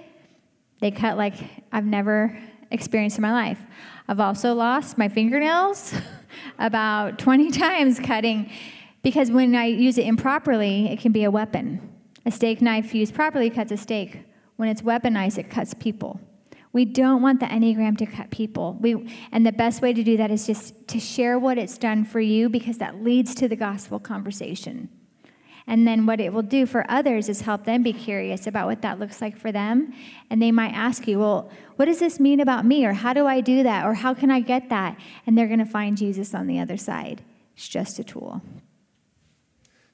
They 0.79 0.91
cut 0.91 1.17
like 1.17 1.35
I've 1.73 1.85
never 1.85 2.37
experienced 2.71 3.17
in 3.17 3.21
my 3.21 3.33
life. 3.33 3.59
I've 4.07 4.21
also 4.21 4.53
lost 4.53 4.97
my 4.97 5.09
fingernails 5.09 5.93
about 6.59 7.19
20 7.19 7.51
times 7.65 7.99
cutting 7.99 8.49
because 9.05 9.29
when 9.29 9.53
I 9.53 9.65
use 9.65 9.99
it 9.99 10.07
improperly, 10.07 10.91
it 10.91 10.99
can 10.99 11.11
be 11.11 11.25
a 11.25 11.29
weapon. 11.29 11.79
A 12.25 12.31
steak 12.31 12.59
knife 12.59 12.95
used 12.95 13.13
properly 13.13 13.51
cuts 13.51 13.71
a 13.71 13.77
steak. 13.77 14.21
When 14.55 14.67
it's 14.67 14.81
weaponized, 14.81 15.37
it 15.37 15.47
cuts 15.47 15.75
people. 15.75 16.19
We 16.73 16.85
don't 16.85 17.21
want 17.21 17.39
the 17.39 17.45
Enneagram 17.45 17.99
to 17.99 18.07
cut 18.07 18.31
people. 18.31 18.79
We, 18.81 19.15
and 19.31 19.45
the 19.45 19.51
best 19.51 19.83
way 19.83 19.93
to 19.93 20.03
do 20.03 20.17
that 20.17 20.31
is 20.31 20.47
just 20.47 20.87
to 20.87 20.99
share 20.99 21.37
what 21.37 21.59
it's 21.59 21.77
done 21.77 22.03
for 22.03 22.19
you 22.19 22.49
because 22.49 22.79
that 22.79 23.03
leads 23.03 23.35
to 23.35 23.47
the 23.47 23.55
gospel 23.55 23.99
conversation. 23.99 24.89
And 25.67 25.87
then 25.87 26.07
what 26.07 26.19
it 26.19 26.33
will 26.33 26.41
do 26.41 26.65
for 26.65 26.83
others 26.89 27.29
is 27.29 27.41
help 27.41 27.65
them 27.65 27.83
be 27.83 27.93
curious 27.93 28.47
about 28.47 28.65
what 28.65 28.81
that 28.81 28.97
looks 28.97 29.21
like 29.21 29.37
for 29.37 29.51
them. 29.51 29.93
And 30.31 30.41
they 30.41 30.51
might 30.51 30.73
ask 30.73 31.07
you, 31.07 31.19
well, 31.19 31.51
what 31.75 31.85
does 31.85 31.99
this 31.99 32.19
mean 32.19 32.39
about 32.39 32.65
me? 32.65 32.87
Or 32.87 32.93
how 32.93 33.13
do 33.13 33.27
I 33.27 33.41
do 33.41 33.61
that? 33.61 33.85
Or 33.85 33.93
how 33.93 34.15
can 34.15 34.31
I 34.31 34.39
get 34.39 34.69
that? 34.69 34.97
And 35.27 35.37
they're 35.37 35.45
going 35.45 35.59
to 35.59 35.65
find 35.65 35.95
Jesus 35.95 36.33
on 36.33 36.47
the 36.47 36.59
other 36.59 36.75
side. 36.75 37.21
It's 37.55 37.67
just 37.67 37.99
a 37.99 38.03
tool. 38.03 38.41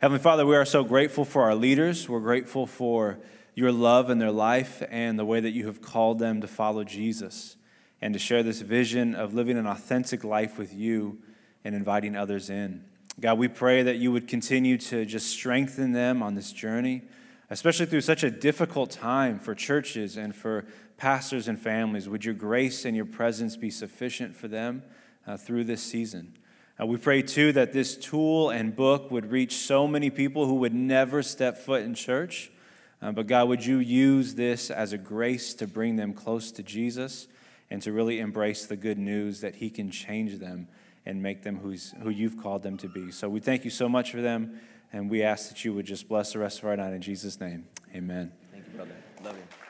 Heavenly 0.03 0.23
Father, 0.23 0.45
we 0.45 0.57
are 0.57 0.67
so 0.67 0.85
grateful 0.85 1.25
for 1.25 1.45
our 1.45 1.55
leaders. 1.55 2.07
We're 2.07 2.21
grateful 2.21 2.67
for 2.67 3.19
your 3.55 3.73
love 3.73 4.11
in 4.11 4.19
their 4.19 4.31
life 4.31 4.83
and 4.91 5.19
the 5.19 5.25
way 5.25 5.41
that 5.41 5.53
you 5.53 5.65
have 5.65 5.81
called 5.81 6.19
them 6.19 6.43
to 6.43 6.47
follow 6.47 6.85
Jesus 6.85 7.57
and 8.03 8.13
to 8.13 8.21
share 8.21 8.43
this 8.43 8.61
vision 8.61 9.15
of 9.15 9.33
living 9.33 9.57
an 9.57 9.67
authentic 9.67 10.23
life 10.23 10.59
with 10.59 10.75
you 10.75 11.17
and 11.65 11.75
inviting 11.75 12.15
others 12.15 12.51
in. 12.51 12.85
God, 13.21 13.39
we 13.39 13.49
pray 13.49 13.83
that 13.83 13.97
you 13.97 14.11
would 14.11 14.27
continue 14.27 14.77
to 14.79 15.05
just 15.05 15.29
strengthen 15.31 15.93
them 15.93 16.23
on 16.23 16.35
this 16.35 16.53
journey, 16.53 17.03
especially 17.49 17.87
through 17.87 18.01
such 18.01 18.25
a 18.25 18.31
difficult 18.31 18.91
time 18.91 19.39
for 19.39 19.55
churches 19.55 20.17
and 20.17 20.35
for 20.35 20.65
pastors 20.97 21.47
and 21.47 21.59
families. 21.59 22.09
Would 22.09 22.25
your 22.25 22.35
grace 22.35 22.85
and 22.85 22.97
your 22.97 23.07
presence 23.07 23.57
be 23.57 23.71
sufficient 23.71 24.35
for 24.35 24.49
them 24.49 24.83
uh, 25.27 25.37
through 25.37 25.65
this 25.65 25.83
season? 25.83 26.37
Uh, 26.81 26.87
we 26.87 26.97
pray 26.97 27.23
too 27.23 27.53
that 27.53 27.73
this 27.73 27.97
tool 27.97 28.51
and 28.51 28.75
book 28.75 29.11
would 29.11 29.31
reach 29.31 29.55
so 29.57 29.87
many 29.87 30.11
people 30.11 30.47
who 30.47 30.55
would 30.55 30.75
never 30.75 31.23
step 31.23 31.57
foot 31.57 31.83
in 31.83 31.95
church. 31.95 32.51
Uh, 33.01 33.13
but 33.13 33.29
God, 33.29 33.49
would 33.49 33.65
you 33.65 33.79
use 33.79 34.35
this 34.35 34.71
as 34.71 34.93
a 34.93 34.99
grace 34.99 35.55
to 35.55 35.69
bring 35.69 35.97
them 35.97 36.15
close 36.15 36.51
to 36.53 36.63
Jesus? 36.63 37.29
and 37.71 37.83
to 37.83 37.93
really 37.93 38.21
embrace 38.21 38.67
the 38.67 38.77
good 38.77 38.99
news 38.99 39.41
that 39.41 39.57
He 39.57 39.71
can 39.71 39.91
change 39.91 40.39
them 40.39 40.69
and 41.07 41.23
make 41.23 41.43
them 41.43 41.59
who's, 41.59 41.95
who 42.03 42.11
you've 42.11 42.37
called 42.37 42.63
them 42.63 42.77
to 42.79 42.89
be. 42.89 43.11
So 43.11 43.29
we 43.29 43.41
thank 43.41 43.65
you 43.65 43.71
so 43.71 43.89
much 43.89 44.11
for 44.11 44.21
them, 44.21 44.61
and 44.93 45.11
we 45.11 45.23
ask 45.23 45.49
that 45.49 45.65
you 45.65 45.75
would 45.75 45.87
just 45.87 46.09
bless 46.09 46.33
the 46.33 46.39
rest 46.39 46.59
of 46.61 46.65
our 46.67 46.77
night 46.77 46.93
in 46.93 47.03
Jesus' 47.03 47.41
name. 47.41 47.67
Amen. 47.95 48.33
Thank 48.53 48.67
you, 48.67 48.73
brother. 48.75 48.97
Love 49.23 49.37
you. 49.37 49.64